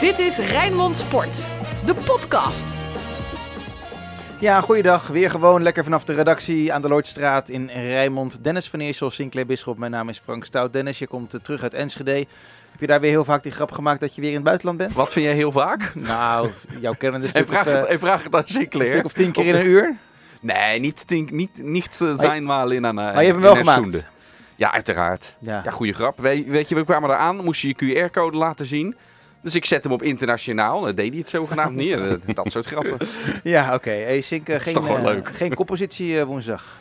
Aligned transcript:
Dit 0.00 0.18
is 0.18 0.36
Rijnmond 0.38 0.96
Sport, 0.96 1.46
de 1.86 1.94
podcast. 1.94 2.76
Ja, 4.40 4.60
goeiedag. 4.60 5.06
Weer 5.06 5.30
gewoon 5.30 5.62
lekker 5.62 5.84
vanaf 5.84 6.04
de 6.04 6.12
redactie 6.14 6.72
aan 6.72 6.82
de 6.82 6.88
Lloydstraat 6.88 7.48
in 7.48 7.66
Rijnmond. 7.70 8.44
Dennis 8.44 8.68
van 8.68 8.80
Eersel, 8.80 9.10
Sinclair 9.10 9.46
Bisschop. 9.46 9.78
Mijn 9.78 9.90
naam 9.90 10.08
is 10.08 10.18
Frank 10.18 10.44
Stout. 10.44 10.72
Dennis, 10.72 10.98
je 10.98 11.06
komt 11.06 11.34
eh, 11.34 11.40
terug 11.40 11.62
uit 11.62 11.74
Enschede. 11.74 12.12
Heb 12.70 12.80
je 12.80 12.86
daar 12.86 13.00
weer 13.00 13.10
heel 13.10 13.24
vaak 13.24 13.42
die 13.42 13.52
grap 13.52 13.70
gemaakt 13.72 14.00
dat 14.00 14.14
je 14.14 14.20
weer 14.20 14.30
in 14.30 14.36
het 14.36 14.44
buitenland 14.44 14.78
bent? 14.78 14.92
Wat 14.92 15.12
vind 15.12 15.24
jij 15.24 15.34
heel 15.34 15.52
vaak? 15.52 15.92
Nou, 15.94 16.50
jouw 16.80 16.94
kennen 16.98 17.22
is 17.22 17.32
En 17.32 17.46
vraag, 17.46 17.66
of, 17.66 17.72
het, 17.72 17.84
eh, 17.84 17.92
en 17.92 17.98
vraag 17.98 18.22
het 18.22 18.34
aan 18.34 18.40
een 18.40 18.48
Sinclair. 18.48 18.90
stuk 18.90 19.04
of 19.04 19.12
tien 19.12 19.32
keer 19.32 19.46
in 19.46 19.54
een 19.54 19.66
uur. 19.66 19.96
Nee, 20.40 20.78
niet, 20.80 21.06
tien, 21.06 21.28
niet, 21.32 21.62
niet 21.62 22.00
uh, 22.02 22.14
zijn 22.18 22.44
maar 22.44 22.72
in 22.72 22.86
aan. 22.86 22.98
eh, 22.98 23.04
Maar 23.04 23.24
je 23.24 23.30
hebt 23.32 23.42
hem 23.44 23.54
wel 23.54 23.54
gemaakt. 23.56 24.08
Ja, 24.54 24.72
uiteraard. 24.72 25.34
Ja. 25.38 25.60
Ja, 25.64 25.70
goede 25.70 25.92
grap. 25.92 26.20
We, 26.20 26.44
weet 26.46 26.68
je, 26.68 26.74
we 26.74 26.84
kwamen 26.84 27.10
eraan, 27.10 27.36
moest 27.44 27.60
je 27.60 27.74
je 27.76 28.08
QR-code 28.08 28.36
laten 28.36 28.66
zien. 28.66 28.96
Dus 29.42 29.54
ik 29.54 29.64
zet 29.64 29.84
hem 29.84 29.92
op 29.92 30.02
internationaal. 30.02 30.80
Dan 30.80 30.94
deed 30.94 31.08
hij 31.10 31.18
het 31.18 31.28
zogenaamd 31.28 31.76
niet. 31.76 31.92
Eh, 31.98 32.34
Dat 32.34 32.52
soort 32.52 32.66
grappen. 32.66 32.98
Ja, 33.42 33.74
oké. 33.74 33.90
Hey, 33.90 34.20
Sink, 34.20 34.48
eh, 34.48 34.54
is 34.56 34.62
geen, 34.62 34.74
toch 34.74 34.84
gewoon 34.86 35.00
eh, 35.00 35.06
leuk. 35.06 35.28
geen 35.34 35.54
koppositie 35.54 36.18
eh, 36.18 36.24
woensdag. 36.24 36.76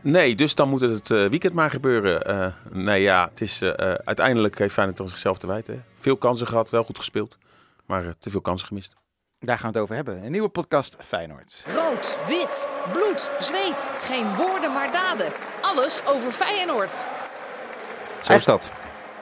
Nee, 0.00 0.34
dus 0.34 0.54
dan 0.54 0.68
moet 0.68 0.80
het 0.80 1.08
het 1.08 1.28
weekend 1.30 1.52
maar 1.54 1.70
gebeuren. 1.70 2.26
Eh, 2.26 2.46
nee, 2.70 3.02
ja, 3.02 3.28
het 3.30 3.40
is, 3.40 3.62
uiteindelijk 4.04 4.58
heeft 4.58 4.72
Feyenoord 4.74 4.96
toch 4.98 5.08
zichzelf 5.08 5.38
te 5.38 5.46
wijten. 5.46 5.74
hè. 5.74 5.80
Veel 6.00 6.16
kansen 6.16 6.46
gehad, 6.46 6.70
wel 6.70 6.84
goed 6.84 6.96
gespeeld. 6.98 7.38
Maar 7.86 8.04
eh, 8.04 8.10
te 8.18 8.30
veel 8.30 8.40
kansen 8.40 8.66
gemist. 8.66 8.94
Daar 9.38 9.58
gaan 9.58 9.66
we 9.72 9.78
het 9.78 9.82
over 9.82 9.94
hebben. 9.94 10.24
Een 10.24 10.30
nieuwe 10.32 10.48
podcast 10.48 10.96
Feyenoord. 10.98 11.64
Rood, 11.74 12.18
wit, 12.28 12.68
bloed, 12.92 13.30
zweet. 13.38 13.90
Geen 14.00 14.34
woorden 14.36 14.72
maar 14.72 14.92
daden. 14.92 15.26
Alles 15.60 16.00
over 16.06 16.30
Feyenoord. 16.30 17.04
Zo 18.22 18.32
is 18.32 18.44
dat. 18.44 18.70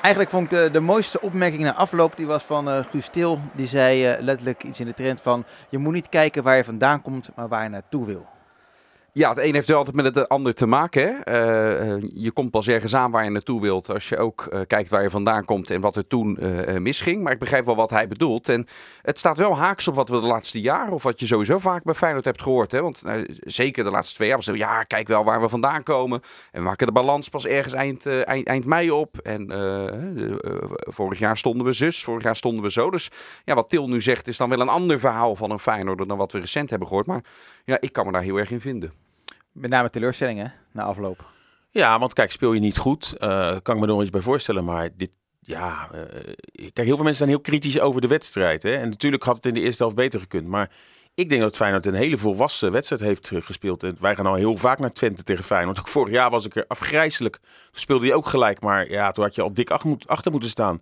Eigenlijk 0.02 0.32
vond 0.32 0.52
ik 0.52 0.58
de, 0.58 0.70
de 0.70 0.80
mooiste 0.80 1.20
opmerking 1.20 1.62
na 1.62 1.74
afloop, 1.74 2.16
die 2.16 2.26
was 2.26 2.42
van 2.42 2.68
eh 2.68 2.84
Guus 2.90 3.08
Til. 3.08 3.40
Die 3.52 3.66
zei 3.66 4.06
eh, 4.06 4.20
letterlijk 4.20 4.62
iets 4.62 4.80
in 4.80 4.86
de 4.86 4.94
trend 4.94 5.20
van, 5.20 5.44
je 5.68 5.78
moet 5.78 5.92
niet 5.92 6.08
kijken 6.08 6.42
waar 6.42 6.56
je 6.56 6.64
vandaan 6.64 7.02
komt, 7.02 7.30
maar 7.36 7.48
waar 7.48 7.62
je 7.62 7.68
naartoe 7.68 8.06
wil. 8.06 8.26
Ja, 9.14 9.28
het 9.28 9.38
een 9.38 9.54
heeft 9.54 9.68
wel 9.68 9.76
altijd 9.76 9.96
met 9.96 10.14
het 10.14 10.28
ander 10.28 10.54
te 10.54 10.66
maken. 10.66 11.02
Hè? 11.02 11.20
Eh, 11.20 11.92
eh, 11.92 12.02
je 12.14 12.30
komt 12.30 12.50
pas 12.50 12.68
ergens 12.68 12.94
aan 12.94 13.10
waar 13.10 13.24
je 13.24 13.30
naartoe 13.30 13.60
wilt 13.60 13.88
als 13.88 14.08
je 14.08 14.16
ook 14.16 14.46
eh, 14.46 14.60
kijkt 14.66 14.90
waar 14.90 15.02
je 15.02 15.10
vandaan 15.10 15.44
komt 15.44 15.70
en 15.70 15.80
wat 15.80 15.96
er 15.96 16.06
toen 16.06 16.38
misging. 16.78 17.22
Maar 17.22 17.32
ik 17.32 17.38
begrijp 17.38 17.64
wel 17.64 17.76
wat 17.76 17.90
hij 17.90 18.08
bedoelt. 18.08 18.48
En 18.48 18.66
het 19.02 19.18
staat 19.18 19.36
wel 19.38 19.56
haaks 19.56 19.88
op 19.88 19.94
wat 19.94 20.08
we 20.08 20.20
de 20.20 20.26
laatste 20.26 20.60
jaren, 20.60 20.92
of 20.92 21.02
wat 21.02 21.20
je 21.20 21.26
sowieso 21.26 21.58
vaak 21.58 21.82
bij 21.84 21.94
Feyenoord 21.94 22.24
hebt 22.24 22.42
gehoord. 22.42 22.72
Hè? 22.72 22.82
Want 22.82 23.02
eh, 23.02 23.14
zeker 23.40 23.84
de 23.84 23.90
laatste 23.90 24.14
twee 24.14 24.28
jaar 24.28 24.36
was 24.36 24.46
ja, 24.46 24.82
kijk 24.82 25.08
wel 25.08 25.24
waar 25.24 25.40
we 25.40 25.48
vandaan 25.48 25.82
komen. 25.82 26.20
En 26.50 26.60
we 26.60 26.68
maken 26.68 26.86
de 26.86 26.92
balans 26.92 27.28
pas 27.28 27.46
ergens 27.46 27.74
eind, 27.74 28.06
eind, 28.06 28.46
eind 28.46 28.64
mei 28.64 28.90
op. 28.90 29.18
En 29.18 29.50
vorig 30.72 31.18
jaar 31.18 31.36
stonden 31.36 31.66
we 31.66 31.72
zus, 31.72 32.04
vorig 32.04 32.22
jaar 32.22 32.36
stonden 32.36 32.62
we 32.62 32.70
zo. 32.70 32.90
Dus 32.90 33.10
ja, 33.44 33.54
wat 33.54 33.68
Til 33.68 33.88
nu 33.88 34.00
zegt 34.00 34.28
is 34.28 34.36
dan 34.36 34.48
wel 34.48 34.60
een 34.60 34.68
ander 34.68 35.00
verhaal 35.00 35.36
van 35.36 35.50
een 35.50 35.58
Feyenoorder 35.58 36.06
dan 36.06 36.18
wat 36.18 36.32
we 36.32 36.38
recent 36.38 36.70
hebben 36.70 36.88
gehoord. 36.88 37.06
Maar 37.06 37.24
ja, 37.64 37.76
ik 37.80 37.92
kan 37.92 38.06
me 38.06 38.12
daar 38.12 38.22
heel 38.22 38.36
erg 38.36 38.50
in 38.50 38.60
vinden. 38.60 39.01
Met 39.52 39.70
name 39.70 39.90
teleurstellingen 39.90 40.52
na 40.72 40.82
afloop. 40.82 41.30
Ja, 41.68 41.98
want 41.98 42.12
kijk, 42.12 42.30
speel 42.30 42.52
je 42.52 42.60
niet 42.60 42.76
goed, 42.76 43.14
eh, 43.18 43.56
kan 43.62 43.74
ik 43.74 43.80
me 43.80 43.86
er 43.86 43.92
nog 43.92 44.00
iets 44.00 44.10
bij 44.10 44.20
voorstellen. 44.20 44.64
Maar 44.64 44.88
dit, 44.96 45.10
ja, 45.40 45.88
eh, 45.92 46.00
kijk, 46.54 46.86
heel 46.86 46.94
veel 46.94 46.96
mensen 46.96 47.14
zijn 47.14 47.28
heel 47.28 47.40
kritisch 47.40 47.80
over 47.80 48.00
de 48.00 48.06
wedstrijd. 48.06 48.62
Hè? 48.62 48.74
En 48.74 48.88
natuurlijk 48.88 49.22
had 49.22 49.36
het 49.36 49.46
in 49.46 49.54
de 49.54 49.60
eerste 49.60 49.82
helft 49.82 49.96
beter 49.96 50.20
gekund. 50.20 50.46
Maar 50.46 50.70
ik 51.14 51.28
denk 51.28 51.40
dat 51.40 51.56
Feyenoord 51.56 51.86
een 51.86 51.94
hele 51.94 52.18
volwassen 52.18 52.72
wedstrijd 52.72 53.02
heeft 53.02 53.30
eh, 53.30 53.42
gespeeld. 53.42 53.82
En 53.82 53.96
wij 54.00 54.16
gaan 54.16 54.26
al 54.26 54.34
heel 54.34 54.56
vaak 54.56 54.78
naar 54.78 54.90
Twente 54.90 55.22
tegen 55.22 55.44
Feyenoord. 55.44 55.78
Ook 55.78 55.88
vorig 55.98 56.12
jaar 56.12 56.30
was 56.30 56.46
ik 56.46 56.56
er 56.56 56.64
afgrijzelijk. 56.68 57.38
Speelde 57.70 58.06
hij 58.06 58.14
ook 58.14 58.26
gelijk, 58.26 58.60
maar 58.60 58.90
ja, 58.90 59.10
toen 59.10 59.24
had 59.24 59.34
je 59.34 59.42
al 59.42 59.54
dik 59.54 59.70
achter 60.06 60.30
moeten 60.30 60.50
staan. 60.50 60.80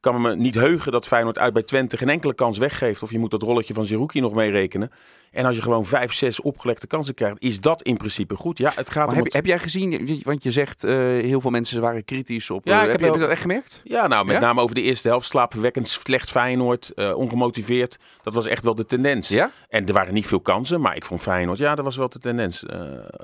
Kan 0.00 0.20
me 0.20 0.36
niet 0.36 0.54
heugen 0.54 0.92
dat 0.92 1.06
Feyenoord 1.06 1.38
uit 1.38 1.52
bij 1.52 1.62
Twente 1.62 1.96
geen 1.96 2.08
enkele 2.08 2.34
kans 2.34 2.58
weggeeft. 2.58 3.02
Of 3.02 3.10
je 3.10 3.18
moet 3.18 3.30
dat 3.30 3.42
rolletje 3.42 3.74
van 3.74 3.86
Zerouki 3.86 4.20
nog 4.20 4.32
meerekenen. 4.34 4.90
En 5.32 5.44
als 5.44 5.56
je 5.56 5.62
gewoon 5.62 5.84
vijf, 5.84 6.12
zes 6.12 6.40
opgelegde 6.40 6.86
kansen 6.86 7.14
krijgt, 7.14 7.36
is 7.38 7.60
dat 7.60 7.82
in 7.82 7.96
principe 7.96 8.34
goed. 8.36 8.58
Ja, 8.58 8.72
het 8.74 8.90
gaat 8.90 8.96
Maar 8.96 9.08
om 9.08 9.14
heb, 9.14 9.24
het- 9.24 9.32
heb 9.32 9.46
jij 9.46 9.58
gezien, 9.58 10.20
want 10.24 10.42
je 10.42 10.52
zegt 10.52 10.84
eh, 10.84 10.94
heel 10.96 11.40
veel 11.40 11.50
mensen 11.50 11.80
waren 11.80 12.04
kritisch 12.04 12.50
op. 12.50 12.66
Ja, 12.66 12.78
eh, 12.78 12.84
ik 12.84 12.90
heb, 12.90 12.98
je, 13.00 13.04
heb 13.04 13.14
je 13.14 13.18
wel- 13.18 13.20
dat 13.28 13.30
echt 13.36 13.40
gemerkt? 13.40 13.80
Ja, 13.84 14.06
nou, 14.06 14.24
met 14.26 14.34
Ja? 14.34 14.40
name 14.40 14.60
over 14.60 14.74
de 14.74 14.82
eerste 14.82 15.08
helft. 15.08 15.26
Slaapverwekkend, 15.26 15.88
slecht 15.88 16.30
Feyenoord, 16.30 16.90
eh, 16.94 17.16
ongemotiveerd. 17.16 17.96
Dat 18.22 18.34
was 18.34 18.46
echt 18.46 18.62
wel 18.62 18.74
de 18.74 18.84
tendens. 18.86 19.28
Ja? 19.28 19.50
En 19.68 19.86
er 19.86 19.92
waren 19.92 20.14
niet 20.14 20.26
veel 20.26 20.40
kansen, 20.40 20.80
maar 20.80 20.96
ik 20.96 21.04
vond 21.04 21.20
Feyenoord, 21.20 21.58
ja, 21.58 21.74
dat 21.74 21.84
was 21.84 21.96
wel 21.96 22.08
de 22.08 22.18
tendens. 22.18 22.64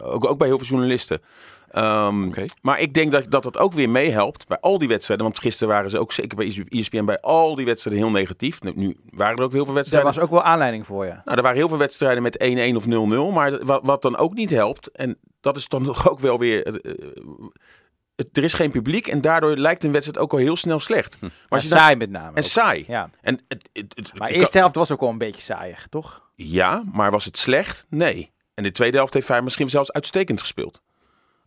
Ook, 0.02 0.24
ook 0.24 0.38
bij 0.38 0.46
heel 0.46 0.58
veel 0.58 0.66
journalisten. 0.66 1.20
Ehm. 1.74 2.46
Maar 2.62 2.80
ik 2.80 2.94
denk 2.94 3.12
dat, 3.12 3.30
dat 3.30 3.42
dat 3.42 3.58
ook 3.58 3.72
weer 3.72 3.90
meehelpt 3.90 4.46
bij 4.46 4.58
al 4.60 4.78
die 4.78 4.88
wedstrijden. 4.88 5.26
Want 5.26 5.38
gisteren 5.38 5.74
waren 5.74 5.90
ze 5.90 5.98
ook 5.98 6.12
zeker 6.12 6.36
bij 6.36 6.46
E 6.46 6.78
ESPN 6.78 7.04
bij 7.04 7.20
al 7.20 7.54
die 7.54 7.64
wedstrijden 7.66 8.02
heel 8.02 8.12
negatief. 8.12 8.62
Nu, 8.62 8.72
nu 8.74 8.96
waren 9.10 9.36
er 9.36 9.42
ook 9.44 9.50
heel 9.52 9.58
veel 9.64 9.64
Daar 9.66 9.74
wedstrijden. 9.74 10.12
was 10.14 10.22
ook 10.22 10.30
wel 10.30 10.42
aanleiding 10.42 10.86
voor 10.86 11.04
je. 11.04 11.10
Nou, 11.24 11.36
er 11.36 11.42
waren 11.42 11.56
heel 11.58 11.68
veel 11.68 11.78
wedstrijden 11.78 12.22
met 12.22 12.38
1-1 12.72 12.76
of 12.76 12.84
0-0. 12.86 13.32
Maar 13.32 13.64
wat, 13.64 13.80
wat 13.84 14.02
dan 14.02 14.16
ook 14.16 14.34
niet 14.34 14.50
helpt, 14.50 14.90
en 14.90 15.18
dat 15.40 15.56
is 15.56 15.68
dan 15.68 15.84
toch 15.92 16.10
ook 16.10 16.18
wel 16.18 16.38
weer... 16.38 16.66
eh, 16.66 16.74
eh, 16.92 16.98
het- 18.16 18.36
er 18.36 18.44
is 18.44 18.54
geen 18.54 18.70
publiek 18.70 19.06
en 19.06 19.20
daardoor 19.20 19.56
lijkt 19.56 19.84
een 19.84 19.92
wedstrijd 19.92 20.18
ook 20.18 20.32
al 20.32 20.38
heel 20.38 20.56
snel 20.56 20.78
slecht. 20.80 21.16
Maar 21.20 21.30
Maar 21.30 21.48
als 21.48 21.62
je 21.62 21.68
dan- 21.68 21.78
saai 21.78 21.96
met 21.96 22.10
name. 22.10 22.28
en 22.34 22.42
ook. 22.42 22.48
saai. 22.48 22.84
Ja. 22.86 23.10
En 23.20 23.40
het, 23.48 23.68
het, 23.72 23.92
het- 23.94 24.18
Maar 24.18 24.28
de 24.28 24.34
eerste 24.34 24.58
helft 24.58 24.74
was 24.74 24.90
ook 24.90 25.00
wel 25.00 25.08
een 25.08 25.18
beetje 25.18 25.42
saaiig, 25.42 25.86
toch? 25.90 26.22
Ja, 26.34 26.82
maar 26.92 27.10
was 27.10 27.24
het 27.24 27.38
slecht? 27.38 27.86
Nee. 27.88 28.32
En 28.54 28.62
de 28.62 28.72
tweede 28.72 28.96
helft 28.96 29.14
heeft 29.14 29.28
hij 29.28 29.42
misschien 29.42 29.70
zelfs 29.70 29.92
uitstekend 29.92 30.40
gespeeld. 30.40 30.80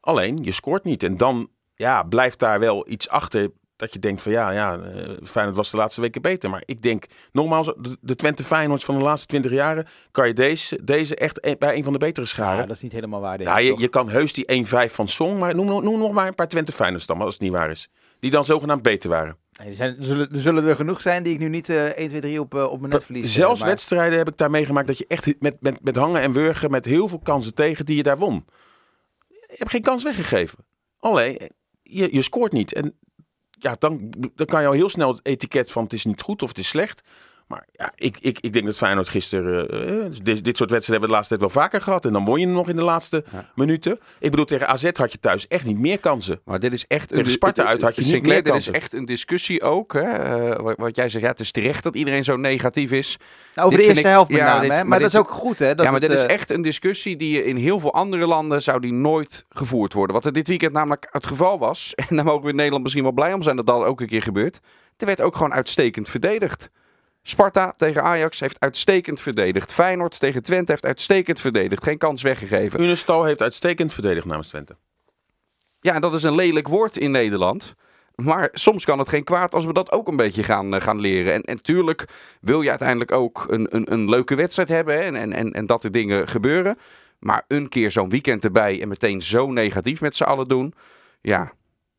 Alleen, 0.07 0.38
je 0.41 0.51
scoort 0.51 0.84
niet. 0.84 1.03
En 1.03 1.18
dan 1.18 1.50
ja, 1.75 2.03
blijft 2.03 2.40
daar 2.40 2.59
wel 2.59 2.90
iets 2.90 3.09
achter 3.09 3.50
dat 3.75 3.94
je 3.94 4.00
denkt 4.00 4.22
van 4.22 4.31
ja, 4.31 4.50
ja 4.51 4.78
eh, 4.79 5.09
Feyenoord 5.23 5.57
was 5.57 5.72
de 5.72 5.78
laatste 5.78 6.01
weken 6.01 6.22
beter. 6.22 6.50
Maar 6.50 6.63
ik 6.66 6.81
denk, 6.81 7.06
nogmaals, 7.31 7.73
de, 8.01 8.16
Twente 8.16 8.44
Feyenoords 8.44 8.85
van 8.85 8.97
de 8.97 9.03
laatste 9.03 9.28
twintig 9.28 9.51
jaren... 9.51 9.88
kan 10.12 10.28
je 10.28 10.34
deze, 10.34 10.79
deze 10.84 11.16
echt 11.16 11.57
bij 11.59 11.75
een 11.75 11.84
van 11.84 11.94
de 11.94 12.00
betere 12.00 12.25
Ja, 12.25 12.31
scharen. 12.31 12.67
dat 12.67 12.75
is 12.75 12.81
niet 12.81 12.91
helemaal 12.91 13.22
waar. 13.22 13.38
denk 13.38 13.50
Ja, 13.50 13.57
ik, 13.57 13.75
je, 13.75 13.81
je 13.81 13.88
kan 13.88 14.09
heus 14.09 14.34
die 14.34 14.66
1-5 14.66 14.91
van 14.91 15.07
Song, 15.07 15.38
maar 15.38 15.56
noem, 15.56 15.84
noem 15.84 16.00
nog 16.00 16.12
maar 16.12 16.28
een 16.28 16.35
paar 16.35 16.47
Twente 16.47 16.72
Feyenoords 16.72 17.06
dan, 17.06 17.22
als 17.22 17.34
het 17.34 17.41
niet 17.44 17.51
waar 17.51 17.69
is. 17.72 17.90
Die 18.19 18.31
dan 18.31 18.46
zogenaamd 18.46 18.81
beter 18.81 19.09
waren. 19.09 19.38
Er, 19.66 19.73
zijn, 19.73 19.97
er, 19.97 20.03
zullen, 20.06 20.29
er 20.34 20.40
zullen 20.41 20.66
er 20.67 20.75
genoeg 20.75 21.01
zijn 21.01 21.23
die 21.23 21.34
ik 21.34 21.40
nu 21.40 21.50
niet 21.50 21.69
eh 21.69 21.85
1, 21.85 22.07
2, 22.09 22.22
3 22.22 22.40
op, 22.41 22.56
eh, 22.56 22.63
op 22.72 22.79
mijn 22.79 22.91
net 22.94 23.03
verlies. 23.03 23.25
eh, 23.25 23.31
Zelfs 23.31 23.59
maar- 23.59 23.69
wedstrijden 23.69 24.17
heb 24.17 24.28
ik 24.28 24.38
daar 24.38 24.51
meegemaakt 24.51 24.88
dat 24.88 24.97
je 24.97 25.06
echt 25.07 25.34
met, 25.40 25.56
met, 25.59 25.84
met 25.84 25.96
hangen 25.96 26.22
en 26.22 26.31
wurgen, 26.31 26.72
met 26.72 26.85
heel 26.85 27.07
veel 27.07 27.19
kansen 27.19 27.53
tegen, 27.53 27.85
die 27.85 27.96
je 27.96 28.03
daar 28.03 28.17
won. 28.17 28.46
Je 29.57 29.63
hebt 29.63 29.75
geen 29.75 29.81
kans 29.81 30.03
weggegeven. 30.03 30.66
Alleen, 31.00 31.51
je, 31.81 32.13
je 32.13 32.22
scoort 32.22 32.51
niet. 32.51 32.73
En 32.73 33.00
ja, 33.50 33.75
dan, 33.79 34.13
dan 34.35 34.45
kan 34.45 34.62
je 34.62 34.68
al 34.68 34.73
heel 34.73 34.90
snel 34.90 35.12
het 35.12 35.25
etiket 35.25 35.72
van 35.72 35.84
het 35.84 35.94
is 35.94 36.06
niet 36.06 36.22
goed 36.22 36.41
of 36.41 36.50
het 36.50 36.57
is 36.57 36.68
slecht. 36.68 37.01
Maar 37.47 37.66
ja, 37.72 37.91
ik, 37.96 38.18
ik, 38.19 38.40
ik 38.41 38.53
denk 38.53 38.66
dat 38.66 38.78
Feyenoord 38.78 39.09
gisteren... 39.09 39.69
eh, 39.69 40.06
eh, 40.06 40.12
dit, 40.24 40.44
dit 40.44 40.58
soort 40.58 40.69
wedstrijden 40.69 40.84
hebben 40.85 41.00
we 41.00 41.08
de 41.08 41.12
laatste 41.13 41.38
tijd 41.38 41.53
wel 41.53 41.63
vaker 41.63 41.81
gehad. 41.81 42.06
En 42.06 42.13
dan 42.13 42.25
won 42.25 42.40
je 42.40 42.46
hem 42.46 42.56
nog 42.56 42.69
in 42.69 42.75
de 42.75 42.81
laatste 42.81 43.24
Ja. 43.31 43.50
minuten. 43.56 44.00
Ik 44.19 44.30
bedoel, 44.30 44.46
tegen 44.46 44.68
AZ 44.68 44.90
had 44.94 45.12
je 45.12 45.19
thuis 45.19 45.47
echt 45.47 45.66
niet 45.66 45.80
meer 45.80 46.00
kansen. 46.00 46.41
Maar 46.46 46.59
dit 46.59 46.74
is 46.74 46.85
echt 46.88 47.08
Tegen 47.09 47.24
een, 47.24 47.30
Sparta 47.30 47.66
uit 47.66 47.81
had 47.81 47.96
je 47.96 48.02
niet 48.02 48.09
Sinclair, 48.09 48.34
meer 48.34 48.44
dit 48.44 48.56
is 48.56 48.63
kansen. 48.66 48.81
echt 48.81 48.94
een 48.94 49.06
discussie 49.06 49.62
ook. 49.62 49.94
Hè? 49.94 50.02
eh, 50.02 50.59
wat, 50.63 50.78
wat 50.78 50.96
jij 50.96 51.09
zegt, 51.09 51.24
ja, 51.24 51.30
het 51.31 51.40
is 51.40 51.52
terecht 51.52 51.84
dat 51.84 51.96
iedereen 51.96 52.24
zo 52.24 52.35
negatief 52.38 52.91
is. 52.91 53.18
Nou, 53.56 53.68
over 53.68 53.79
dit 53.79 53.79
de 53.79 53.94
eerste 53.94 54.08
ik- 54.09 54.14
helft 54.16 54.29
met 54.29 54.40
ja, 54.40 54.46
name. 54.46 54.62
dit- 54.62 54.69
hè? 54.72 54.78
maar 54.78 54.88
Maar, 54.88 55.00
dit 55.00 55.12
dat 55.12 55.22
is 55.22 55.28
is- 55.29 55.35
ook 55.35 55.41
goed, 55.44 55.59
hè? 55.59 55.75
Dat 55.75 55.85
ja, 55.85 55.91
maar 55.91 56.02
het, 56.02 56.09
dit 56.09 56.19
is 56.19 56.25
echt 56.25 56.52
een 56.52 56.62
discussie 56.62 57.16
die 57.16 57.31
je 57.35 57.44
in 57.44 57.56
heel 57.56 57.79
veel 57.79 57.94
andere 57.94 58.28
landen 58.28 58.64
zou 58.64 58.79
die 58.79 58.94
nooit 58.94 59.46
gevoerd 59.50 59.94
worden. 59.94 60.16
Wat 60.16 60.25
er 60.25 60.34
dit 60.34 60.47
weekend 60.47 60.74
namelijk 60.74 61.08
het 61.12 61.25
geval 61.25 61.59
was, 61.59 61.94
en 62.09 62.16
daar 62.16 62.25
mogen 62.25 62.44
we 62.44 62.50
in 62.50 62.56
Nederland 62.56 62.84
misschien 62.84 63.03
wel 63.03 63.12
blij 63.14 63.34
om 63.34 63.41
zijn 63.41 63.56
dat 63.56 63.66
dat 63.66 63.84
ook 63.84 64.02
een 64.02 64.08
keer 64.08 64.22
gebeurt. 64.22 64.59
Er 64.97 65.06
werd 65.06 65.22
ook 65.22 65.35
gewoon 65.35 65.53
uitstekend 65.53 66.09
verdedigd. 66.09 66.69
Sparta 67.30 67.74
tegen 67.78 68.04
Ajax 68.04 68.40
heeft 68.40 68.60
uitstekend 68.60 69.22
verdedigd. 69.22 69.74
Feyenoord 69.74 70.20
tegen 70.20 70.44
Twente 70.44 70.72
heeft 70.72 70.86
uitstekend 70.86 71.40
verdedigd. 71.40 71.84
Geen 71.84 71.98
kans 71.98 72.22
weggegeven. 72.22 72.82
Unestal 72.82 73.24
heeft 73.24 73.42
uitstekend 73.42 73.94
verdedigd 73.94 74.26
namens 74.26 74.48
Twente. 74.48 74.76
Ja, 75.80 75.94
en 75.94 76.02
dat 76.02 76.14
is 76.14 76.24
een 76.24 76.36
lelijk 76.36 76.68
woord 76.68 76.98
in 76.98 77.12
Nederland. 77.12 77.76
Maar 78.16 78.50
soms 78.54 78.86
kan 78.86 79.00
het 79.00 79.10
geen 79.10 79.24
kwaad 79.24 79.53
als 79.53 79.66
we 79.66 79.74
dat 79.74 79.91
ook 79.91 80.08
een 80.08 80.16
beetje 80.16 80.44
gaan, 80.44 80.76
eh, 80.76 80.82
gaan 80.82 81.00
leren. 81.00 81.34
En, 81.34 81.44
en 81.44 81.62
tuurlijk 81.62 82.06
wil 82.41 82.62
je 82.62 82.70
uiteindelijk 82.70 83.12
ook 83.12 83.46
een, 83.50 83.76
een, 83.76 83.91
een 83.91 84.09
leuke 84.09 84.35
wedstrijd 84.35 84.70
hebben 84.70 84.96
hè, 84.96 85.02
en, 85.02 85.16
en, 85.16 85.34
en, 85.34 85.52
en 85.52 85.66
dat 85.66 85.84
er 85.84 85.91
dingen 85.91 86.28
gebeuren. 86.28 86.78
Maar 87.20 87.44
een 87.47 87.70
keer 87.70 87.91
zo'n 87.91 88.09
weekend 88.09 88.44
erbij 88.44 88.82
en 88.82 88.88
meteen 88.88 89.22
zo 89.22 89.52
negatief 89.52 90.02
met 90.02 90.16
z'n 90.16 90.23
allen 90.23 90.47
doen. 90.47 90.73
Ja, 91.22 91.52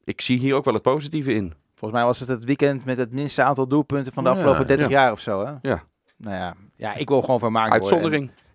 ik 0.05 0.21
zie 0.21 0.39
hier 0.39 0.55
ook 0.55 0.65
wel 0.65 0.75
het 0.75 0.83
positieve 0.83 1.33
in. 1.33 1.55
Volgens 1.79 1.93
mij 1.93 2.05
was 2.05 2.21
het 2.21 2.29
het 2.29 2.45
weekend 2.45 2.85
met 2.85 2.97
het 2.97 3.13
minste 3.13 3.43
aantal 3.43 3.69
doelpunten 3.69 4.13
van 4.13 4.25
de 4.25 4.31
Ja, 4.31 4.37
afgelopen 4.37 4.67
30 4.67 4.89
ja. 4.89 4.93
jaar 5.01 5.13
of 5.13 5.21
zo, 5.21 5.45
hè? 5.47 5.53
Ja. 5.63 5.83
Nou 6.17 6.37
ja, 6.37 6.55
ja 6.77 6.95
ik 6.95 7.09
wil 7.09 7.21
gewoon 7.21 7.39
vermaakt 7.39 7.69
worden. 7.69 7.89
Uitzondering. 7.89 8.29
En- 8.29 8.47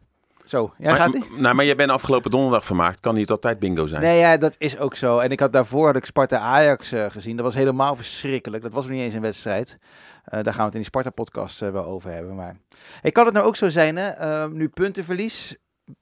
Zo, 0.45 0.73
ja, 0.77 0.89
maar, 0.89 0.95
gaat 0.95 1.13
ie? 1.13 1.25
nou, 1.37 1.55
maar 1.55 1.65
je 1.65 1.75
bent 1.75 1.91
afgelopen 1.91 2.31
donderdag 2.31 2.65
vermaakt. 2.65 2.99
Kan 2.99 3.15
niet 3.15 3.29
altijd 3.29 3.59
bingo 3.59 3.85
zijn. 3.85 4.01
Nee, 4.01 4.19
ja, 4.19 4.37
dat 4.37 4.55
is 4.57 4.77
ook 4.77 4.95
zo. 4.95 5.19
En 5.19 5.31
ik 5.31 5.39
had 5.39 5.53
daarvoor 5.53 5.85
had 5.85 5.95
ik 5.95 6.05
Sparta-Ajax 6.05 6.91
eh, 6.91 7.09
gezien. 7.09 7.35
Dat 7.35 7.45
was 7.45 7.55
helemaal 7.55 7.95
verschrikkelijk. 7.95 8.63
Dat 8.63 8.71
was 8.73 8.83
nog 8.85 8.93
niet 8.93 9.03
eens 9.03 9.13
een 9.13 9.21
wedstrijd. 9.21 9.77
Eh, 10.23 10.43
daar 10.43 10.53
gaan 10.53 10.55
we 10.55 10.63
het 10.63 10.73
in 10.73 10.79
die 10.79 10.83
Sparta-podcast 10.89 11.61
eh, 11.61 11.69
wel 11.69 11.85
over 11.85 12.11
hebben. 12.11 12.35
Maar 12.35 12.55
hey, 13.01 13.11
kan 13.11 13.25
het 13.25 13.33
nou 13.33 13.45
ook 13.47 13.55
zo 13.55 13.69
zijn, 13.69 13.95
hè? 13.95 14.07
eh, 14.09 14.47
nu 14.47 14.69
puntenverlies 14.69 15.57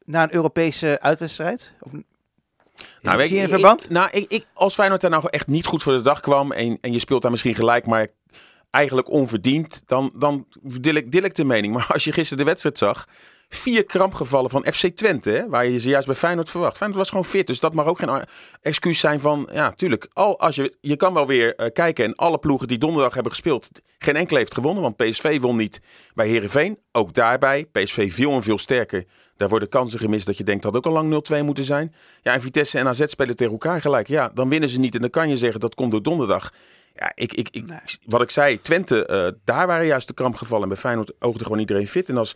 na 0.06 0.24
een 0.24 0.34
Europese 0.36 0.98
uitwedstrijd? 1.02 1.74
Of, 1.80 1.92
Nou, 3.02 3.22
zie 3.22 3.30
je 3.30 3.36
je, 3.36 3.42
een 3.42 3.50
verband? 3.50 3.84
Ik, 3.84 3.90
nou, 3.90 4.10
ik, 4.12 4.26
ik, 4.28 4.46
als 4.54 4.74
Feyenoord 4.74 5.02
daar 5.02 5.10
nou 5.10 5.28
echt 5.30 5.48
niet 5.48 5.66
goed 5.66 5.84
voor 5.84 5.94
de 5.94 6.02
dag 6.02 6.20
kwam 6.20 6.52
en, 6.52 6.78
en 6.82 6.92
je 6.92 7.00
speelt 7.00 7.22
daar 7.22 7.32
misschien 7.32 7.56
gelijk, 7.56 7.86
maar 7.86 8.08
eigenlijk 8.72 9.10
onverdiend, 9.10 9.84
dan, 9.86 10.12
dan 10.16 10.48
deel 10.62 10.94
ik, 10.94 11.12
deel 11.12 11.24
ik 11.24 11.36
de 11.36 11.44
mening. 11.44 11.74
Maar 11.74 11.88
als 11.94 12.04
je 12.04 12.12
gisteren 12.12 12.38
de 12.38 12.50
wedstrijd 12.50 12.78
zag, 12.78 13.06
vier 13.50 13.84
krampgevallen 13.84 14.50
van 14.50 14.66
FC 14.74 14.88
Twente, 14.88 15.30
hè, 15.30 15.50
waar 15.50 15.68
je 15.68 15.80
ze 15.80 15.90
juist 15.90 16.08
bij 16.08 16.16
Feyenoord 16.16 16.50
verwacht. 16.50 16.78
Feyenoord 16.78 17.00
was 17.00 17.10
gewoon 17.10 17.26
fit, 17.26 17.48
dus 17.48 17.60
dat 17.60 17.74
mag 17.74 17.86
ook 17.86 18.00
geen 18.00 18.24
excuus 18.62 19.00
zijn 19.00 19.20
van, 19.20 19.50
ja, 19.54 19.72
tuurlijk, 19.72 20.08
al, 20.14 20.40
als 20.40 20.56
je, 20.56 20.78
je 20.82 20.96
kan 20.96 21.14
wel 21.14 21.28
weer 21.28 21.56
eh, 21.56 21.72
kijken 21.74 22.06
en 22.06 22.16
alle 22.16 22.38
ploegen 22.38 22.68
die 22.68 22.78
donderdag 22.78 23.14
hebben 23.14 23.32
gespeeld, 23.32 23.70
geen 24.00 24.16
enkele 24.16 24.40
heeft 24.40 24.54
gewonnen, 24.54 24.84
want 24.84 24.98
PSV 24.98 25.40
won 25.40 25.56
niet 25.56 25.82
bij 26.14 26.28
Herenveen. 26.28 26.80
Ook 26.92 27.14
daarbij, 27.14 27.66
PSV 27.66 28.14
veel 28.14 28.32
en 28.32 28.44
veel 28.44 28.58
sterker. 28.58 29.06
Daar 29.42 29.50
worden 29.50 29.70
kansen 29.70 30.00
gemist 30.00 30.26
dat 30.26 30.38
je 30.38 30.44
denkt 30.44 30.64
dat 30.64 30.76
ook 30.76 30.86
al 30.86 30.92
lang 30.92 31.26
0-2 31.34 31.44
moeten 31.44 31.64
zijn. 31.64 31.94
Ja, 32.22 32.34
en 32.34 32.42
Vitesse 32.42 32.80
en 32.80 32.88
AZ 32.88 33.04
spelen 33.06 33.36
tegen 33.36 33.54
elkaar 33.54 33.82
gelijk. 33.82 34.08
Ja, 34.08 34.32
dan 34.34 34.50
winnen 34.50 34.70
ze 34.70 34.80
niet 34.80 34.96
en 34.96 35.02
dan 35.02 35.10
kan 35.10 35.30
je 35.30 35.38
zeggen 35.38 35.60
dat 35.60 35.76
komt 35.76 35.92
door 35.92 36.04
donderdag. 36.04 36.54
Ja, 36.96 37.12
ik, 37.16 37.34
ik, 37.34 37.48
ik, 37.52 37.66
wat 38.06 38.22
ik 38.22 38.30
zei, 38.30 38.62
Twente, 38.62 39.06
eh, 39.06 39.28
daar 39.44 39.68
waren 39.68 39.86
juist 39.86 40.08
de 40.08 40.14
krampgevallen. 40.14 40.64
En 40.64 40.70
bij 40.70 40.78
Feyenoord 40.78 41.12
oogde 41.20 41.44
gewoon 41.44 41.60
iedereen 41.60 41.88
fit. 41.88 42.10
En 42.10 42.18
als 42.18 42.36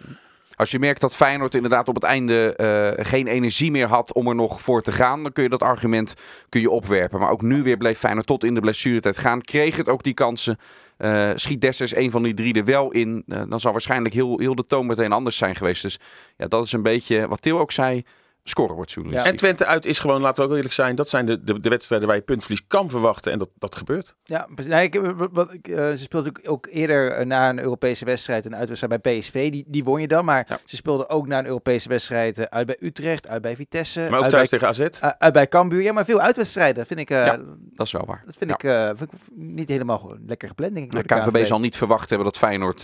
Als 0.56 0.72
je 0.72 0.80
merkt 0.80 1.02
dat 1.02 1.16
Feyenoord 1.16 1.56
inderdaad 1.56 1.88
op 1.88 1.96
het 1.96 2.04
einde 2.04 2.56
eh, 2.56 3.06
geen 3.06 3.28
energie 3.28 3.72
meer 3.72 3.88
had 3.88 4.14
om 4.14 4.28
er 4.28 4.36
nog 4.36 4.62
voor 4.62 4.82
te 4.82 4.92
gaan, 4.92 5.24
dan 5.24 5.32
kun 5.32 5.44
je 5.44 5.50
dat 5.50 5.62
argument 5.62 6.14
kun 6.50 6.62
je 6.62 6.70
opwerpen. 6.70 7.20
Maar 7.20 7.32
ook 7.32 7.42
nu 7.42 7.64
weer 7.64 7.78
bleef 7.78 8.00
Feyenoord 8.00 8.28
tot 8.28 8.44
in 8.44 8.54
de 8.54 8.62
blessuretijd 8.62 9.18
gaan. 9.18 9.42
Kreeg 9.42 9.76
het 9.76 9.90
ook 9.90 10.04
die 10.04 10.14
kansen. 10.14 10.58
Eh, 10.98 11.32
schiet 11.36 11.62
Dessers 11.62 11.96
een 11.96 12.12
van 12.12 12.24
die 12.24 12.34
drie 12.34 12.54
er 12.54 12.66
wel 12.66 12.92
in. 12.92 13.24
eh, 13.28 13.42
dan 13.50 13.60
zal 13.60 13.72
waarschijnlijk 13.72 14.14
heel, 14.14 14.40
heel 14.40 14.56
de 14.56 14.66
toon 14.66 14.86
meteen 14.86 15.12
anders 15.12 15.38
zijn 15.38 15.56
geweest. 15.56 15.82
Dus 15.82 16.00
ja, 16.38 16.48
dat 16.48 16.66
is 16.66 16.72
een 16.72 16.84
beetje 16.84 17.28
wat 17.28 17.42
Til 17.42 17.60
ook 17.60 17.72
zei. 17.72 18.04
Scorebordjournalistiek. 18.48 19.32
En 19.32 19.38
Twente 19.38 19.66
uit 19.66 19.86
is 19.86 20.00
gewoon, 20.00 20.22
laten 20.22 20.44
we 20.44 20.50
ook 20.50 20.56
eerlijk 20.56 20.74
zijn, 20.74 20.96
dat 20.96 21.10
zijn 21.10 21.26
de, 21.26 21.44
de, 21.44 21.60
de 21.60 21.70
wedstrijden 21.70 22.08
waar 22.08 22.18
je 22.18 22.24
puntverlies 22.24 22.68
kan 22.68 22.90
verwachten. 22.90 23.32
En 23.32 23.40
dat, 23.40 23.50
dat 23.58 23.76
gebeurt. 23.76 24.16
Ja. 24.24 24.48
Nee, 24.68 24.84
ik, 24.86 24.94
heb- 24.94 25.28
wat- 25.32 25.54
ik, 25.54 25.68
eh, 25.68 25.90
ze 25.90 25.98
speelde 25.98 26.32
ook, 26.44 26.68
eerder 26.70 27.12
eh, 27.12 27.26
na 27.26 27.50
een 27.50 27.60
Europese 27.60 28.06
wedstrijd 28.06 28.46
een 28.46 28.56
uitwedstrijd 28.56 29.02
bij 29.02 29.20
PSV. 29.20 29.52
Die, 29.52 29.64
die 29.68 29.84
won 29.84 30.02
je 30.02 30.08
dan. 30.08 30.26
Maar 30.26 30.46
Ja. 30.48 30.60
ze 30.66 30.76
speelden 30.76 31.10
ook 31.10 31.28
na 31.28 31.40
een 31.40 31.46
Europese 31.46 31.90
wedstrijd 31.90 32.38
eh, 32.38 32.46
uit 32.50 32.66
bij 32.66 32.78
Utrecht, 32.80 33.28
uit 33.28 33.42
bij 33.42 33.56
Vitesse. 33.56 34.00
Maar 34.00 34.18
ook 34.18 34.22
uit 34.22 34.32
thuis 34.32 34.50
bij, 34.50 34.60
tegen 34.60 34.86
AZ. 34.86 35.02
uh, 35.04 35.10
uit 35.18 35.34
bij 35.34 35.48
Cambuur. 35.48 35.82
Ja, 35.82 35.94
maar 35.94 36.06
veel 36.06 36.20
uitwedstrijden. 36.20 36.86
Vind 36.86 37.00
ik, 37.00 37.10
eh, 37.10 37.26
Ja, 37.26 37.40
Dat 37.74 37.86
is 37.86 37.92
wel 37.92 38.06
waar. 38.06 38.22
Dat 38.26 38.36
vind, 38.38 38.50
Ja. 38.50 38.56
ik, 38.56 38.64
eh, 38.92 38.98
vind 38.98 39.12
ik 39.14 39.20
niet 39.36 39.70
helemaal 39.70 39.98
goed. 39.98 40.18
lekker 40.28 40.48
gepland, 40.48 40.74
denk 40.76 40.94
ik. 40.94 41.08
De 41.08 41.16
KNVB 41.16 41.46
zal 41.46 41.60
niet 41.60 41.78
verwacht 41.78 42.10
hebben 42.10 42.28
dat 42.28 42.38
Feyenoord 42.38 42.84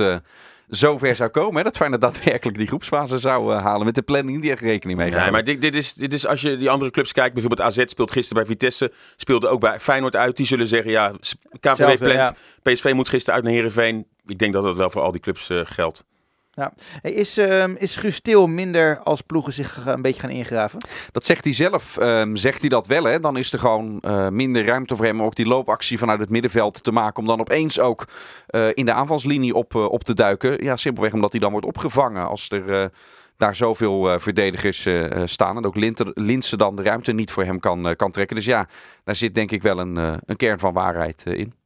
eh 0.71 0.77
zo 0.77 0.97
ver 0.97 1.15
zou 1.15 1.29
komen. 1.29 1.55
Hè? 1.57 1.63
Dat 1.63 1.77
Feyenoord 1.77 2.01
daadwerkelijk 2.01 2.57
die 2.57 2.67
groepsfase 2.67 3.17
zou 3.17 3.53
eh, 3.55 3.63
halen. 3.63 3.85
Met 3.85 3.95
de 3.95 4.01
planning 4.01 4.41
die 4.41 4.51
echt 4.51 4.61
rekening 4.61 4.97
mee 4.99 5.09
Nee, 5.09 5.19
houden. 5.19 5.33
maar 5.33 5.43
dit, 5.43 5.61
dit, 5.61 5.75
is, 5.75 5.93
dit 5.93 6.13
is 6.13 6.27
als 6.27 6.41
je 6.41 6.57
die 6.57 6.69
andere 6.69 6.91
clubs 6.91 7.11
kijkt, 7.11 7.33
bijvoorbeeld 7.33 7.67
AZ 7.67 7.83
speelt 7.85 8.11
gisteren 8.11 8.43
bij 8.43 8.51
Vitesse, 8.51 8.91
speelde 9.15 9.47
ook 9.47 9.59
bij 9.59 9.79
Feyenoord 9.79 10.15
uit. 10.15 10.37
Die 10.37 10.45
zullen 10.45 10.67
zeggen, 10.67 10.91
ja, 10.91 11.07
KVB 11.09 11.61
Hetzelfde, 11.61 12.13
plant, 12.13 12.33
PSV 12.61 12.91
moet 12.95 13.09
gisteren 13.09 13.35
uit 13.35 13.43
naar 13.43 13.53
Heerenveen. 13.53 14.07
Ik 14.25 14.39
denk 14.39 14.53
dat 14.53 14.63
dat 14.63 14.75
wel 14.75 14.89
voor 14.89 15.01
al 15.01 15.11
die 15.11 15.21
clubs 15.21 15.49
eh, 15.49 15.61
geldt. 15.63 16.03
Is, 17.01 17.37
ehm 17.37 17.75
is 17.77 17.95
Guus 17.95 18.21
minder 18.47 18.99
als 18.99 19.21
ploegen 19.21 19.53
zich 19.53 19.85
een 19.85 20.01
beetje 20.01 20.21
gaan 20.21 20.29
ingraven? 20.29 20.79
Dat 21.11 21.25
zegt 21.25 21.43
hij 21.43 21.53
zelf, 21.53 21.97
ehm, 21.97 22.35
zegt 22.35 22.59
hij 22.59 22.69
dat 22.69 22.87
wel. 22.87 23.03
Hè? 23.03 23.19
Dan 23.19 23.37
is 23.37 23.53
er 23.53 23.59
gewoon 23.59 23.99
eh, 23.99 24.27
minder 24.27 24.65
ruimte 24.65 24.95
voor 24.95 25.05
hem 25.05 25.19
om 25.19 25.25
ook 25.25 25.35
die 25.35 25.47
loopactie 25.47 25.97
vanuit 25.97 26.19
het 26.19 26.29
middenveld 26.29 26.83
te 26.83 26.91
maken. 26.91 27.21
Om 27.21 27.27
dan 27.27 27.39
opeens 27.39 27.79
ook 27.79 28.07
eh, 28.47 28.67
in 28.73 28.85
de 28.85 28.93
aanvalslinie 28.93 29.53
op, 29.53 29.75
eh, 29.75 29.85
op 29.85 30.03
te 30.03 30.13
duiken. 30.13 30.63
Ja, 30.63 30.75
simpelweg 30.75 31.13
omdat 31.13 31.31
hij 31.31 31.41
dan 31.41 31.51
wordt 31.51 31.65
opgevangen 31.65 32.27
als 32.27 32.49
er 32.49 32.91
daar 33.37 33.55
zoveel 33.55 34.11
eh, 34.11 34.19
verdedigers 34.19 34.87
staan. 35.25 35.57
En 35.57 35.65
ook 35.65 35.75
Linse 36.13 36.57
dan 36.57 36.75
de 36.75 36.83
ruimte 36.83 37.11
niet 37.11 37.31
voor 37.31 37.43
hem 37.43 37.59
kan, 37.59 37.95
kan 37.95 38.11
trekken. 38.11 38.35
Dus 38.35 38.45
ja, 38.45 38.67
daar 39.03 39.15
zit 39.15 39.35
denk 39.35 39.51
ik 39.51 39.61
wel 39.61 39.79
een, 39.79 39.95
een 39.95 40.35
kern 40.35 40.59
van 40.59 40.73
waarheid 40.73 41.23
in. 41.25 41.60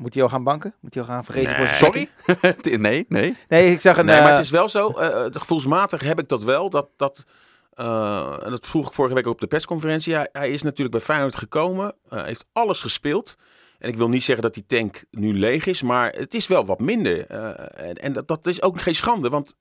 Moet 0.00 0.14
hij 0.14 0.22
al 0.22 0.28
gaan 0.28 0.44
banken? 0.44 0.74
Moet 0.80 0.94
hij 0.94 1.02
al 1.02 1.08
gaan 1.08 1.24
voor 1.24 1.34
Nee. 1.34 1.44
zijn 1.44 1.76
Sorry? 1.76 2.08
nee, 2.78 3.06
nee. 3.08 3.36
Nee, 3.48 3.72
ik 3.72 3.80
zag 3.80 3.96
een... 3.96 4.04
Nee, 4.04 4.20
maar 4.20 4.30
eh, 4.30 4.36
het 4.36 4.44
is 4.44 4.50
wel 4.50 4.68
zo, 4.68 4.88
eh, 4.88 5.24
eh, 5.24 5.32
gevoelsmatig 5.32 6.00
heb 6.00 6.18
ik 6.18 6.28
dat 6.28 6.42
wel. 6.42 6.70
Dat, 6.70 6.88
dat, 6.96 7.26
en 7.74 8.50
dat 8.50 8.66
vroeg 8.66 8.86
ik 8.86 8.92
vorige 8.92 9.14
week 9.14 9.26
ook 9.26 9.32
op 9.32 9.40
de 9.40 9.46
persconferentie. 9.46 10.14
Hij, 10.14 10.28
hij 10.32 10.50
is 10.50 10.62
natuurlijk 10.62 10.90
bij 10.90 11.00
Feyenoord 11.00 11.36
gekomen, 11.36 11.94
eh, 12.08 12.24
heeft 12.24 12.46
alles 12.52 12.80
gespeeld. 12.80 13.36
En 13.78 13.88
ik 13.88 13.96
wil 13.96 14.08
niet 14.08 14.22
zeggen 14.22 14.44
dat 14.44 14.54
die 14.54 14.66
tank 14.66 15.04
nu 15.10 15.38
leeg 15.38 15.66
is, 15.66 15.82
maar 15.82 16.12
het 16.12 16.34
is 16.34 16.46
wel 16.46 16.64
wat 16.64 16.80
minder. 16.80 17.26
En 17.26 17.94
en 17.94 18.12
dat, 18.12 18.28
dat 18.28 18.46
is 18.46 18.62
ook 18.62 18.80
geen 18.80 18.94
schande, 18.94 19.28
want 19.28 19.56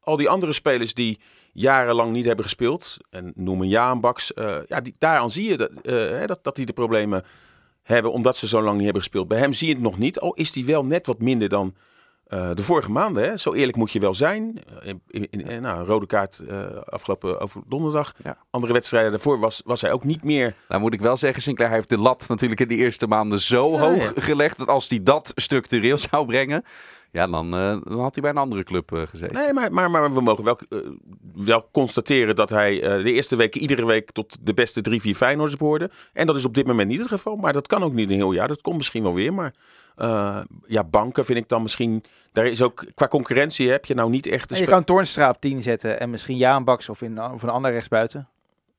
al 0.00 0.16
die 0.16 0.28
andere 0.28 0.52
spelers 0.52 0.94
die 0.94 1.20
jarenlang 1.52 2.12
niet 2.12 2.24
hebben 2.24 2.44
gespeeld, 2.44 2.96
en 3.10 3.32
noem 3.34 3.60
een 3.60 3.68
Jaan 3.68 4.00
Baks, 4.00 4.32
ja, 4.66 4.80
die, 4.80 4.94
daaraan 4.98 5.30
zie 5.30 5.48
je 5.48 5.56
dat, 5.56 5.70
hè, 5.82 6.26
dat, 6.26 6.44
dat 6.44 6.56
die 6.56 6.66
de 6.66 6.72
problemen 6.72 7.24
hebben 7.82 8.12
omdat 8.12 8.36
ze 8.36 8.48
zo 8.48 8.62
lang 8.62 8.74
niet 8.74 8.84
hebben 8.84 9.02
gespeeld. 9.02 9.28
Bij 9.28 9.38
hem 9.38 9.52
zie 9.52 9.68
je 9.68 9.74
het 9.74 9.82
nog 9.82 9.98
niet, 9.98 10.20
al 10.20 10.34
is 10.34 10.52
die 10.52 10.64
wel 10.64 10.84
net 10.84 11.06
wat 11.06 11.18
minder 11.18 11.48
dan 11.48 11.74
eh, 12.26 12.50
de 12.54 12.62
vorige 12.62 12.90
maanden. 12.90 13.22
Hè. 13.24 13.36
Zo 13.36 13.52
eerlijk 13.54 13.76
moet 13.76 13.92
je 13.92 14.00
wel 14.00 14.14
zijn. 14.14 14.62
Eh, 14.82 14.88
In, 14.88 15.00
in, 15.30 15.30
in- 15.48 15.62
nou, 15.62 15.86
rode 15.86 16.06
kaart 16.06 16.38
eh, 16.38 16.64
afgelopen 16.84 17.40
over 17.40 17.62
donderdag. 17.66 18.14
Ja. 18.24 18.36
Andere 18.50 18.72
wedstrijden 18.72 19.10
daarvoor 19.10 19.38
was, 19.38 19.62
was 19.64 19.80
hij 19.80 19.92
ook 19.92 20.04
niet 20.04 20.24
meer. 20.24 20.54
Nou 20.68 20.80
moet 20.80 20.94
ik 20.94 21.00
wel 21.00 21.16
zeggen, 21.16 21.42
Sinclair 21.42 21.68
hij 21.70 21.78
heeft 21.78 21.90
de 21.90 21.98
lat 21.98 22.24
natuurlijk 22.28 22.60
in 22.60 22.68
de 22.68 22.76
eerste 22.76 23.06
maanden 23.06 23.40
zo 23.40 23.72
Ja, 23.72 23.78
hoog 23.78 24.14
ja. 24.14 24.20
gelegd. 24.20 24.58
Dat 24.58 24.68
als 24.68 24.88
hij 24.88 25.02
dat 25.02 25.32
structureel 25.34 25.98
zou 26.10 26.26
brengen, 26.26 26.64
ja, 27.12 27.26
dan, 27.26 27.54
eh, 27.54 27.76
dan 27.84 28.00
had 28.00 28.14
hij 28.14 28.22
bij 28.22 28.30
een 28.30 28.36
andere 28.36 28.64
club 28.64 28.92
eh, 28.92 29.02
gezeten. 29.02 29.34
Nee, 29.34 29.52
maar, 29.52 29.72
maar, 29.72 29.90
maar 29.90 30.14
we 30.14 30.20
mogen 30.20 30.44
wel, 30.44 30.58
eh, 30.68 30.78
wel 31.34 31.68
constateren 31.72 32.36
dat 32.36 32.50
hij 32.50 32.82
eh, 32.82 33.02
de 33.02 33.12
eerste 33.12 33.36
weken 33.36 33.60
iedere 33.60 33.86
week 33.86 34.10
tot 34.10 34.36
de 34.40 34.54
beste 34.54 34.80
drie, 34.80 35.00
vier 35.00 35.14
Feyenoorders 35.14 35.58
behoorde. 35.58 35.90
En 36.12 36.26
dat 36.26 36.36
is 36.36 36.44
op 36.44 36.54
dit 36.54 36.66
moment 36.66 36.88
niet 36.88 36.98
het 36.98 37.08
geval. 37.08 37.36
Maar 37.36 37.52
dat 37.52 37.66
kan 37.66 37.82
ook 37.82 37.92
niet 37.92 38.10
een 38.10 38.16
heel 38.16 38.32
jaar. 38.32 38.48
Dat 38.48 38.60
komt 38.60 38.76
misschien 38.76 39.02
wel 39.02 39.14
weer. 39.14 39.34
Maar 39.34 39.54
eh, 39.96 40.40
ja, 40.66 40.84
banken 40.84 41.24
vind 41.24 41.38
ik 41.38 41.48
dan 41.48 41.62
misschien... 41.62 42.04
Daar 42.32 42.46
is 42.46 42.62
ook, 42.62 42.84
qua 42.94 43.08
concurrentie 43.08 43.70
heb 43.70 43.84
je 43.84 43.94
nou 43.94 44.10
niet 44.10 44.26
echt... 44.26 44.50
een 44.50 44.58
je 44.58 44.64
kan 44.64 44.84
Toornstra 44.84 45.28
op 45.28 45.40
10 45.40 45.62
zetten 45.62 46.00
en 46.00 46.10
misschien 46.10 46.36
Jaan 46.36 46.64
Baks 46.64 46.88
of, 46.88 47.02
in, 47.02 47.22
of 47.22 47.42
een 47.42 47.48
ander 47.48 47.70
rechtsbuiten. 47.70 48.28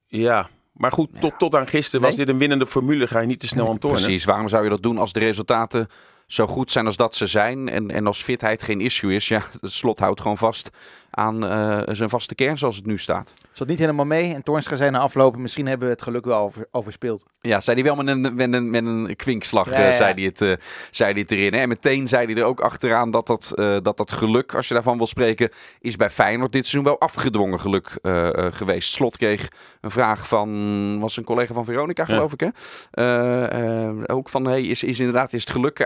Ja, 0.08 0.50
maar 0.72 0.92
goed, 0.92 1.10
tot, 1.20 1.34
tot 1.38 1.56
aan 1.56 1.68
gisteren 1.68 2.06
was 2.06 2.16
dit 2.16 2.30
een 2.30 2.38
winnende 2.38 2.66
formule. 2.66 3.08
Ga 3.08 3.20
je 3.20 3.28
niet 3.28 3.40
te 3.40 3.48
snel 3.48 3.70
aan 3.70 3.78
tornen. 3.78 4.02
Precies, 4.02 4.26
waarom 4.26 4.50
zou 4.50 4.64
je 4.64 4.70
dat 4.70 4.84
doen 4.84 4.98
als 4.98 5.14
de 5.14 5.20
resultaten 5.20 5.88
zo 6.34 6.48
goed 6.48 6.72
zijn 6.72 6.86
als 6.86 6.98
dat 6.98 7.16
ze 7.16 7.28
zijn 7.28 7.70
en, 7.70 7.92
en 7.92 8.08
als 8.08 8.24
fitheid 8.24 8.64
geen 8.64 8.82
issue 8.82 9.16
is? 9.16 9.28
Ja, 9.28 9.42
het 9.62 9.72
slot 9.72 10.00
houdt 10.00 10.22
gewoon 10.22 10.38
vast 10.38 10.70
aan 11.14 11.46
eh, 11.46 11.82
zijn 11.92 12.10
vaste 12.10 12.36
kern 12.36 12.58
zoals 12.58 12.76
het 12.76 12.86
nu 12.86 12.98
staat. 12.98 13.34
Zat 13.52 13.68
niet 13.68 13.80
helemaal 13.80 14.06
mee 14.06 14.34
en 14.34 14.44
Toornstra 14.44 14.76
zei 14.76 14.90
na 14.90 15.00
aflopen, 15.00 15.42
misschien 15.42 15.68
hebben 15.68 15.88
we 15.88 15.94
het 15.94 16.02
geluk 16.04 16.26
wel 16.26 16.40
over, 16.40 16.68
overspeeld. 16.72 17.26
Ja, 17.42 17.62
zei 17.62 17.82
hij 17.82 17.86
wel 17.86 18.04
met 18.04 18.08
een, 18.08 18.36
met 18.36 18.54
een, 18.54 18.70
met 18.70 18.86
een 18.86 19.16
kwinkslag, 19.16 19.70
Ja, 19.70 19.76
eh, 19.76 19.86
ja. 19.86 19.92
zei, 19.92 20.14
hij 20.14 20.24
het, 20.24 20.42
eh, 20.42 20.54
zei 20.92 21.12
hij 21.12 21.22
het 21.22 21.32
erin. 21.32 21.54
Hè? 21.54 21.60
En 21.60 21.68
meteen 21.68 22.08
zei 22.08 22.26
hij 22.26 22.36
er 22.36 22.44
ook 22.44 22.60
achteraan 22.60 23.12
dat 23.12 23.28
dat, 23.28 23.52
eh, 23.56 23.78
dat 23.82 23.98
dat 23.98 24.12
geluk, 24.12 24.56
als 24.56 24.68
je 24.68 24.74
daarvan 24.74 24.98
wil 24.98 25.08
spreken, 25.08 25.50
is 25.80 25.96
bij 25.96 26.10
Feyenoord 26.10 26.52
dit 26.52 26.68
seizoen 26.68 26.92
wel 26.92 27.00
afgedwongen 27.00 27.60
geluk 27.60 27.98
eh, 28.02 28.28
eh, 28.46 28.54
geweest. 28.54 28.94
Slot 28.94 29.18
kreeg 29.18 29.48
een 29.82 29.92
vraag 29.92 30.28
van, 30.28 31.00
was 31.00 31.18
een 31.18 31.24
collega 31.24 31.54
van 31.54 31.66
Veronica 31.66 32.04
Ja. 32.08 32.14
geloof 32.14 32.34
ik 32.34 32.40
hè? 32.40 32.50
Ook 34.14 34.30
van, 34.30 34.46
hey, 34.46 34.62
is, 34.62 34.84
is 34.84 35.00
inderdaad 35.00 35.34
is 35.34 35.42
het 35.42 35.50
geluk 35.50 35.80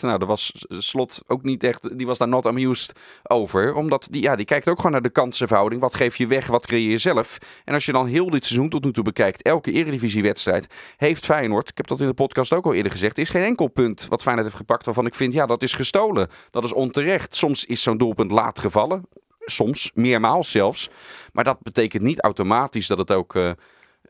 Nou, 0.00 0.18
dat 0.18 0.28
was 0.28 0.52
Slot 0.68 1.22
ook 1.26 1.42
niet 1.42 1.64
echt, 1.64 1.98
die 1.98 2.06
was 2.06 2.18
daar 2.18 2.28
not 2.28 2.46
amused 2.46 2.92
over. 3.22 3.74
Omdat, 3.74 4.08
die, 4.10 4.22
ja, 4.22 4.36
die 4.36 4.44
kijkt 4.44 4.68
ook 4.68 4.76
gewoon 4.76 4.92
naar 4.92 5.02
de 5.02 5.10
kansenverhouding. 5.10 5.80
Wat 5.80 5.94
geef 5.94 6.16
je 6.16 6.26
weg, 6.26 6.46
wat 6.46 6.66
creëer 6.66 6.90
je 6.90 6.98
zelf? 6.98 7.38
En 7.64 7.74
als 7.74 7.84
je 7.84 7.92
dan 7.92 8.06
heel 8.06 8.30
dit 8.30 8.46
seizoen 8.46 8.68
tot 8.68 8.84
nu 8.84 8.92
toe 8.92 9.04
bekijkt, 9.04 9.42
elke 9.42 9.72
eredivisiewedstrijd 9.72 10.66
heeft 10.96 11.24
Feyenoord, 11.24 11.68
ik 11.68 11.76
heb 11.76 11.86
dat 11.86 12.00
in 12.00 12.06
de 12.06 12.14
podcast 12.14 12.52
ook 12.52 12.64
al 12.64 12.74
eerder 12.74 12.92
gezegd, 12.92 13.16
er 13.16 13.22
is 13.22 13.30
geen 13.30 13.42
enkel 13.42 13.68
punt 13.68 14.06
wat 14.08 14.22
Feyenoord 14.22 14.46
heeft 14.46 14.58
gepakt 14.58 14.84
waarvan 14.84 15.06
ik 15.06 15.14
vind, 15.14 15.32
ja, 15.32 15.46
dat 15.46 15.62
is 15.62 15.74
gestolen. 15.74 16.28
Dat 16.50 16.64
is 16.64 16.72
onterecht. 16.72 17.36
Soms 17.36 17.64
is 17.64 17.82
zo'n 17.82 17.98
doelpunt 17.98 18.30
laat 18.30 18.58
gevallen. 18.58 19.06
Soms, 19.44 19.90
meermaals 19.94 20.50
zelfs. 20.50 20.90
Maar 21.32 21.44
dat 21.44 21.62
betekent 21.62 22.02
niet 22.02 22.20
automatisch 22.20 22.86
dat 22.86 22.98
het 22.98 23.10
ook... 23.10 23.34
eh, 23.34 23.50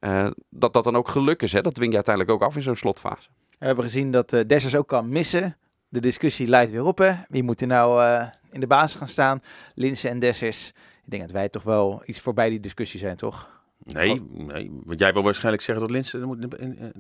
eh, 0.02 0.31
dat 0.50 0.73
dat 0.73 0.85
dan 0.85 0.97
ook 0.97 1.09
geluk 1.09 1.42
is. 1.42 1.52
Hè? 1.52 1.61
Dat 1.61 1.75
dwing 1.75 1.90
je 1.90 1.97
uiteindelijk 1.97 2.35
ook 2.35 2.49
af 2.49 2.57
in 2.57 2.62
zo'n 2.62 2.76
slotfase. 2.76 3.28
We 3.62 3.69
hebben 3.69 3.85
gezien 3.85 4.11
dat 4.11 4.33
eh 4.33 4.40
Dessers 4.47 4.76
ook 4.76 4.88
kan 4.88 5.09
missen. 5.09 5.57
De 5.88 6.00
discussie 6.00 6.47
leidt 6.47 6.71
weer 6.71 6.85
op. 6.85 6.99
Hè? 6.99 7.12
Wie 7.28 7.42
moet 7.42 7.61
er 7.61 7.66
nou 7.66 8.02
eh, 8.04 8.26
in 8.50 8.61
de 8.61 8.66
basis 8.66 8.97
gaan 8.99 9.09
staan? 9.09 9.42
Linsen 9.75 10.11
en 10.11 10.19
Dessers. 10.19 10.69
Ik 11.04 11.11
denk 11.11 11.23
dat 11.23 11.31
wij 11.31 11.49
toch 11.49 11.62
wel 11.62 12.02
iets 12.04 12.21
voorbij 12.21 12.49
die 12.49 12.61
discussie 12.61 13.00
zijn, 13.00 13.16
toch? 13.16 13.62
Nee, 13.85 14.23
nee, 14.31 14.71
want 14.85 15.00
jij 15.00 15.12
wil 15.12 15.23
waarschijnlijk 15.23 15.62
zeggen 15.62 15.85
dat 15.87 15.95
Linse... 15.95 16.19
moet- 16.19 16.54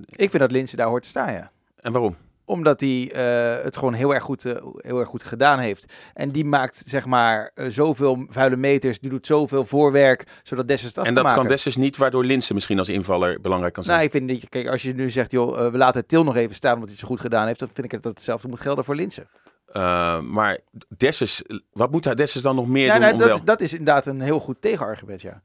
Ik 0.06 0.30
vind 0.30 0.38
dat 0.38 0.50
Linsen 0.50 0.76
daar 0.78 0.86
hoort 0.88 1.02
te 1.02 1.08
staan, 1.08 1.32
ja. 1.32 1.50
En 1.76 1.92
waarom? 1.92 2.16
Omdat 2.52 2.80
hij 2.80 3.10
eh, 3.12 3.64
het 3.64 3.76
gewoon 3.76 3.92
heel 3.92 4.14
erg, 4.14 4.22
goed, 4.22 4.44
eh, 4.44 4.56
heel 4.76 4.98
erg 4.98 5.08
goed 5.08 5.22
gedaan 5.22 5.58
heeft. 5.58 5.92
En 6.14 6.30
die 6.30 6.44
maakt 6.44 6.82
zeg 6.86 7.06
maar 7.06 7.50
eh, 7.54 7.66
zoveel 7.68 8.26
vuile 8.28 8.56
meters. 8.56 9.00
Die 9.00 9.10
doet 9.10 9.26
zoveel 9.26 9.64
voorwerk. 9.64 10.26
Zodat 10.42 10.68
Dessers 10.68 10.88
het 10.88 10.98
af 10.98 11.06
En 11.06 11.14
dat 11.14 11.32
kan. 11.32 11.46
Dessers 11.46 11.76
niet, 11.76 11.96
waardoor 11.96 12.24
Linse 12.24 12.54
misschien 12.54 12.78
als 12.78 12.88
invaller 12.88 13.40
belangrijk 13.40 13.74
kan 13.74 13.82
zijn. 13.82 13.96
Nou, 13.96 14.08
ik 14.08 14.14
vind 14.16 14.28
dat 14.28 14.40
je, 14.40 14.48
kijk, 14.48 14.68
als 14.68 14.82
je 14.82 14.94
nu 14.94 15.10
zegt, 15.10 15.30
joh, 15.30 15.70
we 15.70 15.78
laten 15.78 16.06
Til 16.06 16.24
nog 16.24 16.36
even 16.36 16.54
staan 16.54 16.74
omdat 16.74 16.88
hij 16.88 16.96
het 16.98 17.06
zo 17.06 17.12
goed 17.14 17.20
gedaan 17.20 17.46
heeft, 17.46 17.58
dan 17.58 17.68
vind 17.72 17.92
ik 17.92 18.02
dat 18.02 18.14
hetzelfde 18.14 18.48
moet 18.48 18.60
gelden 18.60 18.84
voor 18.84 18.94
Linsen. 18.94 19.28
Eh, 19.72 20.20
maar 20.20 20.58
Dessers, 20.96 21.42
wat 21.72 21.90
moet 21.90 22.04
hij 22.04 22.14
Dessers 22.14 22.42
dan 22.42 22.54
nog 22.54 22.68
meer 22.68 22.84
Ja, 22.84 22.92
doen 22.92 23.00
nou, 23.00 23.12
om 23.12 23.18
dat, 23.18 23.28
wel... 23.28 23.44
dat 23.44 23.60
is 23.60 23.72
inderdaad 23.72 24.06
een 24.06 24.20
heel 24.20 24.38
goed 24.38 24.56
tegenargument, 24.60 25.20
ja. 25.22 25.42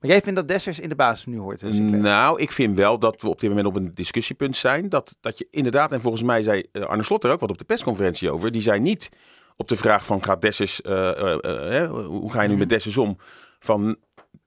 Maar 0.00 0.10
jij 0.10 0.20
vindt 0.20 0.38
dat 0.38 0.48
Dessers 0.48 0.80
in 0.80 0.88
de 0.88 0.94
basis 0.94 1.26
nu 1.26 1.38
hoort? 1.38 1.62
Nou, 1.80 2.40
ik 2.40 2.52
vind 2.52 2.76
wel 2.76 2.98
dat 2.98 3.22
we 3.22 3.28
op 3.28 3.40
dit 3.40 3.48
moment 3.48 3.68
op 3.68 3.76
een 3.76 3.94
discussiepunt 3.94 4.56
zijn. 4.56 4.88
Dat, 4.88 5.16
dat 5.20 5.38
je 5.38 5.46
inderdaad, 5.50 5.92
en 5.92 6.00
volgens 6.00 6.22
mij 6.22 6.42
zei 6.42 6.64
eh, 6.72 6.82
Arne 6.82 7.02
Slot 7.02 7.24
er 7.24 7.30
ook 7.30 7.40
wat 7.40 7.50
op 7.50 7.58
de 7.58 7.64
persconferentie 7.64 8.30
over. 8.30 8.52
Die 8.52 8.62
zei 8.62 8.80
niet 8.80 9.10
op 9.56 9.68
de 9.68 9.76
vraag 9.76 10.06
van 10.06 10.24
gaat 10.24 10.40
Dessers, 10.40 10.82
eh, 10.82 11.82
eh, 11.82 11.90
hoe 11.90 12.32
ga 12.32 12.42
je 12.42 12.48
nu 12.48 12.56
met 12.56 12.68
Dessers 12.68 12.96
om? 12.96 13.18
Van 13.58 13.96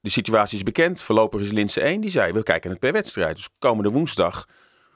de 0.02 0.10
situatie 0.10 0.58
is 0.58 0.64
bekend, 0.64 1.02
voorlopig 1.02 1.42
is 1.42 1.52
Linse 1.52 1.82
1. 1.82 2.02
Die 2.02 2.10
zei 2.10 2.32
we 2.32 2.44
kijken 2.44 2.70
het 2.70 2.80
per 2.80 2.92
wedstrijd. 2.92 3.36
Dus 3.36 3.50
komende 3.60 3.90
woensdag 3.90 4.46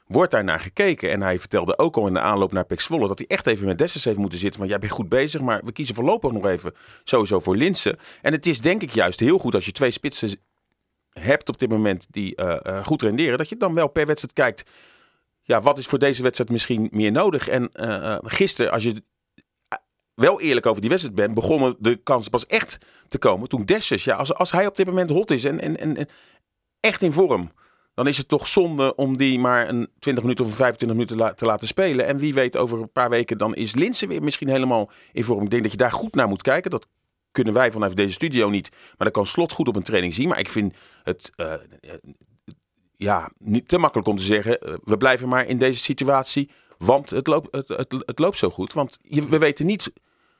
wordt 0.06 0.30
daar 0.30 0.44
naar 0.44 0.60
gekeken. 0.60 1.10
En 1.10 1.22
hij 1.22 1.38
vertelde 1.38 1.78
ook 1.78 1.96
al 1.96 2.06
in 2.06 2.14
de 2.14 2.20
aanloop 2.20 2.52
naar 2.52 2.64
Pek 2.64 2.80
Zwolle 2.80 3.06
dat 3.06 3.18
hij 3.18 3.26
echt 3.26 3.46
even 3.46 3.66
met 3.66 3.78
Dessers 3.78 4.04
heeft 4.04 4.16
moeten 4.16 4.38
zitten. 4.38 4.58
Want 4.58 4.70
jij 4.70 4.80
bent 4.80 4.92
goed 4.92 5.08
bezig, 5.08 5.40
maar 5.40 5.60
we 5.64 5.72
kiezen 5.72 5.94
voorlopig 5.94 6.32
nog 6.32 6.46
even 6.46 6.74
sowieso 7.04 7.40
voor 7.40 7.56
Linse. 7.56 7.98
En 8.22 8.32
het 8.32 8.46
is 8.46 8.60
denk 8.60 8.82
ik 8.82 8.90
juist 8.90 9.20
heel 9.20 9.38
goed 9.38 9.54
als 9.54 9.64
je 9.64 9.72
twee 9.72 9.90
spitsen 9.90 10.38
hebt 11.20 11.48
op 11.48 11.58
dit 11.58 11.68
moment 11.68 12.06
die 12.10 12.34
eh, 12.34 12.56
eh, 12.62 12.84
goed 12.84 13.02
renderen, 13.02 13.38
dat 13.38 13.48
je 13.48 13.56
dan 13.56 13.74
wel 13.74 13.88
per 13.88 14.06
wedstrijd 14.06 14.34
kijkt. 14.34 14.70
Ja, 15.42 15.60
wat 15.62 15.78
is 15.78 15.86
voor 15.86 15.98
deze 15.98 16.22
wedstrijd 16.22 16.50
misschien 16.50 16.88
meer 16.92 17.12
nodig? 17.12 17.48
En 17.48 17.72
eh, 17.72 18.18
gisteren, 18.22 18.72
als 18.72 18.82
je 18.82 19.02
wel 20.14 20.40
eerlijk 20.40 20.66
over 20.66 20.80
die 20.80 20.90
wedstrijd 20.90 21.16
bent, 21.16 21.34
begonnen 21.34 21.76
de 21.78 21.96
kansen 21.96 22.30
pas 22.30 22.46
echt 22.46 22.78
te 23.08 23.18
komen 23.18 23.48
toen 23.48 23.64
Dessers, 23.64 24.04
ja, 24.04 24.16
als, 24.16 24.34
als 24.34 24.52
hij 24.52 24.66
op 24.66 24.76
dit 24.76 24.86
moment 24.86 25.10
hot 25.10 25.30
is 25.30 25.44
en, 25.44 25.60
en, 25.60 25.76
en, 25.96 26.08
echt 26.80 27.02
in 27.02 27.12
vorm, 27.12 27.50
dan 27.94 28.06
is 28.06 28.16
het 28.16 28.28
toch 28.28 28.46
zonde 28.46 28.94
om 28.94 29.16
die 29.16 29.38
maar 29.38 29.68
een 29.68 29.88
20 29.98 30.22
minuten 30.22 30.44
of 30.44 30.50
een 30.50 30.56
25 30.56 30.98
minuten 30.98 31.36
te 31.36 31.44
laten 31.44 31.66
spelen. 31.66 32.06
En 32.06 32.16
wie 32.16 32.34
weet, 32.34 32.56
over 32.56 32.80
een 32.80 32.92
paar 32.92 33.10
weken 33.10 33.38
dan 33.38 33.54
is 33.54 33.74
Linse 33.74 34.06
weer 34.06 34.22
misschien 34.22 34.48
helemaal 34.48 34.90
in 35.12 35.24
vorm. 35.24 35.44
Ik 35.44 35.50
denk 35.50 35.62
dat 35.62 35.72
je 35.72 35.78
daar 35.78 35.92
goed 35.92 36.14
naar 36.14 36.28
moet 36.28 36.42
kijken. 36.42 36.70
Dat 36.70 36.88
kunnen 37.36 37.54
wij 37.54 37.70
vanuit 37.70 37.96
deze 37.96 38.12
studio 38.12 38.48
niet. 38.48 38.70
Maar 38.70 39.06
dat 39.06 39.12
kan 39.12 39.26
Slot 39.26 39.52
goed 39.52 39.68
op 39.68 39.76
een 39.76 39.82
training 39.82 40.14
zien. 40.14 40.28
Maar 40.28 40.38
ik 40.38 40.48
vind 40.48 40.74
het 41.02 41.32
eh, 41.36 41.52
eh, 41.52 41.60
ja, 42.96 43.30
niet 43.38 43.68
te 43.68 43.78
makkelijk 43.78 44.08
om 44.08 44.16
te 44.16 44.22
zeggen... 44.22 44.60
eh, 44.60 44.74
we 44.84 44.96
blijven 44.96 45.28
maar 45.28 45.46
in 45.46 45.58
deze 45.58 45.78
situatie, 45.78 46.50
want 46.78 47.10
het 47.10 47.26
loopt, 47.26 47.56
het, 47.56 47.68
het, 47.68 48.02
het 48.06 48.18
loopt 48.18 48.38
zo 48.38 48.50
goed. 48.50 48.72
Want 48.72 48.98
je, 49.02 49.28
we 49.28 49.38
weten 49.38 49.66
niet... 49.66 49.92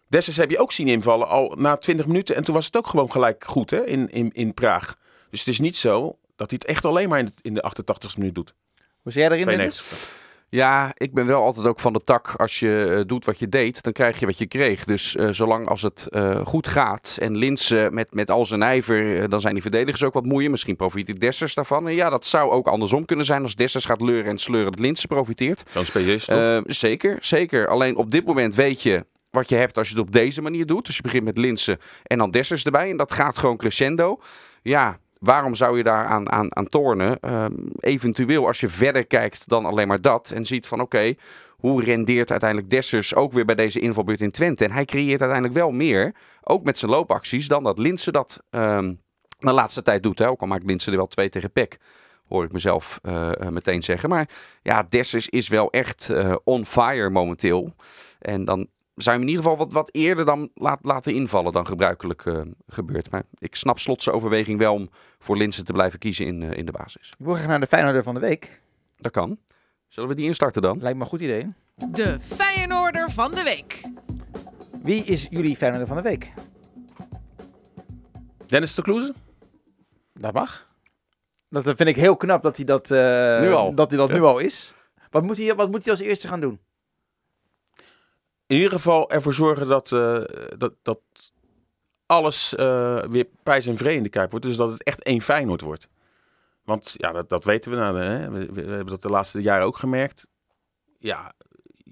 Dessers 0.08 0.36
heb 0.36 0.50
je 0.50 0.58
ook 0.58 0.72
zien 0.72 0.88
invallen 0.88 1.28
al 1.28 1.54
na 1.56 1.76
20 1.76 2.06
minuten. 2.06 2.36
En 2.36 2.44
toen 2.44 2.54
was 2.54 2.66
het 2.66 2.76
ook 2.76 2.86
gewoon 2.86 3.10
gelijk 3.10 3.44
goed 3.44 3.70
hè, 3.70 3.86
in, 3.86 4.10
in, 4.10 4.30
in 4.32 4.54
Praag. 4.54 4.96
Dus 5.30 5.38
het 5.38 5.48
is 5.48 5.60
niet 5.60 5.76
zo 5.76 6.18
dat 6.36 6.50
hij 6.50 6.58
het 6.62 6.64
echt 6.70 6.84
alleen 6.84 7.08
maar 7.08 7.18
in 7.18 7.26
de, 7.26 7.32
in 7.42 7.54
de 7.54 7.64
88ste 7.70 8.18
minuut 8.18 8.34
doet. 8.34 8.54
Hoe 9.02 9.12
jij 9.12 9.24
erin, 9.24 9.46
Dennis? 9.46 9.76
92. 9.76 10.25
Ja, 10.48 10.92
ik 10.96 11.14
ben 11.14 11.26
wel 11.26 11.42
altijd 11.42 11.66
ook 11.66 11.80
van 11.80 11.92
de 11.92 12.00
tak. 12.04 12.34
Als 12.36 12.58
je 12.58 12.96
eh, 12.98 13.06
doet 13.06 13.24
wat 13.24 13.38
je 13.38 13.48
deed, 13.48 13.82
dan 13.82 13.92
krijg 13.92 14.20
je 14.20 14.26
wat 14.26 14.38
je 14.38 14.46
kreeg. 14.46 14.84
Dus 14.84 15.16
eh, 15.16 15.28
zolang 15.30 15.68
als 15.68 15.82
het 15.82 16.06
eh, 16.06 16.46
goed 16.46 16.68
gaat 16.68 17.16
en 17.20 17.36
Linse 17.36 17.88
met, 17.92 18.14
met 18.14 18.30
al 18.30 18.46
zijn 18.46 18.62
ijver, 18.62 19.28
dan 19.28 19.40
zijn 19.40 19.52
die 19.52 19.62
verdedigers 19.62 20.04
ook 20.04 20.14
wat 20.14 20.24
moeien. 20.24 20.50
Misschien 20.50 20.76
profiteert 20.76 21.20
Dessers 21.20 21.54
daarvan. 21.54 21.88
En 21.88 21.94
ja, 21.94 22.10
dat 22.10 22.26
zou 22.26 22.50
ook 22.50 22.66
andersom 22.66 23.04
kunnen 23.04 23.24
zijn. 23.24 23.42
Als 23.42 23.54
Dessers 23.54 23.84
gaat 23.84 24.00
leuren 24.00 24.30
en 24.30 24.38
sleuren, 24.38 24.70
dat 24.70 24.80
Linse 24.80 25.06
profiteert. 25.06 25.62
Is 25.74 26.26
het 26.26 26.26
toch? 26.26 26.62
Zeker, 26.66 27.16
zeker. 27.20 27.68
Alleen 27.68 27.96
op 27.96 28.10
dit 28.10 28.24
moment 28.24 28.54
weet 28.54 28.82
je 28.82 29.04
wat 29.30 29.48
je 29.48 29.56
hebt 29.56 29.78
als 29.78 29.88
je 29.88 29.94
het 29.96 30.06
op 30.06 30.12
deze 30.12 30.42
manier 30.42 30.66
doet. 30.66 30.86
Dus 30.86 30.96
je 30.96 31.02
begint 31.02 31.24
met 31.24 31.38
Linsen 31.38 31.78
en 32.02 32.18
dan 32.18 32.30
Dessers 32.30 32.64
erbij. 32.64 32.90
En 32.90 32.96
dat 32.96 33.12
gaat 33.12 33.38
gewoon 33.38 33.56
crescendo. 33.56 34.20
Ja, 34.62 34.98
waarom 35.20 35.54
zou 35.54 35.76
je 35.76 35.82
daar 35.82 36.04
aan, 36.06 36.32
aan, 36.32 36.56
aan 36.56 36.66
tornen? 36.66 37.20
Ehm, 37.20 37.52
eventueel 37.80 38.46
als 38.46 38.60
je 38.60 38.68
verder 38.68 39.06
kijkt 39.06 39.48
dan 39.48 39.64
alleen 39.64 39.88
maar 39.88 40.00
dat. 40.00 40.30
En 40.30 40.46
ziet 40.46 40.66
van 40.66 40.80
oké, 40.80 41.14
hoe 41.56 41.84
rendeert 41.84 42.30
uiteindelijk 42.30 42.70
Dessers 42.70 43.14
ook 43.14 43.32
weer 43.32 43.44
bij 43.44 43.54
deze 43.54 43.80
invalbeurt 43.80 44.20
in 44.20 44.30
Twente? 44.30 44.64
En 44.64 44.72
hij 44.72 44.84
creëert 44.84 45.20
uiteindelijk 45.20 45.58
wel 45.58 45.70
meer, 45.70 46.14
ook 46.42 46.64
met 46.64 46.78
zijn 46.78 46.90
loopacties, 46.90 47.48
dan 47.48 47.62
dat 47.62 47.78
Linsen 47.78 48.12
dat 48.12 48.42
ehm, 48.50 48.94
de 49.38 49.52
laatste 49.52 49.82
tijd 49.82 50.02
doet. 50.02 50.18
Hè? 50.18 50.28
Ook 50.28 50.40
al 50.40 50.46
maakt 50.46 50.64
Linsen 50.64 50.92
er 50.92 50.98
wel 50.98 51.06
twee 51.06 51.28
tegen 51.28 51.52
Peck. 51.52 51.78
Hoor 52.28 52.44
ik 52.44 52.52
mezelf 52.52 52.98
eh, 53.02 53.40
eh, 53.40 53.48
meteen 53.48 53.82
zeggen. 53.82 54.08
Maar 54.08 54.28
ja, 54.62 54.86
Dessers 54.88 55.28
is 55.28 55.48
wel 55.48 55.70
echt 55.70 56.10
eh, 56.10 56.34
on 56.44 56.66
fire 56.66 57.10
momenteel. 57.10 57.74
En 58.18 58.44
dan 58.44 58.68
zou 59.04 59.16
je 59.16 59.22
hem 59.22 59.30
in 59.30 59.34
ieder 59.36 59.42
geval 59.42 59.56
wat, 59.66 59.72
wat 59.72 59.88
eerder 59.92 60.24
dan 60.24 60.50
laat, 60.54 60.78
laten 60.82 61.14
invallen 61.14 61.52
dan 61.52 61.66
gebruikelijk 61.66 62.26
eh, 62.26 62.40
gebeurt. 62.66 63.10
Maar 63.10 63.22
ik 63.38 63.54
snap 63.54 63.78
Slotse 63.78 64.12
overweging 64.12 64.58
wel 64.58 64.74
om 64.74 64.90
voor 65.18 65.36
Linsen 65.36 65.64
te 65.64 65.72
blijven 65.72 65.98
kiezen 65.98 66.26
in, 66.26 66.42
eh, 66.42 66.58
in 66.58 66.66
de 66.66 66.72
basis. 66.72 67.08
Ik 67.18 67.24
wil 67.24 67.34
graag 67.34 67.46
naar 67.46 67.60
de 67.60 67.66
Feyenoorder 67.66 68.02
van 68.02 68.14
de 68.14 68.20
week. 68.20 68.60
Dat 68.98 69.12
kan. 69.12 69.38
Zullen 69.88 70.08
we 70.08 70.14
die 70.14 70.24
instarten 70.26 70.62
dan? 70.62 70.78
Lijkt 70.80 70.96
me 70.96 71.02
een 71.02 71.08
goed 71.10 71.20
idee. 71.20 71.52
De 71.74 72.20
Feyenoorder 72.20 73.10
van 73.10 73.30
de 73.34 73.42
week. 73.42 73.80
Wie 74.82 75.04
is 75.04 75.26
jullie 75.30 75.56
Feyenoorder 75.56 75.88
van 75.88 75.96
de 75.96 76.02
week? 76.02 76.32
Dennis 78.46 78.74
de 78.74 78.82
Kloeze? 78.82 79.14
Dat 80.12 80.32
mag. 80.32 80.68
Dat 81.48 81.64
vind 81.64 81.80
ik 81.80 81.96
heel 81.96 82.16
knap 82.16 82.42
dat 82.42 82.56
hij 82.56 82.64
dat, 82.64 82.90
eh, 82.90 83.40
Nu 83.40 83.52
al. 83.52 83.74
Dat 83.74 83.90
hij 83.90 83.98
dat 83.98 84.08
Ja. 84.08 84.14
nu 84.14 84.22
al 84.22 84.38
is. 84.38 84.74
Wat 85.10 85.22
moet, 85.22 85.36
hij, 85.36 85.54
wat 85.54 85.70
moet 85.70 85.82
hij 85.84 85.92
als 85.92 86.00
eerste 86.02 86.28
gaan 86.28 86.40
doen? 86.40 86.60
In 88.46 88.56
ieder 88.56 88.70
geval 88.70 89.10
ervoor 89.10 89.34
zorgen 89.34 89.66
dat, 89.68 89.92
eh, 89.92 90.22
dat, 90.56 90.72
dat 90.82 91.00
alles 92.06 92.54
eh, 92.54 93.02
weer 93.02 93.26
prijs 93.42 93.66
en 93.66 93.76
vrede 93.76 93.96
in 93.96 94.02
de 94.02 94.08
Kuip 94.08 94.30
wordt. 94.30 94.46
Dus 94.46 94.56
dat 94.56 94.70
het 94.72 94.82
echt 94.82 95.02
één 95.02 95.20
Feyenoord 95.20 95.60
wordt. 95.60 95.88
Want 96.64 96.94
ja, 96.96 97.12
dat, 97.12 97.28
dat 97.28 97.44
weten 97.44 97.70
we. 97.70 97.76
Nou, 97.76 97.98
hè? 97.98 98.30
We, 98.30 98.60
hebben 98.60 98.86
dat 98.86 99.02
de 99.02 99.08
laatste 99.08 99.42
jaren 99.42 99.66
ook 99.66 99.76
gemerkt. 99.76 100.26
Ja, 100.98 101.32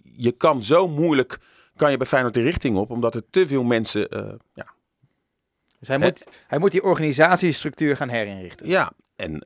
je 0.03 0.33
kan 0.33 0.63
zo 0.63 0.89
moeilijk 0.89 1.39
kan 1.77 1.91
je 1.91 1.97
bij 1.97 2.07
Feyenoord 2.07 2.35
de 2.35 2.43
richting 2.43 2.77
op. 2.77 2.91
Omdat 2.91 3.15
er 3.15 3.23
te 3.31 3.47
veel 3.47 3.63
mensen... 3.63 4.09
eh, 4.09 4.33
ja, 4.55 4.67
Dus 5.79 5.89
hij 5.89 5.97
Het- 5.99 6.25
moet, 6.25 6.35
hij 6.47 6.59
moet 6.59 6.71
die 6.71 6.83
organisatiestructuur 6.83 7.97
gaan 7.97 8.09
herinrichten. 8.09 8.67
Ja, 8.69 8.93
en 9.17 9.45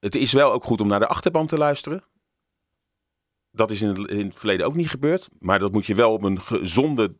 het 0.00 0.14
is 0.14 0.32
wel 0.32 0.52
ook 0.52 0.64
goed 0.64 0.80
om 0.80 0.88
naar 0.88 1.00
de 1.00 1.06
achterban 1.06 1.46
te 1.46 1.56
luisteren. 1.58 2.02
Dat 3.52 3.70
is 3.70 3.82
in 3.82 3.88
het, 3.88 4.10
in 4.10 4.26
het 4.26 4.36
verleden 4.36 4.66
ook 4.66 4.76
niet 4.76 4.90
gebeurd. 4.90 5.28
Maar 5.38 5.58
dat 5.58 5.72
moet 5.72 5.86
je 5.86 5.94
wel 5.94 6.12
op 6.12 6.22
een 6.22 6.40
gezonde 6.40 7.14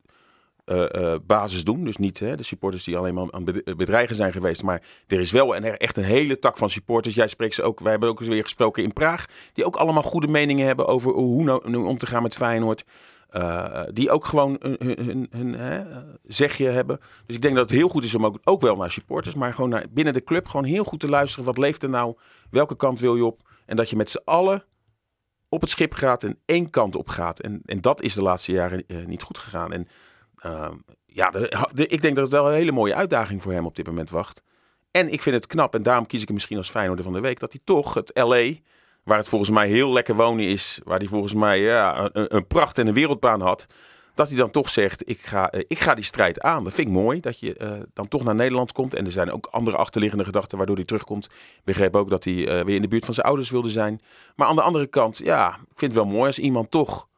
eh, 0.64 0.94
eh, 0.94 1.20
basis 1.26 1.64
doen. 1.64 1.84
Dus 1.84 1.96
niet 1.96 2.18
hè, 2.18 2.36
de 2.36 2.42
supporters 2.42 2.84
die 2.84 2.96
alleen 2.96 3.14
maar 3.14 3.30
aan 3.30 3.44
bed- 3.44 3.76
bedreigen 3.76 4.16
zijn 4.16 4.32
geweest. 4.32 4.62
Maar 4.62 4.82
er 5.06 5.20
is 5.20 5.30
wel 5.30 5.56
een, 5.56 5.64
echt 5.64 5.96
een 5.96 6.04
hele 6.04 6.38
tak 6.38 6.56
van 6.56 6.70
supporters. 6.70 7.14
Jij 7.14 7.28
spreekt 7.28 7.54
ze 7.54 7.62
ook. 7.62 7.80
Wij 7.80 7.90
hebben 7.90 8.08
ook 8.08 8.20
eens 8.20 8.28
weer 8.28 8.42
gesproken 8.42 8.82
in 8.82 8.92
Praag. 8.92 9.26
Die 9.52 9.64
ook 9.64 9.76
allemaal 9.76 10.02
goede 10.02 10.28
meningen 10.28 10.66
hebben 10.66 10.86
over 10.86 11.12
hoe 11.12 11.44
nou, 11.44 11.70
nu 11.70 11.76
om 11.76 11.98
te 11.98 12.06
gaan 12.06 12.22
met 12.22 12.34
Feyenoord. 12.34 12.84
Eh, 13.30 13.82
die 13.92 14.10
ook 14.10 14.24
gewoon 14.24 14.56
hun, 14.60 14.76
hun, 14.78 15.26
hun, 15.30 15.54
eh, 15.54 15.96
zegje 16.26 16.68
hebben. 16.68 17.00
Dus 17.26 17.36
ik 17.36 17.42
denk 17.42 17.54
dat 17.54 17.68
het 17.68 17.78
heel 17.78 17.88
goed 17.88 18.04
is 18.04 18.14
om 18.14 18.26
ook, 18.26 18.38
ook 18.44 18.60
wel 18.60 18.76
naar 18.76 18.90
supporters, 18.90 19.34
maar 19.34 19.54
gewoon 19.54 19.70
naar, 19.70 19.86
binnen 19.90 20.12
de 20.12 20.24
club 20.24 20.46
gewoon 20.46 20.64
heel 20.64 20.84
goed 20.84 21.00
te 21.00 21.08
luisteren. 21.08 21.44
Wat 21.44 21.58
leeft 21.58 21.82
er 21.82 21.88
nou? 21.88 22.14
Welke 22.50 22.76
kant 22.76 23.00
wil 23.00 23.16
je 23.16 23.24
op? 23.24 23.48
En 23.66 23.76
dat 23.76 23.90
je 23.90 23.96
met 23.96 24.10
z'n 24.10 24.20
allen 24.24 24.64
op 25.50 25.60
het 25.60 25.70
schip 25.70 25.94
gaat 25.94 26.22
en 26.22 26.38
één 26.44 26.70
kant 26.70 26.96
op 26.96 27.08
gaat. 27.08 27.40
En, 27.40 27.62
en 27.64 27.80
dat 27.80 28.02
is 28.02 28.14
de 28.14 28.22
laatste 28.22 28.52
jaren 28.52 28.84
eh, 28.86 29.04
niet 29.04 29.22
goed 29.22 29.38
gegaan. 29.38 29.72
En 29.72 29.88
ehm, 30.36 30.74
ja, 31.06 31.30
de, 31.30 31.86
ik 31.86 32.02
denk 32.02 32.14
dat 32.14 32.24
het 32.24 32.32
wel 32.32 32.48
een 32.48 32.54
hele 32.54 32.72
mooie 32.72 32.94
uitdaging 32.94 33.42
voor 33.42 33.52
hem 33.52 33.66
op 33.66 33.76
dit 33.76 33.86
moment 33.86 34.10
wacht. 34.10 34.42
En 34.90 35.12
ik 35.12 35.22
vind 35.22 35.36
het 35.36 35.46
knap, 35.46 35.74
en 35.74 35.82
daarom 35.82 36.06
kies 36.06 36.20
ik 36.20 36.26
hem 36.26 36.34
misschien 36.34 36.56
als 36.56 36.70
Feyenoorder 36.70 37.04
van 37.04 37.14
de 37.14 37.20
week, 37.20 37.40
dat 37.40 37.52
hij 37.52 37.60
toch 37.64 37.94
het 37.94 38.10
LA, 38.14 38.52
waar 39.04 39.18
het 39.18 39.28
volgens 39.28 39.50
mij 39.50 39.68
heel 39.68 39.92
lekker 39.92 40.14
wonen 40.14 40.46
is, 40.46 40.80
waar 40.84 40.98
hij 40.98 41.06
volgens 41.06 41.34
mij 41.34 41.60
ja, 41.60 42.10
een, 42.12 42.36
een 42.36 42.46
pracht 42.46 42.78
en 42.78 42.86
een 42.86 42.94
wereldbaan 42.94 43.40
had, 43.40 43.66
dat 44.20 44.28
hij 44.28 44.38
dan 44.38 44.50
toch 44.50 44.68
zegt, 44.68 45.08
ik 45.08 45.20
ga, 45.20 45.50
eh, 45.50 45.64
ik 45.68 45.78
ga 45.78 45.94
die 45.94 46.04
strijd 46.04 46.40
aan. 46.40 46.64
Dat 46.64 46.72
vind 46.72 46.88
ik 46.88 46.92
mooi, 46.92 47.20
dat 47.20 47.38
je 47.38 47.54
eh, 47.54 47.72
dan 47.94 48.08
toch 48.08 48.24
naar 48.24 48.34
Nederland 48.34 48.72
komt. 48.72 48.94
En 48.94 49.04
er 49.04 49.12
zijn 49.12 49.32
ook 49.32 49.48
andere 49.50 49.76
achterliggende 49.76 50.24
gedachten 50.24 50.56
waardoor 50.56 50.76
hij 50.76 50.84
terugkomt. 50.84 51.24
Ik 51.24 51.64
begreep 51.64 51.96
ook 51.96 52.10
dat 52.10 52.24
hij 52.24 52.48
eh, 52.48 52.64
weer 52.64 52.74
in 52.74 52.82
de 52.82 52.88
buurt 52.88 53.04
van 53.04 53.14
zijn 53.14 53.26
ouders 53.26 53.50
wilde 53.50 53.70
zijn. 53.70 54.00
Maar 54.36 54.48
aan 54.48 54.56
de 54.56 54.62
andere 54.62 54.86
kant, 54.86 55.18
ja, 55.18 55.48
ik 55.48 55.78
vind 55.78 55.94
het 55.94 56.02
wel 56.02 56.12
mooi 56.12 56.26
als 56.26 56.38
iemand 56.38 56.70
toch 56.70 57.08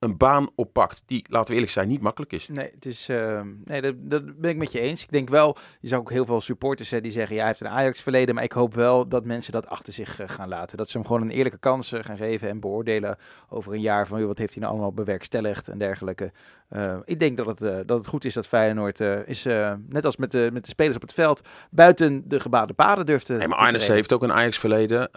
een 0.00 0.16
baan 0.16 0.48
oppakt 0.54 1.02
die, 1.06 1.24
laten 1.28 1.48
we 1.48 1.54
eerlijk 1.54 1.72
zijn, 1.72 1.88
niet 1.88 2.00
makkelijk 2.00 2.32
is. 2.32 2.48
Nee, 2.48 2.70
het 2.74 2.86
is, 2.86 3.08
eh, 3.08 3.40
nee 3.64 3.80
dat, 3.80 3.94
dat 3.98 4.40
ben 4.40 4.50
ik 4.50 4.56
met 4.56 4.72
je 4.72 4.80
eens. 4.80 5.02
Ik 5.02 5.10
denk 5.10 5.28
wel, 5.28 5.56
je 5.80 5.88
zou 5.88 6.00
ook 6.00 6.10
heel 6.10 6.24
veel 6.24 6.40
supporters 6.40 6.90
hè, 6.90 7.00
die 7.00 7.12
zeggen, 7.12 7.34
ja, 7.34 7.40
hij 7.40 7.50
heeft 7.50 7.60
een 7.60 7.68
Ajax-verleden. 7.68 8.34
Maar 8.34 8.44
ik 8.44 8.52
hoop 8.52 8.74
wel 8.74 9.08
dat 9.08 9.24
mensen 9.24 9.52
dat 9.52 9.66
achter 9.66 9.92
zich 9.92 10.20
eh, 10.20 10.28
gaan 10.28 10.48
laten. 10.48 10.76
Dat 10.76 10.90
ze 10.90 10.98
hem 10.98 11.06
gewoon 11.06 11.22
een 11.22 11.30
eerlijke 11.30 11.58
kans 11.58 11.92
gaan 12.00 12.16
geven 12.16 12.48
en 12.48 12.60
beoordelen 12.60 13.16
over 13.48 13.72
een 13.72 13.80
jaar 13.80 14.06
van, 14.06 14.26
wat 14.26 14.38
heeft 14.38 14.52
hij 14.52 14.62
nou 14.62 14.74
allemaal 14.74 14.92
bewerkstelligd 14.92 15.68
en 15.68 15.78
dergelijke. 15.78 16.32
Eh, 16.68 16.96
ik 17.04 17.20
denk 17.20 17.36
dat 17.36 17.46
het, 17.46 17.62
eh, 17.62 17.76
dat 17.86 17.98
het 17.98 18.06
goed 18.06 18.24
is 18.24 18.34
dat 18.34 18.46
Feyenoord 18.46 19.00
is, 19.00 19.44
net 19.88 20.04
als 20.04 20.16
met 20.16 20.30
de, 20.30 20.50
met 20.52 20.64
de 20.64 20.70
spelers 20.70 20.96
op 20.96 21.02
het 21.02 21.12
veld, 21.12 21.42
buiten 21.70 22.28
de 22.28 22.40
gebaande 22.40 22.72
paden 22.72 23.06
durft 23.06 23.26
te 23.26 23.32
Nee, 23.32 23.48
maar 23.48 23.58
Arnes 23.58 23.88
heeft 23.88 24.12
ook 24.12 24.22
een 24.22 24.32
Ajax-verleden. 24.32 25.10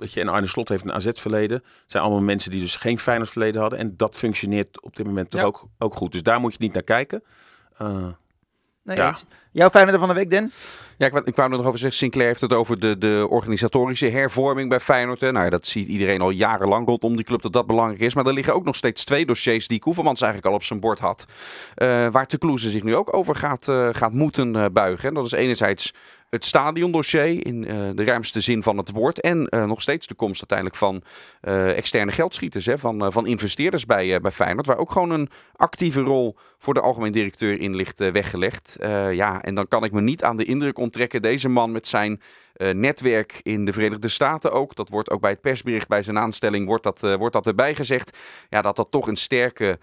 Weet 0.00 0.12
je, 0.12 0.20
en 0.20 0.28
Arne 0.28 0.46
Slot 0.46 0.68
heeft 0.68 0.84
een 0.84 0.92
AZ-verleden. 0.92 1.56
Het 1.56 1.84
zijn 1.86 2.02
allemaal 2.02 2.22
mensen 2.22 2.50
die 2.50 2.60
dus 2.60 2.76
geen 2.76 2.98
Feyenoord-verleden 2.98 3.60
hadden. 3.60 3.78
En 3.78 3.94
dat 3.96 4.16
functioneert 4.16 4.82
op 4.82 4.96
dit 4.96 5.06
moment 5.06 5.30
toch 5.30 5.40
Ja. 5.40 5.46
ook, 5.46 5.64
ook 5.78 5.94
goed. 5.94 6.12
Dus 6.12 6.22
daar 6.22 6.40
moet 6.40 6.52
je 6.52 6.58
niet 6.60 6.72
naar 6.72 6.82
kijken. 6.82 7.22
Eh, 7.76 8.06
Nee, 8.84 8.96
Ja. 8.96 9.08
eens. 9.08 9.24
Jouw 9.52 9.70
Feyenoord 9.70 9.98
van 9.98 10.08
de 10.08 10.14
week, 10.14 10.30
Den? 10.30 10.52
Ja, 10.98 11.06
ik, 11.06 11.14
ik 11.26 11.36
wou 11.36 11.50
er 11.50 11.56
nog 11.56 11.66
over 11.66 11.78
zeggen. 11.78 11.98
Sinclair 11.98 12.26
heeft 12.26 12.40
het 12.40 12.52
over 12.52 12.78
de, 12.80 12.98
de 12.98 13.26
organisatorische 13.30 14.06
hervorming 14.06 14.68
bij 14.68 14.80
Feyenoord. 14.80 15.20
Hè. 15.20 15.32
Nou, 15.32 15.44
ja, 15.44 15.50
dat 15.50 15.66
ziet 15.66 15.88
iedereen 15.88 16.20
al 16.20 16.30
jarenlang 16.30 16.86
rondom 16.86 17.16
die 17.16 17.24
club 17.24 17.42
dat 17.42 17.52
dat 17.52 17.66
belangrijk 17.66 18.00
is. 18.00 18.14
Maar 18.14 18.26
er 18.26 18.32
liggen 18.32 18.54
ook 18.54 18.64
nog 18.64 18.76
steeds 18.76 19.04
twee 19.04 19.26
dossiers 19.26 19.68
die 19.68 19.78
Koevermans 19.78 20.20
eigenlijk 20.20 20.52
al 20.52 20.58
op 20.58 20.64
zijn 20.64 20.80
bord 20.80 20.98
had. 20.98 21.24
Eh, 21.74 22.08
waar 22.10 22.26
Toulouse 22.26 22.70
zich 22.70 22.82
nu 22.82 22.96
ook 22.96 23.14
over 23.14 23.34
gaat, 23.36 23.68
eh, 23.68 23.88
gaat 23.92 24.12
moeten 24.12 24.72
buigen. 24.72 25.08
En 25.08 25.14
dat 25.14 25.24
is 25.26 25.32
enerzijds 25.32 25.94
het 26.30 26.44
stadiondossier 26.44 27.46
in 27.46 27.66
eh, 27.66 27.90
de 27.94 28.04
ruimste 28.04 28.40
zin 28.40 28.62
van 28.62 28.76
het 28.76 28.90
woord. 28.90 29.20
En 29.20 29.46
eh, 29.48 29.64
nog 29.64 29.82
steeds 29.82 30.06
de 30.06 30.14
komst 30.14 30.38
uiteindelijk 30.38 30.78
van 30.78 31.02
eh, 31.40 31.76
externe 31.76 32.12
geldschieters. 32.12 32.66
Hè, 32.66 32.78
van, 32.78 33.12
van 33.12 33.26
investeerders 33.26 33.86
bij, 33.86 34.20
bij 34.20 34.30
Feyenoord. 34.30 34.66
Waar 34.66 34.78
ook 34.78 34.92
gewoon 34.92 35.10
een 35.10 35.28
actieve 35.56 36.00
rol 36.00 36.36
voor 36.62 36.74
de 36.74 36.80
algemeen 36.80 37.12
directeur 37.12 37.60
in 37.60 37.76
ligt 37.76 38.00
eh, 38.00 38.12
weggelegd. 38.12 38.76
Eh, 38.76 39.12
ja, 39.12 39.42
en 39.42 39.54
dan 39.54 39.68
kan 39.68 39.84
ik 39.84 39.92
me 39.92 40.00
niet 40.00 40.24
aan 40.24 40.36
de 40.36 40.44
indruk 40.44 40.78
onttrekken. 40.78 41.22
Deze 41.22 41.48
man 41.48 41.72
met 41.72 41.86
zijn 41.86 42.20
eh, 42.52 42.74
netwerk 42.74 43.40
in 43.42 43.64
de 43.64 43.72
Verenigde 43.72 44.08
Staten 44.08 44.52
ook. 44.52 44.74
Dat 44.74 44.88
wordt 44.88 45.10
ook 45.10 45.20
bij 45.20 45.30
het 45.30 45.40
persbericht 45.40 45.88
bij 45.88 46.02
zijn 46.02 46.18
aanstelling 46.18 46.66
wordt 46.66 46.82
dat, 46.82 47.00
wordt 47.00 47.32
dat 47.32 47.46
erbij 47.46 47.74
gezegd. 47.74 48.16
Ja, 48.48 48.62
dat 48.62 48.76
dat 48.76 48.90
toch 48.90 49.08
een 49.08 49.16
sterke 49.16 49.78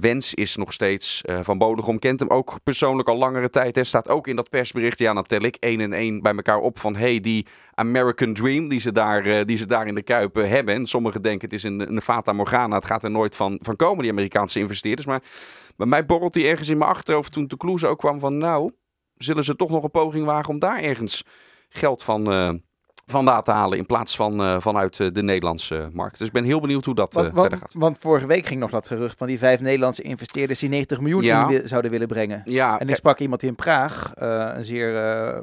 wens 0.00 0.34
is 0.34 0.56
nog 0.56 0.72
steeds. 0.72 1.22
Van 1.40 1.58
Bodegom 1.58 1.98
kent 1.98 2.20
hem 2.20 2.28
ook 2.28 2.58
persoonlijk 2.64 3.08
al 3.08 3.16
langere 3.16 3.50
tijd. 3.50 3.76
Hè. 3.76 3.84
Staat 3.84 4.08
ook 4.08 4.26
in 4.26 4.36
dat 4.36 4.50
persbericht. 4.50 4.98
Ja, 4.98 5.14
dan 5.14 5.24
tel 5.24 5.40
ik 5.40 5.56
één 5.60 5.80
en 5.80 5.92
één 5.92 6.22
bij 6.22 6.34
elkaar 6.34 6.58
op 6.58 6.78
van 6.78 6.96
hey, 6.96 7.20
die 7.20 7.46
American 7.74 8.34
Dream 8.34 8.68
die 8.68 8.80
ze 8.80 8.92
daar, 8.92 9.46
die 9.46 9.56
ze 9.56 9.66
daar 9.66 9.86
in 9.86 9.94
de 9.94 10.02
Kuip 10.02 10.34
hebben. 10.34 10.74
En 10.74 10.86
sommigen 10.86 11.22
denken 11.22 11.48
het 11.48 11.52
is 11.52 11.62
een, 11.62 11.80
een 11.80 12.02
Fata 12.02 12.32
Morgana. 12.32 12.74
Het 12.74 12.86
gaat 12.86 13.04
er 13.04 13.10
nooit 13.10 13.36
van, 13.36 13.58
van 13.62 13.76
komen, 13.76 14.02
die 14.02 14.12
Amerikaanse 14.12 14.58
investeerders. 14.58 15.06
Maar 15.06 15.22
bij 15.76 15.86
mij 15.86 16.06
borrelt 16.06 16.32
die 16.32 16.46
ergens 16.46 16.68
in 16.68 16.78
mijn 16.78 16.90
achterhoofd 16.90 17.32
toen 17.32 17.46
de 17.46 17.56
Kloeze 17.56 17.86
ook 17.86 17.98
kwam 17.98 18.18
van 18.18 18.38
nou, 18.38 18.72
zullen 19.14 19.44
ze 19.44 19.56
toch 19.56 19.70
nog 19.70 19.82
een 19.82 19.90
poging 19.90 20.24
wagen 20.24 20.52
om 20.52 20.58
daar 20.58 20.80
ergens 20.80 21.22
geld 21.68 22.02
van, 22.02 22.32
eh, 22.32 22.52
vandaan 23.10 23.42
te 23.42 23.50
halen 23.50 23.78
in 23.78 23.86
plaats 23.86 24.16
van 24.16 24.42
eh, 24.42 24.56
vanuit 24.60 25.00
eh, 25.00 25.06
de 25.12 25.22
Nederlandse 25.22 25.88
markt. 25.92 26.18
Dus 26.18 26.26
ik 26.26 26.32
ben 26.32 26.44
heel 26.44 26.60
benieuwd 26.60 26.84
hoe 26.84 26.94
dat 26.94 27.16
eh, 27.16 27.22
Want, 27.22 27.34
verder 27.34 27.58
gaat. 27.58 27.74
want 27.76 27.98
vorige 28.00 28.26
week 28.26 28.46
ging 28.46 28.60
nog 28.60 28.70
dat 28.70 28.86
gerucht 28.86 29.18
van 29.18 29.26
die 29.26 29.38
vijf 29.38 29.60
Nederlandse 29.60 30.02
investeerders 30.02 30.58
die 30.58 30.68
90 30.68 31.00
miljoen 31.00 31.22
Ja. 31.22 31.42
in 31.42 31.48
wi- 31.48 31.68
zouden 31.68 31.90
willen 31.90 32.08
brengen. 32.08 32.42
Ja, 32.44 32.78
En 32.78 32.88
ik 32.88 32.94
sprak 32.94 33.18
iemand 33.18 33.42
in 33.42 33.54
Praag, 33.54 34.10
een 34.14 34.64
zeer 34.64 34.92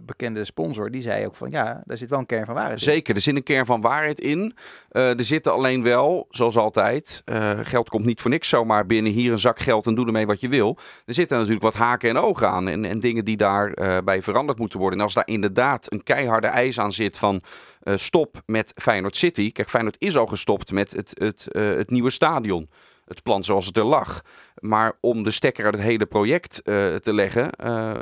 bekende 0.06 0.44
sponsor, 0.46 0.92
die 0.92 1.02
zei 1.02 1.26
ook 1.26 1.36
van 1.36 1.50
ja, 1.50 1.82
daar 1.86 1.98
zit 1.98 2.10
wel 2.10 2.20
een 2.20 2.26
kern 2.26 2.46
van 2.46 2.54
waarheid 2.54 2.78
in. 2.78 2.84
Zeker, 2.84 3.16
er 3.16 3.22
zit 3.22 3.36
een 3.36 3.44
kern 3.44 3.66
van 3.66 3.82
waarheid 3.82 4.20
in. 4.20 4.56
Er 4.90 5.24
zitten 5.24 5.54
alleen 5.54 5.84
wel, 5.84 6.28
zoals 6.30 6.58
altijd, 6.58 7.24
geld 7.62 7.90
komt 7.90 8.06
niet 8.06 8.22
voor 8.22 8.32
niks 8.32 8.50
zomaar 8.50 8.86
binnen. 8.86 9.12
Hier 9.12 9.32
een 9.32 9.40
zak 9.40 9.60
geld 9.60 9.86
en 9.88 9.96
doe 9.96 10.06
ermee 10.06 10.26
wat 10.26 10.40
je 10.40 10.48
wil. 10.48 10.78
Er 11.06 11.14
zitten 11.14 11.38
natuurlijk 11.38 11.64
wat 11.64 11.74
haken 11.76 12.10
en 12.10 12.18
ogen 12.18 12.50
aan 12.50 12.68
en, 12.68 12.86
en 12.86 13.00
dingen 13.00 13.26
die 13.26 13.38
daarbij 13.38 14.04
bij 14.04 14.22
veranderd 14.22 14.60
moeten 14.60 14.80
worden. 14.80 14.98
En 15.00 15.06
als 15.06 15.14
daar 15.14 15.28
inderdaad 15.28 15.92
een 15.92 16.04
keiharde 16.04 16.48
eis 16.48 16.80
aan 16.80 16.92
zit 16.92 17.18
van 17.18 17.42
eh, 17.84 17.98
stop 17.98 18.42
met 18.46 18.74
Feyenoord 18.76 19.18
City. 19.18 19.52
Kijk, 19.52 19.70
Feyenoord 19.70 19.96
is 20.00 20.18
al 20.18 20.26
gestopt 20.26 20.72
met 20.72 20.92
het, 20.92 21.12
het, 21.20 21.48
eh, 21.52 21.64
het 21.64 21.90
nieuwe 21.90 22.10
stadion. 22.10 22.70
Het 23.06 23.24
plan 23.24 23.44
zoals 23.44 23.66
het 23.66 23.78
er 23.78 23.86
lag. 23.86 24.22
Maar 24.60 24.98
om 25.00 25.24
de 25.24 25.32
stekker 25.32 25.66
uit 25.66 25.74
het 25.74 25.84
hele 25.84 26.06
project 26.06 26.62
eh, 26.62 26.96
te 26.96 27.14
leggen, 27.14 27.50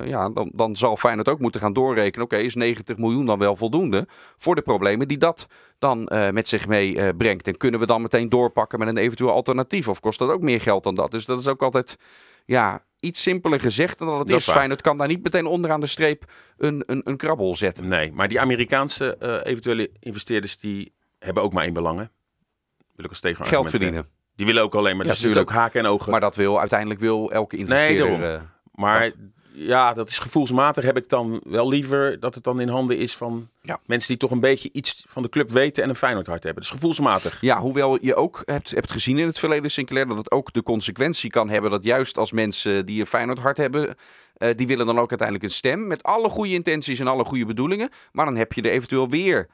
ja, 0.07 0.29
dan, 0.29 0.51
dan 0.53 0.75
zal 0.75 0.97
Feyenoord 0.97 1.29
ook 1.29 1.39
moeten 1.39 1.61
gaan 1.61 1.73
doorrekenen. 1.73 2.25
Oké, 2.25 2.37
is 2.37 2.55
90 2.55 2.97
miljoen 2.97 3.25
dan 3.25 3.39
wel 3.39 3.55
voldoende 3.55 4.07
voor 4.37 4.55
de 4.55 4.61
problemen 4.61 5.07
die 5.07 5.17
dat 5.17 5.47
dan 5.79 6.09
met 6.31 6.47
zich 6.47 6.67
mee 6.67 7.15
brengt? 7.15 7.47
En 7.47 7.57
kunnen 7.57 7.79
we 7.79 7.85
dan 7.85 8.01
meteen 8.01 8.29
doorpakken 8.29 8.79
met 8.79 8.87
een 8.87 8.97
eventueel 8.97 9.31
alternatief? 9.31 9.87
Of 9.87 9.99
kost 9.99 10.19
dat 10.19 10.29
ook 10.29 10.41
meer 10.41 10.61
geld 10.61 10.83
dan 10.83 10.95
dat? 10.95 11.11
Dus 11.11 11.25
dat 11.25 11.39
is 11.39 11.47
ook 11.47 11.61
altijd 11.61 11.97
ja, 12.45 12.83
iets 12.99 13.21
simpeler 13.21 13.59
gezegd 13.59 13.97
dan 13.97 14.07
dat 14.07 14.19
het 14.19 14.27
Dat 14.27 14.39
is. 14.39 14.45
waar. 14.45 14.55
Feyenoord 14.55 14.81
kan 14.81 14.97
daar 14.97 15.07
niet 15.07 15.23
meteen 15.23 15.45
onderaan 15.45 15.79
de 15.79 15.87
streep 15.87 16.31
een, 16.57 16.83
een, 16.85 17.01
een 17.03 17.17
krabbel 17.17 17.55
zetten. 17.55 17.87
Nee, 17.87 18.11
maar 18.11 18.27
die 18.27 18.39
Amerikaanse 18.39 19.17
eh, 19.17 19.51
eventuele 19.51 19.89
investeerders 19.99 20.57
die 20.57 20.93
hebben 21.19 21.43
ook 21.43 21.53
maar 21.53 21.63
één 21.63 21.73
belang. 21.73 21.99
Hè? 21.99 22.05
Wil 22.95 23.05
ik 23.05 23.09
als 23.09 23.19
tegenargument 23.19 23.67
Geld 23.69 23.69
verdienen. 23.81 24.09
Die 24.35 24.45
willen 24.45 24.63
ook 24.63 24.75
alleen 24.75 24.97
maar. 24.97 25.05
Ja, 25.05 25.11
Dus 25.11 25.21
zitten 25.21 25.41
ook 25.41 25.51
haken 25.51 25.79
en 25.79 25.85
ogen. 25.85 26.11
Maar 26.11 26.19
dat 26.19 26.35
wil 26.35 26.59
uiteindelijk 26.59 26.99
wil 26.99 27.31
elke 27.31 27.57
investeerder. 27.57 27.97
daarom. 28.19 28.23
eh, 28.23 28.41
Maar 28.71 28.99
Dat. 28.99 29.15
Ja, 29.53 29.93
dat 29.93 30.09
is 30.09 30.19
gevoelsmatig. 30.19 30.83
Heb 30.83 30.97
ik 30.97 31.09
dan 31.09 31.41
wel 31.43 31.69
liever 31.69 32.19
dat 32.19 32.35
het 32.35 32.43
dan 32.43 32.59
in 32.61 32.67
handen 32.67 32.97
is 32.97 33.15
van 33.17 33.49
Ja. 33.61 33.79
mensen 33.85 34.07
die 34.07 34.17
toch 34.17 34.31
een 34.31 34.39
beetje 34.39 34.69
iets 34.71 35.03
van 35.07 35.21
de 35.23 35.29
club 35.29 35.49
weten 35.51 35.83
en 35.83 35.89
een 35.89 35.95
Feyenoord 35.95 36.27
hart 36.27 36.43
hebben. 36.43 36.61
Dus 36.63 36.71
gevoelsmatig. 36.71 37.41
Ja, 37.41 37.59
hoewel 37.59 37.97
je 38.05 38.15
ook 38.15 38.41
hebt, 38.45 38.71
hebt 38.71 38.91
gezien 38.91 39.17
in 39.17 39.25
het 39.25 39.39
verleden, 39.39 39.71
Sinclair, 39.71 40.07
dat 40.07 40.17
het 40.17 40.31
ook 40.31 40.53
de 40.53 40.63
consequentie 40.63 41.29
kan 41.29 41.49
hebben 41.49 41.71
dat 41.71 41.83
juist 41.83 42.17
als 42.17 42.31
mensen 42.31 42.85
die 42.85 42.99
een 42.99 43.05
Feyenoord 43.07 43.39
hart 43.39 43.57
hebben, 43.57 43.95
eh, 44.33 44.49
die 44.55 44.67
willen 44.67 44.85
dan 44.85 44.99
ook 44.99 45.09
uiteindelijk 45.09 45.47
een 45.47 45.55
stem 45.55 45.87
met 45.87 46.03
alle 46.03 46.29
goede 46.29 46.53
intenties 46.53 46.99
en 46.99 47.07
alle 47.07 47.25
goede 47.25 47.45
bedoelingen. 47.45 47.89
Maar 48.11 48.25
dan 48.25 48.35
heb 48.35 48.53
je 48.53 48.61
er 48.61 48.71
eventueel 48.71 49.09
weer 49.09 49.47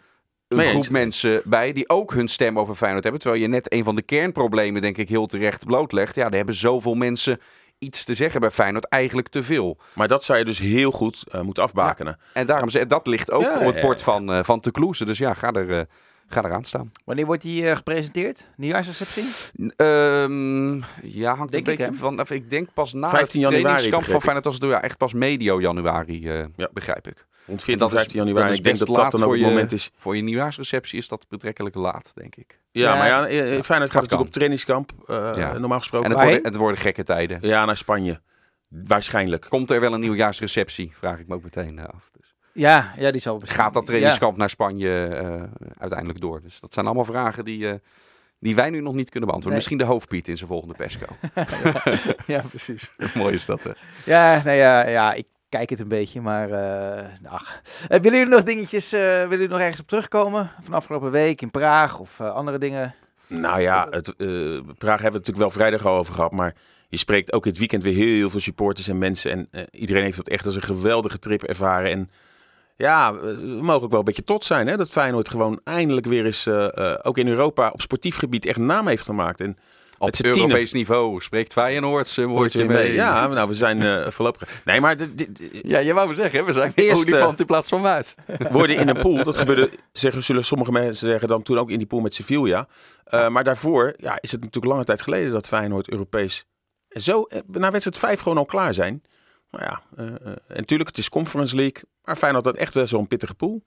een 0.48 0.60
groep 0.60 0.74
eens. 0.74 0.90
mensen 0.90 1.42
bij 1.46 1.74
die 1.74 1.90
ook 1.90 2.14
hun 2.14 2.28
stem 2.28 2.60
over 2.60 2.76
Feyenoord 2.76 3.04
hebben. 3.04 3.22
Terwijl 3.22 3.42
je 3.42 3.48
net 3.48 3.74
een 3.74 3.84
van 3.84 3.96
de 3.96 4.02
kernproblemen, 4.02 4.82
denk 4.82 4.98
ik, 4.98 5.10
heel 5.10 5.26
terecht 5.26 5.66
blootlegt. 5.66 6.16
Ja, 6.16 6.26
er 6.26 6.36
hebben 6.36 6.56
zoveel 6.56 6.96
mensen 6.96 7.40
iets 7.80 8.04
te 8.04 8.14
zeggen 8.14 8.40
bij 8.42 8.52
Feyenoord, 8.52 8.86
eigenlijk 8.86 9.28
te 9.28 9.44
veel. 9.44 9.78
Maar 9.94 10.08
dat 10.08 10.24
zou 10.24 10.40
je 10.40 10.46
dus 10.46 10.60
heel 10.60 10.92
goed 10.92 11.24
eh, 11.32 11.42
moeten 11.42 11.64
afbakenen. 11.64 12.20
En 12.34 12.46
daarom, 12.46 12.70
dat 12.88 13.08
ligt 13.08 13.32
ook 13.32 13.42
Ja, 13.42 13.60
op 13.60 13.74
het 13.74 13.82
bord 13.82 14.02
van, 14.02 14.32
eh 14.34 14.44
van 14.44 14.62
Kloeze. 14.72 15.06
Dus 15.06 15.18
ja, 15.18 15.34
ga 15.34 15.52
er, 15.52 15.78
eh, 15.78 15.82
ga 16.28 16.44
eraan 16.46 16.64
staan. 16.64 16.92
Wanneer 17.06 17.26
wordt 17.26 17.42
die 17.42 17.70
eh, 17.70 17.76
gepresenteerd? 17.76 18.50
Nieuwjaarsreceptie? 18.56 19.26
Ehm, 19.76 20.76
ja, 21.02 21.36
hangt 21.36 21.52
Denk 21.52 21.68
een 21.68 21.72
ik, 21.74 21.78
beetje 21.78 21.94
van. 21.94 22.20
of 22.20 22.32
Ik 22.32 22.50
denk 22.50 22.70
pas 22.74 22.94
na 22.94 23.10
15 23.10 23.20
het 23.22 23.34
januari, 23.34 23.62
trainingskamp 23.64 24.04
van. 24.04 24.22
Feyenoord 24.22 24.46
als 24.46 24.56
het. 24.56 24.64
Ja, 24.64 24.82
echt 24.82 24.98
pas 24.98 25.14
medio 25.14 25.62
januari, 25.62 26.28
eh, 26.30 26.46
Ja. 26.56 26.70
begrijp 26.74 27.08
ik. 27.08 27.26
Rond 27.46 27.60
En 27.60 27.66
14, 27.66 27.78
dat 27.78 27.92
is- 27.92 27.98
15 27.98 28.18
januari. 28.20 28.42
dat 28.44 28.52
is 28.52 28.58
ik 28.58 28.64
denk 28.64 28.76
best 28.78 28.88
dat 28.88 28.96
dat 28.96 29.04
laat 29.06 29.12
dan 29.12 29.22
ook 29.22 29.28
voor 29.28 29.36
het 29.38 29.46
je- 29.48 29.52
moment 29.54 29.72
is. 29.72 29.92
Voor 29.98 30.16
je 30.16 30.22
nieuwjaarsreceptie 30.22 30.98
is 30.98 31.08
dat 31.08 31.26
betrekkelijk 31.30 31.76
laat, 31.76 32.12
denk 32.16 32.36
ik. 32.36 32.60
Ja, 32.72 32.92
Ja. 32.94 32.98
maar 32.98 33.08
ja, 33.08 33.28
eh, 33.28 33.38
Feyenoord 33.38 33.66
gaat 33.70 33.90
kan. 33.90 34.02
natuurlijk 34.02 34.22
op 34.22 34.32
trainingskamp. 34.32 34.92
eh, 35.08 35.30
Ja. 35.36 35.58
Normaal 35.58 35.78
gesproken. 35.78 36.10
En 36.10 36.16
het 36.16 36.24
worden, 36.24 36.44
het 36.44 36.56
worden 36.56 36.78
gekke 36.80 37.04
tijden. 37.04 37.38
Ja, 37.42 37.66
naar 37.66 37.78
Spanje. 37.78 38.22
Waarschijnlijk. 38.70 39.46
Komt 39.50 39.72
er 39.72 39.80
wel 39.80 39.94
een 39.94 40.00
nieuwjaarsreceptie? 40.00 40.92
Vraag 40.94 41.20
ik 41.20 41.28
me 41.28 41.36
ook 41.36 41.44
meteen 41.44 41.80
af. 41.80 42.10
Dus 42.20 42.36
Ja, 42.58 42.94
ja, 42.98 43.12
die 43.12 43.22
zal 43.22 43.42
gaat 43.44 43.74
dat 43.74 43.86
trainingskamp 43.86 44.38
naar 44.38 44.50
Spanje 44.50 45.06
eh, 45.06 45.44
uiteindelijk 45.78 46.22
door? 46.22 46.42
Dus 46.42 46.60
dat 46.60 46.74
zijn 46.74 46.86
allemaal 46.86 47.06
vragen 47.06 47.46
die, 47.46 47.70
eh, 47.70 47.76
die 48.40 48.56
wij 48.56 48.70
nu 48.70 48.82
nog 48.82 48.94
niet 48.94 49.10
kunnen 49.10 49.30
beantwoorden. 49.30 49.60
Nee. 49.60 49.70
Misschien 49.70 49.78
de 49.78 49.94
hoofdpiet 49.94 50.28
in 50.28 50.38
zijn 50.38 50.50
volgende 50.50 50.74
persco. 50.74 51.06
Ja, 51.36 51.46
ja, 52.36 52.42
precies. 52.50 52.92
Mooi 53.14 53.34
is 53.34 53.46
dat, 53.46 53.64
hè? 53.64 53.72
Ja, 54.06 54.42
nou 54.44 54.58
ja, 54.58 54.88
ja, 54.88 55.14
ik 55.14 55.26
kijk 55.50 55.70
het 55.70 55.80
een 55.80 55.88
beetje, 55.88 56.22
maar 56.22 56.52
eh 56.52 57.06
ach. 57.26 57.62
Willen 57.88 58.18
jullie 58.18 58.34
nog 58.34 58.44
dingetjes, 58.44 58.94
eh, 58.94 59.02
willen 59.02 59.30
jullie 59.30 59.48
nog 59.48 59.60
ergens 59.60 59.82
op 59.82 59.88
terugkomen? 59.88 60.52
Van 60.62 60.74
afgelopen 60.74 61.12
week 61.12 61.42
in 61.42 61.52
Praag 61.52 62.00
of 62.00 62.20
eh, 62.20 62.34
andere 62.34 62.58
dingen? 62.58 62.96
Nou 63.28 63.62
ja, 63.62 63.88
het, 63.90 64.08
eh, 64.08 64.28
Praag 64.78 65.02
hebben 65.02 65.22
we 65.22 65.28
het 65.28 65.28
natuurlijk 65.28 65.38
wel 65.38 65.50
vrijdag 65.50 65.86
al 65.86 65.98
over 65.98 66.14
gehad. 66.14 66.32
Maar 66.32 66.56
je 66.90 66.98
spreekt 66.98 67.34
ook 67.34 67.44
dit 67.44 67.58
weekend 67.58 67.84
weer 67.84 67.94
heel 67.94 68.30
veel 68.30 68.40
supporters 68.40 68.88
en 68.88 68.98
mensen. 68.98 69.32
En 69.32 69.48
eh, 69.52 69.64
iedereen 69.72 70.04
heeft 70.04 70.18
dat 70.18 70.28
echt 70.28 70.46
als 70.46 70.56
een 70.56 70.62
geweldige 70.62 71.20
trip 71.20 71.44
ervaren. 71.44 71.92
En 71.92 72.10
ja, 72.78 73.14
eh, 73.14 73.22
we 73.22 73.60
mogen 73.62 73.84
ook 73.84 73.90
wel 73.90 74.00
een 74.00 74.06
beetje 74.06 74.24
trots 74.24 74.48
zijn 74.48 74.68
hè, 74.68 74.78
dat 74.78 74.92
Feyenoord 74.92 75.30
gewoon 75.30 75.60
eindelijk 75.64 76.06
weer 76.06 76.26
eens, 76.26 76.46
eh, 76.46 76.78
eh, 76.78 77.00
ook 77.02 77.18
in 77.18 77.28
Europa, 77.28 77.70
op 77.74 77.82
sportief 77.82 78.16
gebied 78.16 78.46
echt 78.46 78.58
naam 78.58 78.88
heeft 78.88 79.04
gemaakt. 79.04 79.42
En 79.42 79.58
Op 79.98 80.12
tienen. 80.12 80.40
Europees 80.40 80.72
niveau 80.72 81.22
spreekt 81.22 81.54
Feyenoord 81.54 82.18
een 82.18 82.28
woordje 82.28 82.60
Hoort 82.60 82.72
je 82.72 82.78
mee. 82.84 82.94
Ja, 82.94 83.28
nou, 83.28 83.48
we 83.48 83.54
zijn 83.54 83.82
eh, 83.82 84.10
voorlopig. 84.16 84.62
Nee, 84.66 84.82
maar 84.82 84.96
Ja, 85.64 85.80
je 85.80 85.94
wou 85.94 86.10
me 86.10 86.16
zeggen, 86.16 86.46
we 86.46 86.54
zijn 86.54 86.72
Eerst, 86.76 87.08
olifant 87.08 87.40
in 87.40 87.46
plaats 87.46 87.70
van 87.70 87.82
muis. 87.82 88.16
worden 88.52 88.78
in 88.78 88.88
een 88.88 89.00
pool. 89.00 89.24
Dat 89.24 89.38
gebeurde, 89.38 89.70
zeggen, 89.92 90.24
zullen 90.24 90.44
sommige 90.44 90.72
mensen 90.72 91.08
zeggen, 91.08 91.28
dan 91.28 91.42
toen 91.42 91.58
ook 91.58 91.70
in 91.70 91.78
die 91.78 91.88
pool 91.88 92.00
met 92.00 92.14
Sevilla. 92.14 92.68
Eh, 93.04 93.28
maar 93.30 93.44
daarvoor 93.44 93.94
ja, 93.98 94.18
is 94.22 94.32
het 94.32 94.40
natuurlijk 94.40 94.74
lange 94.74 94.86
tijd 94.86 95.02
geleden 95.02 95.32
dat 95.32 95.48
Feyenoord 95.48 95.90
Europees 95.90 96.46
en 96.90 97.02
zo 97.02 97.24
eh, 97.24 97.40
na 97.48 97.72
wedstrijd 97.72 97.98
5 97.98 98.20
gewoon 98.20 98.38
al 98.38 98.46
klaar 98.46 98.74
zijn. 98.74 99.04
Maar 99.50 99.64
ja, 99.64 99.82
eh, 99.98 100.08
eh, 100.08 100.26
en 100.26 100.42
natuurlijk, 100.48 100.90
het 100.90 100.98
is 100.98 101.10
Conference 101.10 101.56
League. 101.56 101.84
Maar 102.04 102.16
Feyenoord 102.16 102.46
had 102.46 102.56
echt 102.56 102.74
wel 102.74 102.88
zo'n 102.88 103.08
pittige 103.08 103.36
pool. 103.36 103.64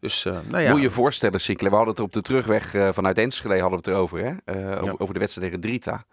Dus, 0.00 0.24
eh, 0.24 0.38
nou 0.48 0.62
ja. 0.62 0.70
Moet 0.72 0.80
je 0.80 0.90
voorstellen, 0.90 1.40
Sinclair, 1.40 1.70
we 1.70 1.76
hadden 1.76 1.94
het 1.94 1.98
er 1.98 2.08
op 2.08 2.12
de 2.12 2.22
terugweg 2.22 2.94
vanuit 2.94 3.18
Enschede 3.18 3.60
hadden 3.60 3.70
we 3.70 3.76
het 3.76 3.86
erover, 3.86 4.18
hè? 4.24 4.30
Over, 4.78 4.84
Ja. 4.84 4.94
over 4.98 5.14
de 5.14 5.20
wedstrijd 5.20 5.46
tegen 5.48 5.62
Drita. 5.62 6.04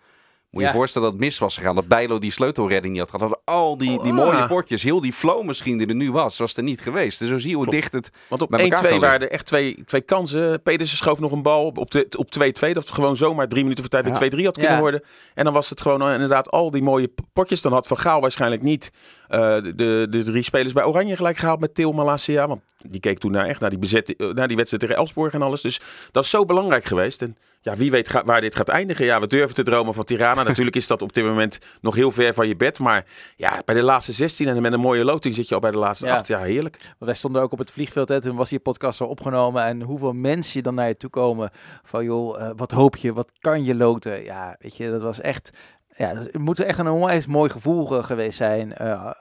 Moet 0.51 0.61
je 0.61 0.67
Ja. 0.67 0.73
je 0.73 0.77
voorstellen 0.79 1.07
dat 1.07 1.17
het 1.17 1.25
mis 1.27 1.39
was 1.39 1.57
gegaan, 1.57 1.75
dat 1.75 1.87
Bijlo 1.87 2.19
die 2.19 2.31
sleutelredding 2.31 2.93
niet 2.93 3.01
had 3.01 3.11
gehad. 3.11 3.29
Dat 3.29 3.41
al 3.45 3.77
die, 3.77 3.89
die 3.89 4.11
Oh, 4.11 4.15
mooie 4.17 4.37
ah. 4.37 4.47
potjes, 4.47 4.83
heel 4.83 5.01
die 5.01 5.13
flow 5.13 5.43
misschien 5.45 5.77
die 5.77 5.87
er 5.87 5.95
nu 5.95 6.11
was, 6.11 6.37
was 6.37 6.55
er 6.55 6.63
niet 6.63 6.81
geweest. 6.81 7.19
Dus 7.19 7.27
zo 7.27 7.37
zie 7.37 7.49
je 7.49 7.55
hoe 7.55 7.65
Klopt. 7.67 7.81
dicht 7.81 7.91
het... 7.93 8.11
Want 8.27 8.41
op 8.41 8.49
bij 8.49 8.59
1-2 8.59 8.63
elkaar 8.63 8.89
kan 8.89 8.99
waren 8.99 9.21
er 9.21 9.29
echt 9.31 9.45
twee, 9.45 9.83
twee 9.85 10.01
kansen. 10.01 10.61
Pedersen 10.61 10.97
schoof 10.97 11.19
nog 11.19 11.31
een 11.31 11.41
bal 11.41 11.71
op 11.75 11.91
de- 11.91 12.07
op 12.17 12.31
2-2. 12.31 12.73
Dat 12.73 12.83
het 12.83 12.91
gewoon 12.93 13.17
zomaar 13.17 13.47
drie 13.47 13.61
minuten 13.63 13.83
voor 13.83 13.91
tijd 13.91 14.03
weer 14.03 14.13
Ja. 14.13 14.19
2-3 14.19 14.45
had 14.45 14.53
kunnen 14.57 14.73
Ja. 14.75 14.79
worden. 14.79 15.01
En 15.33 15.43
dan 15.43 15.53
was 15.53 15.69
het 15.69 15.81
gewoon 15.81 16.01
eh, 16.01 16.13
inderdaad 16.13 16.49
al 16.51 16.71
die 16.71 16.81
mooie 16.83 17.11
potjes. 17.33 17.61
Dan 17.61 17.71
had 17.73 17.87
Van 17.87 17.97
Gaal 17.97 18.21
waarschijnlijk 18.21 18.61
niet 18.61 18.91
eh, 19.27 19.39
de, 19.39 19.73
de, 19.75 20.07
de 20.09 20.23
drie 20.23 20.43
spelers 20.43 20.73
bij 20.73 20.83
Oranje 20.85 21.15
gelijk 21.15 21.37
gehaald 21.37 21.59
met 21.59 21.75
Theo 21.75 21.91
Malasia. 21.91 22.47
Want 22.47 22.61
die 22.87 22.99
keek 22.99 23.17
toen 23.17 23.31
naar, 23.31 23.45
echt 23.45 23.59
naar 23.59 23.69
die, 23.69 23.79
bezet, 23.79 24.15
eh, 24.15 24.27
naar 24.27 24.47
die 24.47 24.55
wedstrijd 24.57 24.83
tegen 24.83 24.97
Elsborg 24.97 25.33
en 25.33 25.41
alles. 25.41 25.61
Dus 25.61 25.79
dat 26.11 26.23
is 26.23 26.29
zo 26.29 26.45
belangrijk 26.45 26.85
geweest. 26.85 27.21
En 27.21 27.37
ja, 27.61 27.75
wie 27.75 27.91
weet 27.91 28.09
ga- 28.09 28.23
waar 28.23 28.41
dit 28.41 28.55
gaat 28.55 28.69
eindigen. 28.69 29.05
Ja, 29.05 29.19
we 29.19 29.27
durven 29.27 29.55
te 29.55 29.63
dromen 29.63 29.93
van 29.93 30.03
Tirana. 30.03 30.43
Natuurlijk 30.49 30.75
is 30.75 30.87
dat 30.87 31.01
op 31.01 31.13
dit 31.13 31.23
moment 31.23 31.59
nog 31.81 31.95
heel 31.95 32.11
ver 32.11 32.33
van 32.33 32.47
je 32.47 32.55
bed. 32.55 32.79
Maar 32.79 33.05
ja, 33.35 33.61
bij 33.65 33.75
de 33.75 33.81
laatste 33.81 34.13
16 34.13 34.47
en 34.47 34.61
met 34.61 34.73
een 34.73 34.79
mooie 34.79 35.03
loting 35.03 35.35
zit 35.35 35.47
je 35.47 35.55
al 35.55 35.61
bij 35.61 35.71
de 35.71 35.77
laatste 35.77 36.05
Ja. 36.05 36.15
8. 36.15 36.27
Ja, 36.27 36.39
heerlijk. 36.39 36.77
Want 36.81 36.95
wij 36.99 37.13
stonden 37.13 37.41
ook 37.41 37.51
op 37.51 37.59
het 37.59 37.71
vliegveld, 37.71 38.09
hè, 38.09 38.21
toen 38.21 38.35
was 38.35 38.49
die 38.49 38.59
podcast 38.59 39.01
al 39.01 39.07
opgenomen. 39.07 39.63
En 39.63 39.81
hoeveel 39.81 40.13
mensen 40.13 40.63
dan 40.63 40.75
naar 40.75 40.87
je 40.87 40.97
toe 40.97 41.09
komen 41.09 41.49
van, 41.83 42.03
joh, 42.03 42.41
eh, 42.41 42.51
wat 42.55 42.71
hoop 42.71 42.95
je, 42.95 43.13
wat 43.13 43.31
kan 43.39 43.63
je 43.63 43.75
loten? 43.75 44.23
Ja, 44.23 44.55
weet 44.59 44.75
je, 44.77 44.89
dat 44.91 45.01
was 45.01 45.21
echt, 45.21 45.51
ja, 45.95 46.07
het 46.15 46.37
moet 46.37 46.59
echt 46.59 46.79
een 46.79 46.87
onwijs 46.89 47.25
mooi 47.25 47.49
gevoel 47.49 47.97
eh, 47.97 48.03
geweest 48.03 48.37
zijn. 48.37 48.73
eh, 48.73 49.11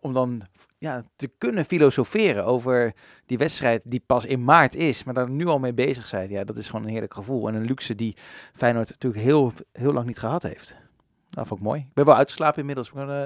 om 0.00 0.12
dan 0.14 0.42
ja, 0.78 1.02
te 1.16 1.30
kunnen 1.38 1.64
filosoferen 1.64 2.44
over 2.44 2.92
die 3.26 3.38
wedstrijd 3.38 3.82
die 3.90 4.02
pas 4.06 4.24
in 4.26 4.44
maart 4.44 4.74
is, 4.74 5.04
maar 5.04 5.14
daar 5.14 5.30
nu 5.30 5.46
al 5.46 5.58
mee 5.58 5.72
bezig 5.74 6.06
zijn. 6.06 6.30
Ja, 6.30 6.44
dat 6.44 6.56
is 6.56 6.66
gewoon 6.68 6.84
een 6.84 6.90
heerlijk 6.90 7.14
gevoel. 7.14 7.48
En 7.48 7.54
een 7.54 7.64
luxe 7.64 7.94
die 7.94 8.16
Feyenoord 8.54 8.88
natuurlijk 8.90 9.22
heel, 9.22 9.52
heel 9.72 9.92
lang 9.92 10.06
niet 10.06 10.18
gehad 10.18 10.42
heeft. 10.42 10.76
Dat 11.30 11.46
vond 11.46 11.60
ik 11.60 11.66
mooi. 11.66 11.80
Ik 11.80 11.94
ben 11.94 12.04
wel 12.04 12.16
uitgeslapen 12.16 12.60
inmiddels. 12.60 12.92
Maar, 12.92 13.08
eh, 13.08 13.24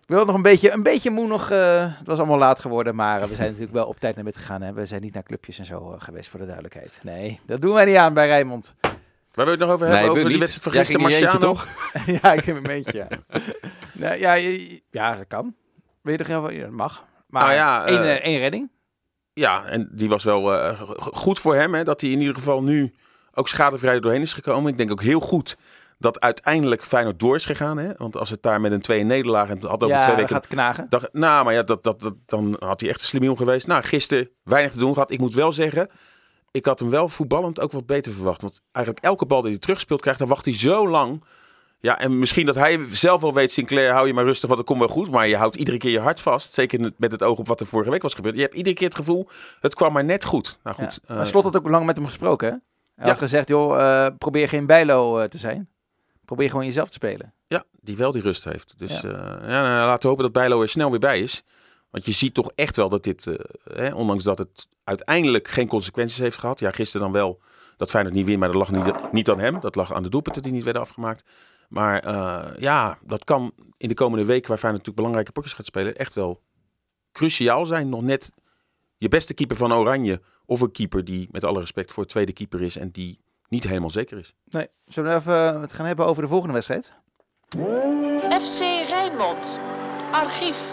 ik 0.00 0.10
wil 0.10 0.24
nog 0.24 0.34
een 0.34 0.42
beetje, 0.42 0.70
een 0.72 0.82
beetje 0.82 1.10
moe 1.10 1.26
nog. 1.26 1.50
eh, 1.50 1.98
het 1.98 2.06
was 2.06 2.18
allemaal 2.18 2.38
laat 2.38 2.58
geworden, 2.60 2.94
maar 2.94 3.20
we 3.28 3.34
zijn 3.34 3.46
natuurlijk 3.48 3.72
wel 3.74 3.86
op 3.86 3.98
tijd 4.00 4.14
naar 4.14 4.24
bed 4.24 4.36
gegaan. 4.36 4.62
Hè. 4.62 4.72
We 4.72 4.86
zijn 4.86 5.02
niet 5.02 5.14
naar 5.14 5.22
clubjes 5.22 5.58
en 5.58 5.64
zo 5.64 5.92
eh, 5.92 6.00
geweest, 6.00 6.28
voor 6.30 6.38
de 6.38 6.44
duidelijkheid. 6.44 7.00
Nee, 7.02 7.40
dat 7.46 7.60
doen 7.60 7.74
wij 7.74 7.84
niet 7.84 7.96
aan 7.96 8.14
bij 8.14 8.26
Rijnmond. 8.26 8.74
Waar 8.80 9.44
wil 9.44 9.44
je 9.44 9.50
het 9.50 9.60
nog 9.60 9.70
over 9.70 9.86
hebben? 9.86 10.04
we 10.04 10.10
over 10.18 10.28
die 10.30 10.38
wedstrijd 10.38 10.62
van 10.64 10.72
gisteren, 10.72 11.00
Marciano? 11.00 11.56
ja, 12.22 12.32
ik 12.32 12.44
heb 12.44 12.56
een 12.56 12.62
meentje, 12.62 12.96
ja. 12.98 13.08
nee, 14.08 14.18
ja, 14.20 14.32
je- 14.32 14.82
ja, 14.90 15.16
dat 15.16 15.26
kan. 15.26 15.54
Wil 16.04 16.50
je 16.50 16.60
dat 16.60 16.70
mag. 16.70 17.04
Maar 17.26 17.42
Nou 17.42 17.54
ja, 17.54 17.86
één, 17.86 18.02
eh, 18.02 18.14
eh, 18.14 18.24
één 18.24 18.38
redding. 18.38 18.70
Ja, 19.32 19.64
en 19.64 19.88
die 19.92 20.08
was 20.08 20.24
wel 20.24 20.54
eh, 20.54 20.80
goed 20.98 21.38
voor 21.38 21.54
hem. 21.54 21.74
Hè, 21.74 21.84
dat 21.84 22.00
hij 22.00 22.10
in 22.10 22.20
ieder 22.20 22.34
geval 22.34 22.62
nu 22.62 22.94
ook 23.34 23.48
schadevrij 23.48 24.00
doorheen 24.00 24.22
is 24.22 24.32
gekomen. 24.32 24.70
Ik 24.70 24.76
denk 24.76 24.90
ook 24.90 25.02
heel 25.02 25.20
goed 25.20 25.56
dat 25.98 26.20
uiteindelijk 26.20 26.84
Feyenoord 26.84 27.18
door 27.20 27.34
is 27.34 27.44
gegaan. 27.44 27.78
Hè? 27.78 27.92
Want 27.96 28.16
als 28.16 28.30
het 28.30 28.42
daar 28.42 28.60
met 28.60 28.72
een 28.72 28.80
2 28.80 29.04
nederlaag 29.04 29.48
en 29.48 29.54
het 29.54 29.62
had 29.62 29.82
over 29.82 29.96
ja, 29.96 30.02
twee 30.02 30.16
weken 30.16 30.34
gaat 30.34 30.46
knagen. 30.46 30.86
dacht, 30.88 31.12
nou, 31.12 31.44
maar 31.44 31.54
ja, 31.54 31.62
dat, 31.62 31.82
dat, 31.82 32.00
dat, 32.00 32.14
dan 32.26 32.56
had 32.58 32.80
hij 32.80 32.88
echt 32.90 33.00
een 33.00 33.06
slimiel 33.06 33.36
geweest. 33.36 33.66
Nou, 33.66 33.82
gisteren 33.82 34.30
weinig 34.42 34.72
te 34.72 34.78
doen 34.78 34.92
gehad. 34.92 35.10
Ik 35.10 35.20
moet 35.20 35.34
wel 35.34 35.52
zeggen, 35.52 35.90
ik 36.50 36.66
had 36.66 36.78
hem 36.78 36.90
wel 36.90 37.08
voetballend 37.08 37.60
ook 37.60 37.72
wat 37.72 37.86
beter 37.86 38.12
verwacht. 38.12 38.42
Want 38.42 38.60
eigenlijk 38.72 39.04
elke 39.04 39.26
bal 39.26 39.40
die 39.40 39.50
hij 39.50 39.60
terugspeelt 39.60 40.00
krijgt, 40.00 40.18
dan 40.18 40.28
wacht 40.28 40.44
hij 40.44 40.54
zo 40.54 40.88
lang. 40.88 41.24
Ja, 41.84 41.98
en 41.98 42.18
misschien 42.18 42.46
dat 42.46 42.54
hij 42.54 42.80
zelf 42.90 43.20
wel 43.20 43.32
weet, 43.34 43.52
Sinclair, 43.52 43.92
hou 43.92 44.06
je 44.06 44.14
maar 44.14 44.24
rustig, 44.24 44.44
want 44.48 44.56
dat 44.60 44.68
komt 44.68 44.78
wel 44.78 44.88
goed. 44.88 45.10
Maar 45.10 45.28
je 45.28 45.36
houdt 45.36 45.56
iedere 45.56 45.76
keer 45.78 45.90
je 45.90 46.00
hart 46.00 46.20
vast. 46.20 46.52
Zeker 46.52 46.92
met 46.96 47.12
het 47.12 47.22
oog 47.22 47.38
op 47.38 47.46
wat 47.48 47.60
er 47.60 47.66
vorige 47.66 47.90
week 47.90 48.02
was 48.02 48.14
gebeurd. 48.14 48.34
Je 48.34 48.40
hebt 48.40 48.54
iedere 48.54 48.74
keer 48.76 48.86
het 48.86 48.96
gevoel, 48.96 49.28
het 49.60 49.74
kwam 49.74 49.92
maar 49.92 50.04
net 50.04 50.24
goed. 50.24 50.58
Nou 50.62 50.76
goed, 50.76 50.98
Ja. 51.02 51.08
eh, 51.10 51.16
maar 51.16 51.26
Slot 51.26 51.44
had 51.44 51.56
ook 51.56 51.68
lang 51.68 51.86
met 51.86 51.96
hem 51.96 52.06
gesproken, 52.06 52.48
hè? 52.48 52.54
Hij 52.94 53.04
Ja. 53.04 53.10
had 53.10 53.18
gezegd, 53.18 53.48
joh, 53.48 53.80
eh, 53.80 54.12
probeer 54.18 54.48
geen 54.48 54.66
bijlo 54.66 55.18
eh, 55.18 55.28
te 55.28 55.38
zijn. 55.38 55.68
Probeer 56.24 56.50
gewoon 56.50 56.64
jezelf 56.64 56.88
te 56.88 56.94
spelen. 56.94 57.32
Ja, 57.46 57.64
die 57.80 57.96
wel 57.96 58.10
die 58.12 58.22
rust 58.22 58.44
heeft. 58.44 58.74
Dus 58.78 59.00
Ja. 59.00 59.10
nou, 59.10 59.86
laten 59.86 60.02
we 60.02 60.08
hopen 60.08 60.24
dat 60.24 60.32
Bijlo 60.32 60.62
er 60.62 60.68
snel 60.68 60.90
weer 60.90 60.98
bij 61.00 61.20
is. 61.20 61.42
Want 61.90 62.04
je 62.04 62.12
ziet 62.12 62.34
toch 62.34 62.50
echt 62.54 62.76
wel 62.76 62.88
dat 62.88 63.02
dit, 63.02 63.26
eh, 63.26 63.34
hè, 63.74 63.94
ondanks 63.94 64.24
dat 64.24 64.38
het 64.38 64.68
uiteindelijk 64.84 65.48
geen 65.48 65.68
consequenties 65.68 66.18
heeft 66.18 66.38
gehad. 66.38 66.60
Ja, 66.60 66.70
gisteren 66.70 67.02
dan 67.06 67.12
wel 67.22 67.40
dat 67.76 67.90
Feyenoord 67.90 68.14
niet 68.14 68.26
wint, 68.26 68.38
maar 68.38 68.48
dat 68.52 68.56
lag 68.56 68.70
niet, 68.70 69.12
niet 69.12 69.30
aan 69.30 69.38
hem. 69.38 69.60
Dat 69.60 69.74
lag 69.74 69.94
aan 69.94 70.02
de 70.02 70.08
doelpunten 70.08 70.42
die 70.42 70.52
niet 70.52 70.64
werden 70.64 70.82
afgemaakt. 70.82 71.24
Maar 71.74 71.98
eh, 72.00 72.58
ja, 72.58 72.98
dat 73.02 73.24
kan 73.24 73.52
in 73.76 73.88
de 73.88 73.94
komende 73.94 74.24
weken, 74.24 74.48
waar 74.48 74.58
Feyenoord 74.58 74.86
natuurlijk 74.86 74.96
belangrijke 74.96 75.32
potjes 75.32 75.52
gaat 75.52 75.66
spelen, 75.66 75.96
echt 75.96 76.12
wel 76.12 76.40
cruciaal 77.12 77.66
zijn. 77.66 77.88
Nog 77.88 78.02
net 78.02 78.32
je 78.96 79.08
beste 79.08 79.34
keeper 79.34 79.56
van 79.56 79.72
Oranje 79.72 80.20
of 80.46 80.60
een 80.60 80.70
keeper 80.72 81.04
die 81.04 81.28
met 81.30 81.44
alle 81.44 81.58
respect 81.58 81.92
voor 81.92 82.06
tweede 82.06 82.32
keeper 82.32 82.62
is 82.62 82.76
en 82.76 82.90
die 82.90 83.18
niet 83.48 83.64
helemaal 83.64 83.90
zeker 83.90 84.18
is. 84.18 84.34
Nee, 84.48 84.68
zullen 84.86 85.10
we 85.10 85.16
even 85.18 85.60
het 85.60 85.72
gaan 85.72 85.86
hebben 85.86 86.06
over 86.06 86.22
de 86.22 86.28
volgende 86.28 86.54
wedstrijd? 86.54 86.92
FC 88.42 88.60
Rijnmond. 88.88 89.60
Archief. 90.12 90.72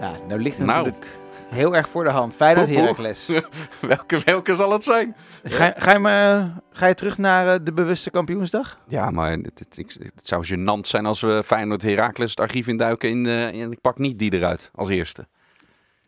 Ja, 0.00 0.16
nou 0.28 0.40
ligt 0.40 0.56
het 0.58 0.66
Nou. 0.66 0.84
natuurlijk 0.84 1.18
heel 1.54 1.76
erg 1.76 1.88
voor 1.88 2.04
de 2.04 2.10
hand. 2.10 2.34
Feyenoord? 2.34 2.68
Heracles. 2.68 3.26
welke, 3.80 4.20
welke 4.24 4.54
zal 4.54 4.72
het 4.72 4.84
zijn? 4.84 5.16
Ga, 5.42 5.74
ga, 5.76 5.92
je 5.92 5.98
me, 5.98 6.46
ga 6.70 6.86
je 6.86 6.94
terug 6.94 7.18
naar 7.18 7.54
eh, 7.54 7.60
de 7.62 7.72
bewuste 7.72 8.10
kampioensdag? 8.10 8.78
Ja, 8.88 9.10
maar 9.10 9.30
het, 9.30 9.58
het, 9.58 9.96
zou 10.16 10.46
gênant 10.46 10.86
zijn 10.86 11.06
als 11.06 11.20
we 11.20 11.42
Feyenoord 11.44 11.82
Heracles 11.82 12.30
het 12.30 12.40
archief 12.40 12.66
induiken 12.66 13.08
in, 13.08 13.26
eh, 13.26 13.46
en 13.46 13.72
ik 13.72 13.80
pak 13.80 13.98
niet 13.98 14.18
die 14.18 14.32
eruit 14.32 14.70
als 14.74 14.88
eerste. 14.88 15.26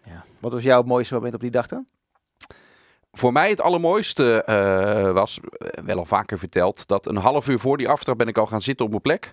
Ja. 0.05 0.25
Wat 0.39 0.53
was 0.53 0.63
jouw 0.63 0.83
mooiste 0.83 1.15
moment 1.15 1.35
op 1.35 1.41
die 1.41 1.51
dag 1.51 1.67
dan? 1.67 1.87
Voor 3.13 3.33
mij 3.33 3.49
het 3.49 3.61
allermooiste 3.61 4.45
eh, 4.45 5.13
was, 5.13 5.41
wel 5.85 5.99
al 5.99 6.05
vaker 6.05 6.39
verteld, 6.39 6.87
dat 6.87 7.07
een 7.07 7.17
half 7.17 7.49
uur 7.49 7.59
voor 7.59 7.77
die 7.77 7.89
aftrap 7.89 8.19
ben 8.19 8.29
ik 8.29 8.39
al 8.39 8.47
gaan 8.47 8.61
zitten 8.61 8.85
op 8.85 8.91
mijn 8.91 9.03
plek. 9.03 9.33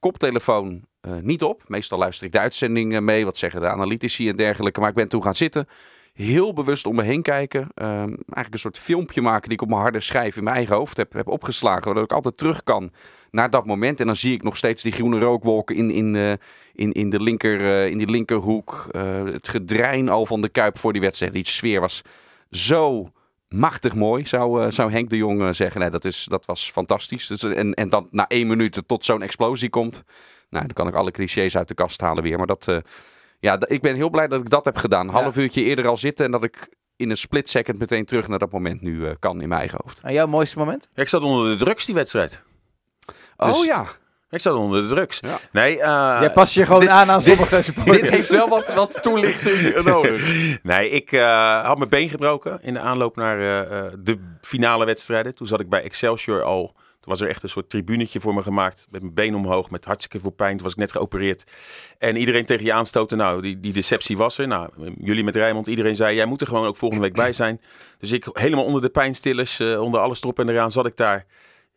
Koptelefoon 0.00 0.87
niet 1.00 1.42
op. 1.42 1.62
Meestal 1.66 1.98
luister 1.98 2.26
ik 2.26 2.32
de 2.32 2.38
uitzending 2.38 2.94
eh, 2.94 3.00
mee, 3.00 3.24
wat 3.24 3.36
zeggen 3.36 3.60
de 3.60 3.68
analytici 3.68 4.28
en 4.28 4.36
dergelijke. 4.36 4.80
Maar 4.80 4.88
ik 4.88 4.94
ben 4.94 5.08
toen 5.08 5.22
gaan 5.22 5.34
zitten, 5.34 5.68
heel 6.12 6.52
bewust 6.52 6.86
om 6.86 6.94
me 6.94 7.02
heen 7.02 7.22
kijken. 7.22 7.68
Ehm, 7.74 8.08
eigenlijk 8.08 8.52
een 8.52 8.58
soort 8.58 8.78
filmpje 8.78 9.20
maken 9.20 9.42
die 9.42 9.52
ik 9.52 9.62
op 9.62 9.68
mijn 9.68 9.80
harde 9.80 10.00
schijf 10.00 10.36
in 10.36 10.44
mijn 10.44 10.56
eigen 10.56 10.76
hoofd 10.76 10.96
heb, 10.96 11.12
heb 11.12 11.28
opgeslagen. 11.28 11.82
Zodat 11.82 12.04
ik 12.04 12.12
altijd 12.12 12.38
terug 12.38 12.62
kan 12.62 12.90
naar 13.30 13.50
dat 13.50 13.66
moment. 13.66 14.00
En 14.00 14.06
dan 14.06 14.16
zie 14.16 14.34
ik 14.34 14.42
nog 14.42 14.56
steeds 14.56 14.82
die 14.82 14.92
groene 14.92 15.18
rookwolken 15.18 15.76
in, 15.76 15.90
in, 15.90 16.16
eh, 16.16 16.32
in, 16.74 16.92
in, 16.92 17.10
de, 17.10 17.20
linker, 17.20 17.60
eh, 17.60 17.90
in 17.90 17.98
die 17.98 18.10
linkerhoek. 18.10 18.88
Eh, 18.90 19.24
het 19.24 19.48
gedrein 19.48 20.08
al 20.08 20.26
van 20.26 20.40
de 20.40 20.48
Kuip 20.48 20.78
voor 20.78 20.92
die 20.92 21.02
wedstrijd. 21.02 21.32
Die 21.32 21.46
sfeer 21.46 21.80
was 21.80 22.02
zo 22.50 23.10
machtig 23.48 23.94
mooi, 23.94 24.26
zou, 24.26 24.64
eh, 24.64 24.70
zou 24.70 24.90
Henk 24.90 25.10
de 25.10 25.16
Jong 25.16 25.42
eh, 25.42 25.52
zeggen. 25.52 25.80
Nee, 25.80 25.90
dat, 25.90 26.04
is, 26.04 26.26
dat 26.30 26.46
was 26.46 26.70
fantastisch. 26.70 27.26
Dus, 27.26 27.42
eh, 27.42 27.58
en, 27.58 27.74
en 27.74 27.88
dan 27.88 28.08
na 28.10 28.26
één 28.28 28.46
minuut 28.46 28.82
tot 28.86 29.04
zo'n 29.04 29.22
explosie 29.22 29.70
komt. 29.70 30.02
Nou, 30.50 30.64
dan 30.66 30.74
kan 30.74 30.88
ik 30.88 30.94
alle 30.94 31.10
clichés 31.10 31.56
uit 31.56 31.68
de 31.68 31.74
kast 31.74 32.00
halen 32.00 32.22
weer. 32.22 32.36
Maar 32.38 32.46
dat, 32.46 32.68
eh, 32.68 32.76
ja, 33.40 33.58
ik 33.66 33.80
ben 33.82 33.94
heel 33.94 34.10
blij 34.10 34.28
dat 34.28 34.40
ik 34.40 34.50
dat 34.50 34.64
heb 34.64 34.76
gedaan. 34.76 35.06
Een 35.08 35.12
half 35.14 35.36
uurtje 35.36 35.62
eerder 35.62 35.86
al 35.88 35.96
zitten 35.96 36.24
en 36.24 36.30
dat 36.30 36.42
ik 36.44 36.68
in 36.96 37.10
een 37.10 37.16
split 37.16 37.48
second 37.48 37.78
meteen 37.78 38.04
terug 38.04 38.28
naar 38.28 38.38
dat 38.38 38.52
moment 38.52 38.80
nu 38.82 39.06
eh, 39.06 39.12
kan 39.18 39.40
in 39.42 39.48
mijn 39.48 39.60
eigen 39.60 39.78
hoofd. 39.82 40.00
En 40.02 40.12
jouw 40.12 40.26
mooiste 40.26 40.58
moment? 40.58 40.88
Ik 40.94 41.08
zat 41.08 41.22
onder 41.22 41.58
de 41.58 41.64
drugs 41.64 41.84
die 41.84 41.94
wedstrijd. 41.94 42.42
Dus- 43.36 43.58
oh 43.58 43.64
ja, 43.64 43.86
Ik 44.30 44.40
zat 44.40 44.54
onder 44.54 44.80
de 44.82 44.88
drugs. 44.88 45.18
Ja. 45.20 45.36
Nee, 45.52 45.80
eh, 45.80 46.16
Jij 46.20 46.32
past 46.32 46.54
je 46.54 46.64
gewoon 46.64 46.80
dit- 46.80 46.88
aan 46.88 47.10
aan 47.10 47.22
sommige 47.22 47.62
supporters. 47.62 48.00
dit 48.00 48.10
heeft 48.10 48.28
wel 48.28 48.48
wat, 48.48 48.74
wat 48.74 49.02
toelichting 49.02 49.82
nodig. 49.84 50.22
nee, 50.62 50.88
ik 50.90 51.12
eh, 51.12 51.64
had 51.64 51.78
mijn 51.78 51.90
been 51.90 52.08
gebroken 52.08 52.58
in 52.62 52.74
de 52.74 52.80
aanloop 52.80 53.16
naar 53.16 53.38
eh, 53.38 53.78
eh, 53.86 53.92
de 53.98 54.18
finale 54.40 54.84
wedstrijden. 54.84 55.34
Toen 55.34 55.46
zat 55.46 55.60
ik 55.60 55.68
bij 55.68 55.82
Excelsior 55.82 56.42
al. 56.42 56.74
Toen 57.00 57.12
was 57.12 57.20
er 57.20 57.28
echt 57.28 57.42
een 57.42 57.48
soort 57.48 57.70
tribunetje 57.70 58.20
voor 58.20 58.34
me 58.34 58.42
gemaakt. 58.42 58.86
Met 58.90 59.02
mijn 59.02 59.14
been 59.14 59.34
omhoog, 59.34 59.70
met 59.70 59.84
hartstikke 59.84 60.20
veel 60.20 60.30
pijn. 60.30 60.54
Toen 60.54 60.62
was 60.62 60.72
ik 60.72 60.78
net 60.78 60.92
geopereerd. 60.92 61.44
En 61.98 62.16
iedereen 62.16 62.44
tegen 62.44 62.64
je 62.64 62.72
aanstoten. 62.72 63.18
Nou, 63.18 63.42
die, 63.42 63.60
die 63.60 63.72
deceptie 63.72 64.16
was 64.16 64.38
er. 64.38 64.46
Nou, 64.46 64.94
jullie 64.98 65.24
met 65.24 65.36
Rijmond, 65.36 65.66
iedereen 65.66 65.96
zei... 65.96 66.14
jij 66.14 66.26
moet 66.26 66.40
er 66.40 66.46
gewoon 66.46 66.66
ook 66.66 66.76
volgende 66.76 67.04
week 67.04 67.14
bij 67.14 67.32
zijn. 67.32 67.60
Dus 67.98 68.12
ik 68.12 68.28
helemaal 68.32 68.64
onder 68.64 68.80
de 68.80 68.88
pijnstillers, 68.88 69.60
eh, 69.60 69.82
onder 69.82 70.00
alles 70.00 70.22
erop 70.22 70.38
en 70.38 70.48
eraan... 70.48 70.72
zat 70.72 70.86
ik 70.86 70.96
daar 70.96 71.26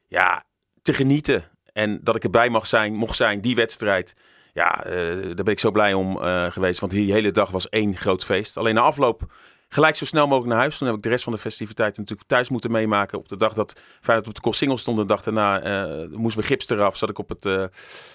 ja, 0.07 0.45
te 0.81 0.93
genieten. 0.93 1.43
En 1.73 1.99
dat 2.03 2.15
ik 2.15 2.23
erbij 2.23 2.49
mag 2.49 2.67
zijn, 2.67 2.93
mocht 2.93 3.15
zijn, 3.15 3.41
die 3.41 3.55
wedstrijd... 3.55 4.13
Ja, 4.53 4.84
eh, 4.84 4.91
daar 5.21 5.43
ben 5.43 5.53
ik 5.53 5.60
zo 5.60 5.71
blij 5.71 5.93
om 5.93 6.21
eh, 6.21 6.51
geweest. 6.51 6.79
Want 6.79 6.91
die 6.91 7.13
hele 7.13 7.31
dag 7.31 7.49
was 7.49 7.69
één 7.69 7.95
groot 7.95 8.25
feest. 8.25 8.57
Alleen 8.57 8.75
na 8.75 8.81
afloop 8.81 9.34
gelijk 9.73 9.95
zo 9.95 10.05
snel 10.05 10.27
mogelijk 10.27 10.49
naar 10.49 10.60
huis. 10.60 10.77
Toen 10.77 10.88
heb 10.88 10.97
ik 10.97 11.03
de 11.03 11.10
rest 11.10 11.23
van 11.23 11.34
de 11.34 11.39
festiviteiten 11.39 12.01
natuurlijk 12.01 12.29
thuis 12.29 12.49
moeten 12.49 12.71
meemaken. 12.71 13.17
Op 13.17 13.27
de 13.27 13.38
dag 13.38 13.53
dat 13.53 13.81
Feyenoord 14.01 14.27
op 14.27 14.36
de 14.36 14.41
Koolsingel 14.41 14.77
stond. 14.77 14.97
De 14.97 15.05
dag 15.05 15.23
daarna 15.23 15.62
eh, 15.62 16.07
moest 16.10 16.36
mijn 16.36 16.47
gips 16.47 16.69
eraf. 16.69 16.97
Zat 16.97 17.10
ik, 17.10 17.17
op 17.17 17.29
het, 17.29 17.45
eh, 17.45 17.63
eh, 17.63 17.69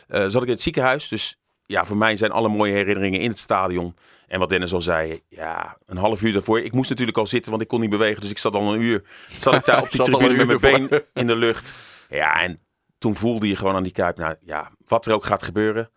zat 0.09 0.43
ik 0.43 0.49
in 0.49 0.55
het 0.55 0.63
ziekenhuis. 0.63 1.09
Dus 1.09 1.39
ja, 1.67 1.85
voor 1.85 1.97
mij 1.97 2.17
zijn 2.17 2.31
alle 2.31 2.49
mooie 2.49 2.73
herinneringen 2.73 3.21
in 3.21 3.29
het 3.29 3.39
stadion. 3.39 3.97
En 4.27 4.39
wat 4.39 4.49
Dennis 4.49 4.73
al 4.73 4.83
zei, 4.83 5.23
ja, 5.29 5.79
een 5.87 5.97
half 5.97 6.23
uur 6.23 6.33
daarvoor. 6.33 6.61
Ik 6.61 6.73
moest 6.73 6.91
natuurlijk 6.91 7.19
al 7.19 7.27
zitten, 7.27 7.51
want 7.51 7.63
ik 7.63 7.69
kon 7.69 7.81
niet 7.81 7.91
bewegen. 7.91 8.21
Dus 8.21 8.31
ik 8.31 8.39
zat 8.39 8.55
al 8.55 8.75
een 8.75 8.81
uur. 8.81 9.05
Zat 9.39 9.55
ik 9.55 9.65
daar 9.65 9.83
op 9.83 9.91
die 9.91 10.05
Zat 10.05 10.13
al 10.13 10.19
tribune 10.19 10.45
met 10.45 10.61
mijn 10.61 10.89
been 10.89 11.05
in 11.13 11.27
de 11.27 11.37
lucht. 11.37 11.75
Ja, 12.09 12.43
en 12.43 12.61
toen 12.99 13.17
voelde 13.17 13.49
je 13.49 13.57
gewoon 13.57 13.75
aan 13.75 13.83
die 13.83 13.93
kuip. 13.93 14.17
Nou 14.17 14.35
ja, 14.41 14.71
wat 14.87 15.07
er 15.07 15.15
ook 15.15 15.25
gaat 15.25 15.43
gebeuren. 15.43 15.91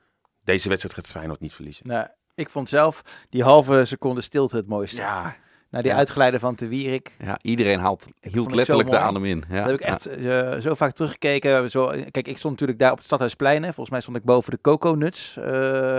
Deze 0.43 0.69
wedstrijd 0.69 0.95
gaat 0.95 1.08
Feyenoord 1.08 1.39
niet 1.39 1.54
verliezen. 1.54 1.88
Nou, 1.88 2.08
ik 2.36 2.50
vond 2.50 2.69
zelf 2.69 3.02
die 3.30 3.43
halve 3.43 3.86
seconde 3.86 4.22
stilte 4.22 4.56
het 4.56 4.67
mooiste. 4.67 5.02
Ja, 5.02 5.36
Na 5.69 5.82
die 5.82 5.91
Ja. 5.91 5.97
uitgeleide 5.97 6.39
van 6.39 6.55
Te 6.55 6.67
Wierik. 6.67 7.15
ja 7.19 7.38
iedereen 7.41 7.79
haalt, 7.79 8.05
hield 8.21 8.51
letterlijk 8.55 8.89
de 8.89 8.97
adem 8.97 9.25
in. 9.25 9.43
Ja, 9.49 9.55
Dat 9.58 9.65
heb 9.65 9.79
ik 9.79 9.86
echt 9.86 10.05
eh, 10.05 10.58
zo 10.60 10.73
vaak 10.73 10.91
teruggekeken. 10.93 11.69
Zo, 11.69 11.88
kijk, 11.88 12.27
ik 12.27 12.38
stond 12.38 12.53
natuurlijk 12.53 12.79
daar 12.79 12.91
op 12.91 12.97
het 12.97 13.05
Stadhuisplein. 13.05 13.62
Hè. 13.63 13.67
Volgens 13.67 13.89
mij 13.89 14.01
stond 14.01 14.17
ik 14.17 14.23
boven 14.23 14.51
de 14.51 14.62
Coco 14.62 14.91
Nuts. 14.91 15.38
eh, 15.38 15.97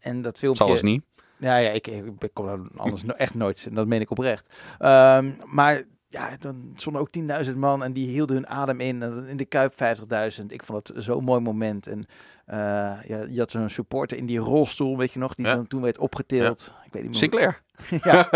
en 0.00 0.22
dat 0.22 0.38
filmpje... 0.38 0.62
Zal 0.64 0.72
eens 0.72 0.82
niet. 0.82 1.02
Ja, 1.36 1.56
ja 1.56 1.70
ik, 1.70 1.86
ik, 1.86 2.04
ik 2.18 2.30
kom 2.32 2.48
er 2.48 2.60
anders 2.76 3.02
no- 3.02 3.14
echt 3.14 3.34
nooit. 3.34 3.66
En 3.68 3.74
dat 3.74 3.86
meen 3.86 4.00
ik 4.00 4.10
oprecht. 4.10 4.46
Ehm, 4.78 5.30
maar 5.44 5.82
ja, 6.08 6.30
dan 6.40 6.72
stonden 6.74 7.00
ook 7.02 7.10
10.000 7.50 7.56
man 7.56 7.84
en 7.84 7.92
die 7.92 8.08
hielden 8.08 8.36
hun 8.36 8.48
adem 8.48 8.80
in. 8.80 9.02
En 9.02 9.26
in 9.26 9.36
de 9.36 9.44
Kuip 9.44 9.72
50.000. 9.74 10.46
Ik 10.48 10.62
vond 10.64 10.88
het 10.88 11.04
zo'n 11.04 11.24
mooi 11.24 11.40
moment. 11.40 11.86
En 11.86 12.06
ja, 12.50 13.00
je 13.28 13.38
had 13.38 13.50
zo'n 13.50 13.68
supporter 13.68 14.16
in 14.18 14.26
die 14.26 14.38
rolstoel, 14.38 14.96
weet 14.96 15.12
je 15.12 15.18
nog, 15.18 15.34
die 15.34 15.46
Ja. 15.46 15.54
dan 15.54 15.66
toen 15.66 15.82
werd 15.82 15.98
opgetild. 15.98 16.72
Ik 16.84 16.92
weet 16.92 17.02
niet 17.02 17.10
meer. 17.10 17.20
Sinclair. 17.20 17.60
ja. 18.10 18.28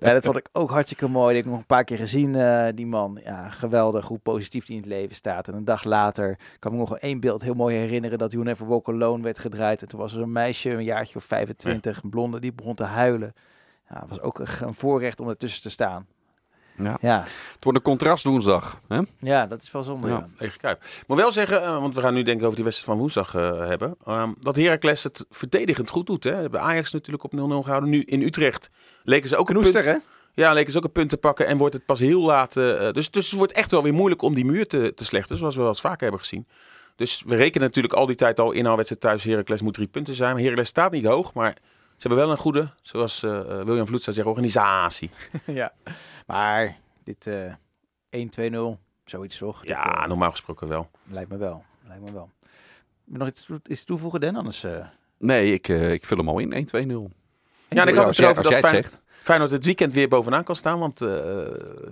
ja, 0.00 0.12
dat 0.12 0.24
vond 0.24 0.36
ik 0.36 0.48
ook 0.52 0.70
hartstikke 0.70 1.08
mooi. 1.08 1.26
Die 1.28 1.36
heb 1.36 1.44
ik 1.44 1.50
nog 1.50 1.60
een 1.60 1.66
paar 1.66 1.84
keer 1.84 1.96
gezien, 1.96 2.34
eh, 2.34 2.66
die 2.74 2.86
man. 2.86 3.20
Ja, 3.24 3.48
geweldig 3.48 4.06
hoe 4.06 4.18
positief 4.18 4.66
die 4.66 4.74
in 4.76 4.82
het 4.82 4.90
leven 4.90 5.14
staat. 5.14 5.48
En 5.48 5.54
een 5.54 5.64
dag 5.64 5.84
later 5.84 6.38
kan 6.58 6.72
ik 6.72 6.78
me 6.78 6.84
nog 6.88 6.98
één 6.98 7.20
beeld 7.20 7.42
heel 7.42 7.54
mooi 7.54 7.76
herinneren 7.76 8.18
dat 8.18 8.32
You 8.32 8.44
Never 8.44 8.66
Walk 8.66 8.88
Alone 8.88 9.22
werd 9.22 9.38
gedraaid. 9.38 9.82
En 9.82 9.88
toen 9.88 10.00
was 10.00 10.12
er 10.12 10.20
een 10.22 10.32
meisje, 10.32 10.70
een 10.70 10.84
jaartje 10.84 11.16
of 11.16 11.24
25, 11.24 12.02
een 12.02 12.10
blonde, 12.10 12.40
die 12.40 12.52
begon 12.52 12.74
te 12.74 12.84
huilen. 12.84 13.34
Ja, 13.90 14.00
het 14.00 14.08
was 14.08 14.20
ook 14.20 14.38
een 14.60 14.74
voorrecht 14.74 15.20
om 15.20 15.28
ertussen 15.28 15.62
te 15.62 15.70
staan. 15.70 16.06
Ja. 16.78 16.98
Ja, 17.00 17.20
Het 17.22 17.64
wordt 17.64 17.78
een 17.78 17.84
contrastwoensdag. 17.84 18.80
Hè? 18.88 19.00
ja 19.18 19.46
dat 19.46 19.62
is 19.62 19.70
wel 19.72 19.82
zonde. 19.82 20.08
Ja. 20.08 20.26
Ja. 20.38 20.48
Kuip. 20.60 20.82
Ik 20.84 21.04
moet 21.06 21.16
wel 21.16 21.32
zeggen, 21.32 21.62
eh, 21.62 21.78
want 21.80 21.94
we 21.94 22.00
gaan 22.00 22.14
nu 22.14 22.22
denken 22.22 22.42
over 22.44 22.54
die 22.56 22.64
wedstrijd 22.64 22.90
van 22.92 23.00
woensdag 23.00 23.34
eh, 23.34 23.68
hebben. 23.68 23.96
ehm, 24.06 24.30
dat 24.40 24.56
Heracles 24.56 25.02
het 25.02 25.26
verdedigend 25.30 25.90
goed 25.90 26.06
doet. 26.06 26.24
Hè. 26.24 26.50
Bij 26.50 26.60
Ajax 26.60 26.92
natuurlijk 26.92 27.24
op 27.24 27.32
0-0 27.32 27.36
gehouden. 27.62 27.90
Nu 27.90 28.02
in 28.02 28.22
Utrecht 28.22 28.70
leken 29.04 29.28
ze 29.28 29.36
ook 29.36 29.48
een 29.50 29.56
Knoester, 29.56 29.82
punt. 29.84 30.02
hè? 30.34 30.42
Ja, 30.42 30.52
leken 30.52 30.72
ze 30.72 30.78
ook 30.78 30.84
een 30.84 30.92
punt 30.92 31.08
te 31.10 31.16
pakken 31.16 31.46
en 31.46 31.56
wordt 31.56 31.74
het 31.74 31.84
pas 31.84 32.00
heel 32.00 32.20
laat. 32.22 32.56
eh, 32.56 32.92
dus, 32.92 33.10
dus 33.10 33.26
het 33.26 33.38
wordt 33.38 33.52
echt 33.52 33.70
wel 33.70 33.82
weer 33.82 33.94
moeilijk 33.94 34.22
om 34.22 34.34
die 34.34 34.44
muur 34.44 34.66
te, 34.66 34.92
te 34.94 35.04
slechten, 35.04 35.36
zoals 35.36 35.54
we 35.54 35.60
wel 35.60 35.70
eens 35.70 35.80
vaker 35.80 36.02
hebben 36.02 36.20
gezien. 36.20 36.46
Dus 36.96 37.22
we 37.26 37.36
rekenen 37.36 37.66
natuurlijk 37.66 37.94
al 37.94 38.06
die 38.06 38.16
tijd 38.16 38.40
al 38.40 38.52
inhaalwedstrijd 38.52 39.00
thuis. 39.02 39.24
Heracles 39.24 39.60
moet 39.62 39.74
drie 39.74 39.86
punten 39.86 40.14
zijn. 40.14 40.32
Maar 40.34 40.42
Heracles 40.42 40.68
staat 40.68 40.92
niet 40.92 41.04
hoog, 41.04 41.34
maar 41.34 41.56
ze 41.96 42.08
hebben 42.08 42.18
wel 42.18 42.30
een 42.30 42.36
goede, 42.40 42.68
zoals 42.82 43.22
eh, 43.22 43.38
eh, 43.40 43.46
William 43.46 43.86
Vloed 43.86 44.02
zou 44.02 44.16
zeggen, 44.16 44.32
organisatie. 44.34 45.10
ja. 45.46 45.72
Maar 46.26 46.76
dit 47.04 47.26
eh 47.26 47.52
1-2-0, 48.50 48.56
zoiets 49.04 49.38
toch? 49.38 49.60
Dit, 49.60 49.68
Ja, 49.68 50.06
normaal 50.06 50.30
gesproken 50.30 50.68
wel. 50.68 50.90
lijkt 51.04 51.30
me 51.30 51.36
wel. 51.36 51.64
Lijkt 51.88 52.02
me 52.04 52.12
wel. 52.12 52.30
Wil 53.04 53.18
nog 53.18 53.28
iets, 53.28 53.48
iets 53.66 53.84
toevoegen, 53.84 54.20
Den? 54.20 54.36
Anders... 54.36 54.64
eh, 54.64 54.86
Nee, 55.18 55.52
ik, 55.52 55.68
eh, 55.68 55.92
ik 55.92 56.06
vul 56.06 56.16
hem 56.16 56.28
al 56.28 56.38
in. 56.38 56.52
1-2-0. 56.52 57.14
Ja, 57.68 57.82
en 57.82 57.88
ik 57.88 57.94
Ja, 57.94 58.00
had 58.02 58.06
het 58.06 58.18
erover 58.18 58.42
dat 58.42 58.50
jij 58.52 58.60
het 58.60 58.68
Fijn- 58.68 58.82
zegt. 58.84 59.00
Feyenoord 59.22 59.50
het 59.50 59.64
weekend 59.64 59.92
weer 59.92 60.08
bovenaan 60.08 60.44
kan 60.44 60.56
staan. 60.56 60.78
Want 60.78 61.00
eh, 61.00 61.10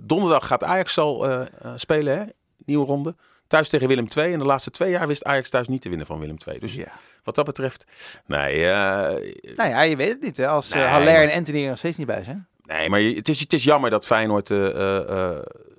donderdag 0.01 0.47
gaat 0.47 0.63
Ajax 0.63 0.97
al 0.97 1.27
spelen, 1.75 2.17
hè? 2.17 2.23
Nieuwe 2.65 2.85
ronde. 2.85 3.15
Thuis 3.47 3.69
tegen 3.69 3.87
Willem 3.87 4.07
II. 4.17 4.33
En 4.33 4.39
de 4.39 4.45
laatste 4.45 4.71
twee 4.71 4.91
jaar 4.91 5.07
wist 5.07 5.23
Ajax 5.23 5.49
thuis 5.49 5.67
niet 5.67 5.81
te 5.81 5.89
winnen 5.89 6.07
van 6.07 6.19
Willem 6.19 6.37
II. 6.47 6.59
Dus 6.59 6.75
Ja. 6.75 6.91
wat 7.23 7.35
dat 7.35 7.45
betreft... 7.45 7.85
Nee, 8.25 8.65
eh, 8.65 9.33
Nou 9.55 9.69
ja, 9.69 9.81
je 9.81 9.95
weet 9.95 10.09
het 10.09 10.21
niet, 10.21 10.37
hè? 10.37 10.47
Als 10.47 10.71
eh 10.71 10.75
Nee, 10.79 10.87
Haller 10.87 11.29
en 11.29 11.37
Anthony 11.37 11.61
er 11.63 11.69
nog 11.69 11.77
steeds 11.77 11.97
niet 11.97 12.07
bij 12.07 12.23
zijn. 12.23 12.47
nee 12.65 12.89
maar 12.89 13.01
het 13.01 13.29
is, 13.29 13.39
het 13.39 13.53
is 13.53 13.63
jammer 13.63 13.89
dat 13.89 14.05
Feyenoord... 14.05 14.51
eh, 14.51 14.57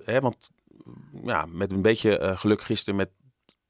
hè, 0.05 0.19
want 0.19 0.49
ja, 1.23 1.45
met 1.49 1.71
een 1.71 1.81
beetje 1.81 2.33
geluk 2.37 2.61
gisteren 2.61 2.95
met 2.95 3.09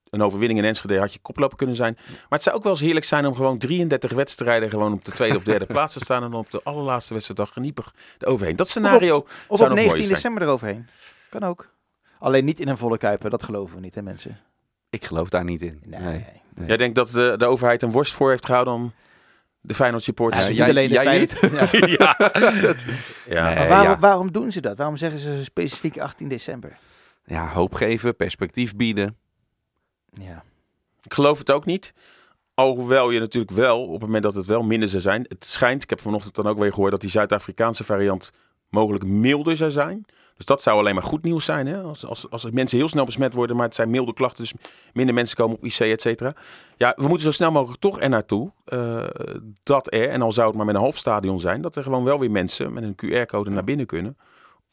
een 0.10 0.22
overwinning 0.22 0.60
in 0.60 0.66
Enschede 0.66 1.00
had 1.00 1.14
je 1.14 1.20
koploper 1.20 1.58
kunnen 1.58 1.76
zijn. 1.76 1.94
Maar 2.08 2.26
het 2.30 2.44
zou 2.44 2.56
ook 2.56 2.64
wel 2.64 2.72
eens 2.72 2.82
heerlijk 2.82 3.06
zijn 3.06 3.26
om 3.26 3.36
gewoon 3.36 3.58
33 3.58 4.12
wedstrijden 4.12 4.70
gewoon 4.70 4.94
op 4.94 5.06
de 5.06 5.12
tweede 5.12 5.38
of 5.38 5.44
derde 5.44 5.66
plaats 5.76 5.94
te 5.94 6.00
staan. 6.00 6.24
En 6.24 6.32
dan 6.32 6.40
op 6.40 6.52
de 6.52 6.62
allerlaatste 6.64 7.14
wedstrijddag 7.14 7.54
geniepig 7.54 7.94
eroverheen. 8.20 8.56
Dat 8.56 8.70
scenario 8.70 9.18
Of 9.18 9.28
zou 9.28 9.42
op 9.48 9.60
nog 9.60 9.70
mooi 9.70 9.76
19 9.86 10.04
zijn. 10.04 10.14
december 10.14 10.42
eroverheen. 10.44 10.88
Kan 11.30 11.44
ook. 11.44 11.70
Alleen 12.20 12.46
niet 12.46 12.60
in 12.60 12.68
een 12.68 12.78
volle 12.78 12.98
kuipen, 12.98 13.30
dat 13.30 13.44
geloven 13.44 13.76
we 13.76 13.82
niet, 13.82 13.96
hè 13.96 14.02
mensen? 14.02 14.38
Ik 14.90 15.06
geloof 15.06 15.30
daar 15.30 15.44
niet 15.44 15.62
in. 15.62 15.82
Nee. 15.86 16.00
Nee. 16.02 16.68
Jij 16.68 16.78
denkt 16.78 16.96
dat 16.96 17.10
de, 17.10 17.36
de 17.38 17.46
overheid 17.46 17.82
een 17.84 17.92
worst 17.92 18.14
voor 18.14 18.30
heeft 18.30 18.46
gehouden 18.46 18.74
om 18.74 18.94
de 19.62 19.74
Feyenoord 19.74 20.04
supporters... 20.04 20.42
Ja, 20.42 20.48
Dus 20.48 20.58
jij- 20.58 20.68
niet 20.68 20.76
alleen 20.78 20.88
de 20.88 20.94
jij 20.94 21.04
Feyenoord- 21.04 21.82
niet? 21.82 21.92
Ja. 22.00 22.16
ja, 22.18 22.62
dat- 22.68 22.86
ja. 23.28 23.44
Nee. 23.46 23.56
Maar 23.56 23.68
waarom, 23.68 23.90
ja. 23.92 24.00
waarom 24.00 24.32
doen 24.32 24.52
ze 24.52 24.62
dat? 24.62 24.78
Waarom 24.78 24.98
zeggen 24.98 25.20
ze 25.20 25.44
specifiek 25.44 25.98
18 26.00 26.28
december? 26.28 26.78
Ja, 27.26 27.48
hoop 27.48 27.74
geven, 27.76 28.16
perspectief 28.16 28.76
bieden. 28.76 29.18
Ja. 30.14 30.44
Ik 31.02 31.14
geloof 31.14 31.38
het 31.38 31.52
ook 31.52 31.66
niet. 31.66 31.94
Alhoewel 32.54 33.10
je 33.10 33.20
natuurlijk 33.20 33.54
wel, 33.54 33.84
op 33.84 33.92
het 33.92 34.02
moment 34.02 34.24
dat 34.24 34.34
het 34.36 34.46
wel 34.46 34.64
minder 34.64 34.90
zou 34.90 35.02
zijn... 35.02 35.26
Het 35.28 35.46
schijnt, 35.46 35.84
ik 35.84 35.90
heb 35.90 36.00
vanochtend 36.02 36.36
dan 36.36 36.48
ook 36.48 36.58
weer 36.60 36.74
gehoord... 36.74 36.92
dat 36.92 37.02
die 37.02 37.10
Zuid-Afrikaanse 37.10 37.84
variant 37.84 38.32
mogelijk 38.70 39.04
milder 39.06 39.58
zou 39.58 39.72
zijn. 39.72 40.06
Dus 40.38 40.46
dat 40.46 40.62
zou 40.62 40.80
alleen 40.80 40.96
maar 40.96 41.04
goed 41.04 41.24
nieuws 41.24 41.46
zijn. 41.46 41.68
Hè? 41.68 41.82
Als, 41.82 42.06
als, 42.06 42.30
als 42.30 42.52
mensen 42.52 42.78
heel 42.78 42.88
snel 42.88 43.06
besmet 43.06 43.34
worden, 43.34 43.56
maar 43.56 43.66
het 43.66 43.76
zijn 43.76 43.90
milde 43.90 44.14
klachten... 44.14 44.44
dus 44.44 44.54
minder 44.94 45.16
mensen 45.16 45.38
komen 45.38 45.58
op 45.58 45.66
IC, 45.66 45.80
et 45.80 46.02
cetera. 46.02 46.34
Ja, 46.76 46.94
we 46.96 47.08
moeten 47.08 47.26
zo 47.26 47.32
snel 47.32 47.52
mogelijk 47.52 47.80
toch 47.82 48.02
er 48.02 48.10
naartoe... 48.10 48.52
eh, 48.66 49.04
dat 49.64 49.94
er, 49.94 50.10
en 50.10 50.22
al 50.22 50.32
zou 50.32 50.48
het 50.48 50.58
maar 50.58 50.66
met 50.66 50.76
een 50.76 50.82
half 50.82 50.98
stadion 50.98 51.40
zijn... 51.40 51.62
dat 51.62 51.76
er 51.76 51.84
gewoon 51.84 52.04
wel 52.04 52.20
weer 52.20 52.32
mensen 52.32 52.74
met 52.74 52.84
een 52.84 52.96
QR-code 52.96 53.50
naar 53.50 53.64
binnen 53.64 53.86
kunnen... 53.86 54.18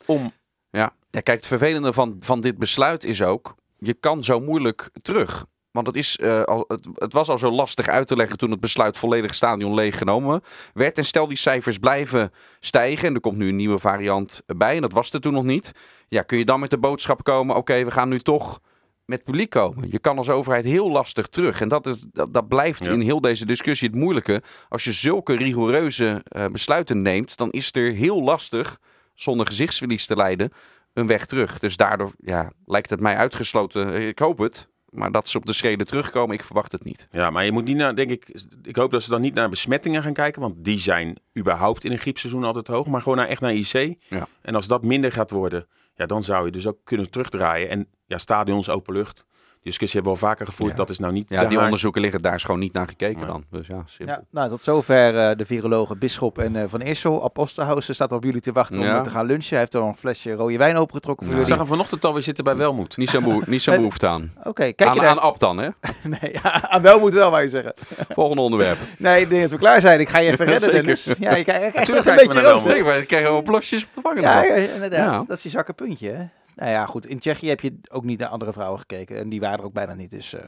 om 0.06 0.32
Ja. 0.70 0.92
ja, 1.10 1.20
kijk, 1.20 1.36
het 1.36 1.46
vervelende 1.46 1.92
van, 1.92 2.16
van 2.20 2.40
dit 2.40 2.58
besluit 2.58 3.04
is 3.04 3.22
ook, 3.22 3.54
je 3.78 3.94
kan 3.94 4.24
zo 4.24 4.40
moeilijk 4.40 4.90
terug. 5.02 5.46
Want 5.74 5.86
het, 5.86 5.96
is, 5.96 6.16
eh, 6.16 6.42
al, 6.42 6.64
het, 6.68 6.88
het 6.94 7.12
was 7.12 7.28
al 7.28 7.38
zo 7.38 7.50
lastig 7.50 7.88
uit 7.88 8.06
te 8.06 8.16
leggen 8.16 8.38
toen 8.38 8.50
het 8.50 8.60
besluit 8.60 8.96
volledig 8.96 9.34
stadion 9.34 9.74
leeggenomen 9.74 10.42
werd. 10.74 10.98
En 10.98 11.04
stel 11.04 11.26
die 11.28 11.36
cijfers 11.36 11.78
blijven 11.78 12.32
stijgen 12.60 13.08
en 13.08 13.14
er 13.14 13.20
komt 13.20 13.36
nu 13.36 13.48
een 13.48 13.56
nieuwe 13.56 13.78
variant 13.78 14.42
bij 14.46 14.74
en 14.74 14.80
dat 14.82 14.92
was 14.92 15.12
er 15.12 15.20
toen 15.20 15.32
nog 15.32 15.44
niet. 15.44 15.72
Ja, 16.08 16.22
kun 16.22 16.38
je 16.38 16.44
dan 16.44 16.60
met 16.60 16.70
de 16.70 16.78
boodschap 16.78 17.24
komen, 17.24 17.56
oké, 17.56 17.84
we 17.84 17.90
gaan 17.90 18.08
nu 18.08 18.18
toch 18.20 18.60
met 19.04 19.24
publiek 19.24 19.50
komen. 19.50 19.90
Je 19.90 19.98
kan 19.98 20.16
als 20.18 20.28
overheid 20.28 20.64
heel 20.64 20.90
lastig 20.90 21.26
terug. 21.26 21.60
En 21.60 21.68
dat, 21.68 21.86
is, 21.86 22.04
dat, 22.12 22.34
dat 22.34 22.48
blijft 22.48 22.84
Ja. 22.84 22.92
in 22.92 23.00
heel 23.00 23.20
deze 23.20 23.46
discussie 23.46 23.88
het 23.88 23.96
moeilijke. 23.96 24.42
Als 24.68 24.84
je 24.84 24.92
zulke 24.92 25.36
rigoureuze 25.36 26.20
eh, 26.24 26.46
besluiten 26.46 27.02
neemt, 27.02 27.36
dan 27.36 27.50
is 27.50 27.70
er 27.72 27.92
heel 27.92 28.22
lastig, 28.22 28.78
zonder 29.14 29.46
gezichtsverlies 29.46 30.06
te 30.06 30.16
leiden, 30.16 30.52
een 30.92 31.06
weg 31.06 31.26
terug. 31.26 31.58
Dus 31.58 31.76
daardoor 31.76 32.12
ja, 32.18 32.52
lijkt 32.66 32.90
het 32.90 33.00
mij 33.00 33.16
uitgesloten. 33.16 34.06
Ik 34.08 34.18
hoop 34.18 34.38
het. 34.38 34.68
Maar 34.94 35.12
dat 35.12 35.28
ze 35.28 35.36
op 35.36 35.46
de 35.46 35.52
schreden 35.52 35.86
terugkomen, 35.86 36.36
ik 36.36 36.44
verwacht 36.44 36.72
het 36.72 36.84
niet. 36.84 37.08
Ja, 37.10 37.30
maar 37.30 37.44
je 37.44 37.52
moet 37.52 37.64
niet 37.64 37.76
naar, 37.76 37.94
denk 37.94 38.10
ik, 38.10 38.42
ik 38.62 38.76
hoop 38.76 38.90
dat 38.90 39.02
ze 39.02 39.10
dan 39.10 39.20
niet 39.20 39.34
naar 39.34 39.48
besmettingen 39.48 40.02
gaan 40.02 40.12
kijken, 40.12 40.40
want 40.40 40.54
die 40.64 40.78
zijn 40.78 41.18
überhaupt 41.38 41.84
in 41.84 41.92
een 41.92 41.98
griepseizoen 41.98 42.44
altijd 42.44 42.66
hoog, 42.66 42.86
maar 42.86 43.02
gewoon 43.02 43.18
naar, 43.18 43.28
echt 43.28 43.40
naar 43.40 43.54
IC. 43.54 43.96
Ja. 44.08 44.26
En 44.42 44.54
als 44.54 44.66
dat 44.66 44.82
minder 44.82 45.12
gaat 45.12 45.30
worden, 45.30 45.66
ja, 45.94 46.06
dan 46.06 46.22
zou 46.22 46.44
je 46.44 46.50
dus 46.50 46.66
ook 46.66 46.78
kunnen 46.84 47.10
terugdraaien. 47.10 47.68
En 47.68 47.88
ja, 48.06 48.18
stadions, 48.18 48.68
open 48.68 48.94
lucht, 48.94 49.24
discussie 49.64 50.00
hebben 50.00 50.18
we 50.18 50.22
al 50.24 50.28
vaker 50.28 50.46
gevoerd, 50.46 50.70
Ja. 50.70 50.76
dat 50.76 50.90
is 50.90 50.98
nou 50.98 51.12
niet 51.12 51.30
Ja, 51.30 51.44
die 51.44 51.60
onderzoeken 51.60 52.00
liggen 52.00 52.22
daar 52.22 52.34
is 52.34 52.44
gewoon 52.44 52.60
niet 52.60 52.72
naar 52.72 52.88
gekeken 52.88 53.16
Nee. 53.18 53.26
dan. 53.26 53.44
Dus 53.50 53.66
ja, 53.66 53.82
simpel. 53.86 54.14
Ja, 54.16 54.22
nou, 54.30 54.48
tot 54.48 54.64
zover 54.64 55.18
eh, 55.18 55.36
de 55.36 55.46
virologen 55.46 55.98
Bisschop 55.98 56.38
en 56.38 56.56
eh, 56.56 56.64
Van 56.66 56.80
Eersel. 56.80 57.24
Apostelhuis 57.24 57.94
staat 57.94 58.12
op 58.12 58.24
jullie 58.24 58.40
te 58.40 58.52
wachten 58.52 58.78
om 58.80 58.84
Ja. 58.86 59.00
te 59.00 59.10
gaan 59.10 59.26
lunchen. 59.26 59.48
Hij 59.50 59.58
heeft 59.58 59.74
al 59.74 59.88
een 59.88 59.96
flesje 59.96 60.32
rode 60.32 60.56
wijn 60.58 60.76
opengetrokken 60.76 61.26
voor 61.26 61.34
Ja. 61.34 61.40
Ik 61.40 61.46
jullie. 61.48 61.58
zag 61.60 61.68
hem 61.68 61.76
vanochtend 61.76 62.04
alweer 62.04 62.22
zitten 62.22 62.44
bij 62.44 62.56
Welmoed. 62.56 62.96
Niet 62.96 63.10
zo'n 63.10 63.42
niet 63.46 63.62
zo'n 63.62 63.76
behoefte 63.84 64.06
aan. 64.06 64.32
Oké, 64.44 64.72
kijk 64.72 64.84
Aan, 64.90 64.94
je 64.94 65.00
daar... 65.00 65.10
aan 65.10 65.18
Ab 65.20 65.38
dan, 65.38 65.58
hè? 65.58 65.68
Nee, 66.20 66.40
aan 66.72 66.82
wel 66.82 66.98
moet 67.00 67.12
wel, 67.12 67.30
wou 67.30 67.42
je 67.42 67.48
zeggen. 67.48 67.72
Volgende 68.08 68.42
onderwerp. 68.42 68.78
Nee, 68.98 69.20
ik 69.22 69.28
denk 69.28 69.42
dat 69.42 69.50
we 69.50 69.56
klaar 69.58 69.80
zijn. 69.80 70.00
Ik 70.00 70.08
ga 70.08 70.18
je 70.18 70.30
even 70.30 70.44
redden. 70.46 70.72
Dennis. 70.72 71.04
Ja, 71.18 71.34
je 71.36 71.44
kijkt 71.44 71.76
echt 71.76 71.88
een 71.88 71.94
beetje 72.16 72.34
naar 72.34 72.42
rood. 72.44 72.64
Welmoed. 72.64 72.92
Ik 72.94 73.06
krijg 73.06 73.22
wel 73.28 73.42
plosjes 73.42 73.84
op 73.84 73.94
de 73.94 74.00
wangen. 74.00 74.22
Ja, 74.22 74.42
inderdaad. 74.44 75.28
Dat 75.28 75.36
is 75.36 75.42
je 75.42 75.48
zwakke 75.48 75.72
puntje, 75.72 76.10
hè? 76.10 76.24
Nou 76.54 76.70
ja, 76.70 76.86
goed. 76.86 77.06
In 77.06 77.18
Tsjechië 77.18 77.48
heb 77.48 77.60
je 77.60 77.78
ook 77.90 78.04
niet 78.04 78.18
naar 78.18 78.28
andere 78.28 78.52
vrouwen 78.52 78.78
gekeken. 78.78 79.16
En 79.16 79.28
die 79.28 79.40
waren 79.40 79.58
er 79.58 79.64
ook 79.64 79.72
bijna 79.72 79.94
niet. 79.94 80.10
Dus 80.10 80.34
eh, 80.34 80.42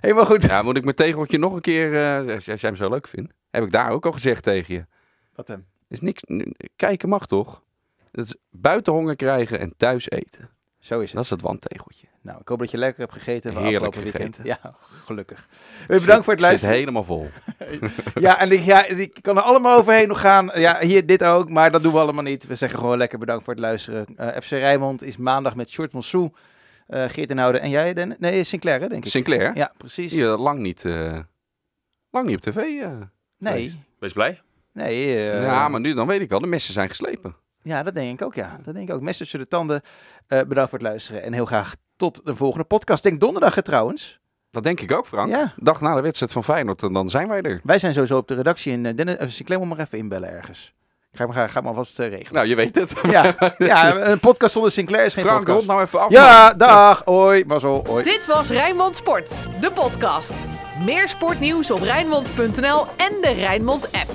helemaal 0.00 0.24
goed. 0.24 0.42
Ja, 0.42 0.62
moet 0.62 0.76
ik 0.76 0.84
mijn 0.84 0.96
tegeltje 0.96 1.38
nog 1.38 1.54
een 1.54 1.60
keer, 1.60 1.94
eh, 1.94 2.34
als 2.34 2.44
jij 2.44 2.56
hem 2.60 2.76
zo 2.76 2.88
leuk 2.88 3.06
vindt, 3.06 3.32
heb 3.50 3.64
ik 3.64 3.70
daar 3.70 3.90
ook 3.90 4.06
al 4.06 4.12
gezegd 4.12 4.42
tegen 4.42 4.74
je. 4.74 4.86
Wat 5.34 5.48
hem? 5.48 5.66
Is 5.88 6.00
niks, 6.00 6.22
kijken 6.76 7.08
mag 7.08 7.26
toch? 7.26 7.62
Dat 8.10 8.24
is 8.24 8.36
buiten 8.50 8.92
honger 8.92 9.16
krijgen 9.16 9.58
en 9.58 9.76
thuis 9.76 10.10
eten. 10.10 10.50
Zo 10.78 11.00
is 11.00 11.06
het. 11.06 11.14
Dat 11.14 11.24
is 11.24 11.30
het 11.30 11.40
wandtegeltje. 11.40 12.06
Nou, 12.22 12.38
ik 12.40 12.48
hoop 12.48 12.58
dat 12.58 12.70
je 12.70 12.78
lekker 12.78 13.00
hebt 13.00 13.12
gegeten 13.12 13.52
van 13.52 13.62
Heerlijk 13.62 13.84
afgelopen 13.84 14.12
weekend. 14.18 14.36
gegeten. 14.36 14.60
Ja, 14.62 14.74
gelukkig. 15.04 15.48
Weer 15.88 16.00
bedankt 16.00 16.24
voor 16.24 16.32
het 16.32 16.42
luisteren. 16.42 16.74
helemaal 16.74 17.04
vol. 17.04 17.28
Ja, 18.14 18.38
en 18.40 18.50
ik, 18.52 18.60
ja, 18.60 18.86
ik 18.86 19.18
kan 19.20 19.36
er 19.36 19.42
allemaal 19.42 19.78
overheen 19.78 20.08
nog 20.08 20.20
gaan. 20.20 20.50
Ja, 20.54 20.80
hier 20.80 21.06
dit 21.06 21.24
ook, 21.24 21.48
maar 21.48 21.70
dat 21.70 21.82
doen 21.82 21.92
we 21.92 21.98
allemaal 21.98 22.22
niet. 22.22 22.46
We 22.46 22.54
zeggen 22.54 22.78
gewoon 22.78 22.98
lekker 22.98 23.18
bedankt 23.18 23.44
voor 23.44 23.52
het 23.52 23.62
luisteren. 23.62 24.06
Eh, 24.16 24.40
FC 24.40 24.50
Rijnmond 24.50 25.02
is 25.02 25.16
maandag 25.16 25.54
met 25.54 25.70
Short 25.70 25.92
Monsou, 25.92 26.30
eh 26.86 27.04
Geert 27.08 27.30
en 27.30 27.38
Houden 27.38 27.60
en 27.60 27.70
jij, 27.70 27.94
Den 27.94 28.16
Nee, 28.18 28.44
Sinclair, 28.44 28.80
hè, 28.80 28.88
denk 28.88 29.04
ik. 29.04 29.10
Sinclair? 29.10 29.56
Ja, 29.56 29.72
precies. 29.76 30.12
Hier, 30.12 30.28
lang 30.28 30.58
niet, 30.58 30.84
eh, 30.84 31.18
lang 32.10 32.26
niet 32.26 32.36
op 32.36 32.42
tv. 32.42 32.56
eh. 32.56 32.90
Nee, 33.38 33.80
Wees 33.98 34.12
blij. 34.12 34.40
nee. 34.72 35.14
eh, 35.30 35.42
ja, 35.42 35.68
maar 35.68 35.80
nu 35.80 35.94
dan 35.94 36.06
weet 36.06 36.20
ik 36.20 36.32
al, 36.32 36.40
de 36.40 36.46
messen 36.46 36.72
zijn 36.72 36.88
geslepen. 36.88 37.36
Ja, 37.62 37.82
dat 37.82 37.94
denk 37.94 38.20
ik 38.20 38.26
ook, 38.26 38.34
ja. 38.34 38.58
Dat 38.64 38.74
denk 38.74 38.88
ik 38.88 38.94
ook. 38.94 39.00
Mes 39.00 39.16
tussen 39.16 39.38
de 39.38 39.48
tanden. 39.48 39.82
Eh, 40.26 40.42
bedankt 40.42 40.70
voor 40.70 40.78
het 40.78 40.88
luisteren 40.88 41.22
en 41.22 41.32
heel 41.32 41.44
graag 41.44 41.74
tot 41.96 42.20
de 42.24 42.34
volgende 42.34 42.64
podcast. 42.64 43.02
Denk 43.02 43.20
donderdag 43.20 43.54
hè, 43.54 43.62
trouwens. 43.62 44.20
Dat 44.50 44.62
denk 44.62 44.80
ik 44.80 44.92
ook, 44.92 45.06
Frank. 45.06 45.28
Ja. 45.28 45.52
Dag 45.56 45.80
na 45.80 45.94
de 45.94 46.00
wedstrijd 46.00 46.32
van 46.32 46.44
Feyenoord, 46.44 46.82
en 46.82 46.92
dan 46.92 47.10
zijn 47.10 47.28
wij 47.28 47.42
er. 47.42 47.60
Wij 47.64 47.78
zijn 47.78 47.92
sowieso 47.92 48.16
op 48.16 48.28
de 48.28 48.34
redactie 48.34 48.72
en 48.72 48.84
uh, 48.84 48.96
Dennis, 48.96 49.16
uh, 49.20 49.28
Sinclair 49.28 49.60
moet 49.60 49.68
maar 49.68 49.78
even 49.78 49.98
inbellen 49.98 50.30
ergens. 50.30 50.74
Ga 51.12 51.26
maar, 51.26 51.34
ga, 51.34 51.46
ga 51.46 51.60
maar 51.60 51.74
vast 51.74 51.98
eh, 51.98 52.08
regelen. 52.08 52.32
Nou, 52.32 52.46
je 52.46 52.54
weet 52.54 52.74
het. 52.74 52.94
Ja, 53.02 53.34
ja, 53.58 53.96
een 54.06 54.20
podcast 54.20 54.52
zonder 54.52 54.70
Sinclair 54.70 55.04
is 55.04 55.14
geen 55.14 55.24
Frank, 55.24 55.46
rond 55.46 55.66
podcast. 55.66 55.68
nou 55.68 55.82
even 55.82 56.00
af. 56.00 56.10
Ja, 56.10 56.54
dag, 56.54 57.02
hoi, 57.04 57.44
mazzel, 57.44 57.84
hoi. 57.86 58.04
Dit 58.04 58.26
was 58.26 58.48
Rijnmond 58.48 58.96
Sport, 58.96 59.48
de 59.60 59.72
podcast. 59.72 60.34
Meer 60.84 61.08
sportnieuws 61.08 61.70
op 61.70 61.80
Rijnmond.nl 61.80 62.86
en 62.96 63.20
de 63.20 63.32
Rijnmond 63.36 63.92
app. 63.92 64.10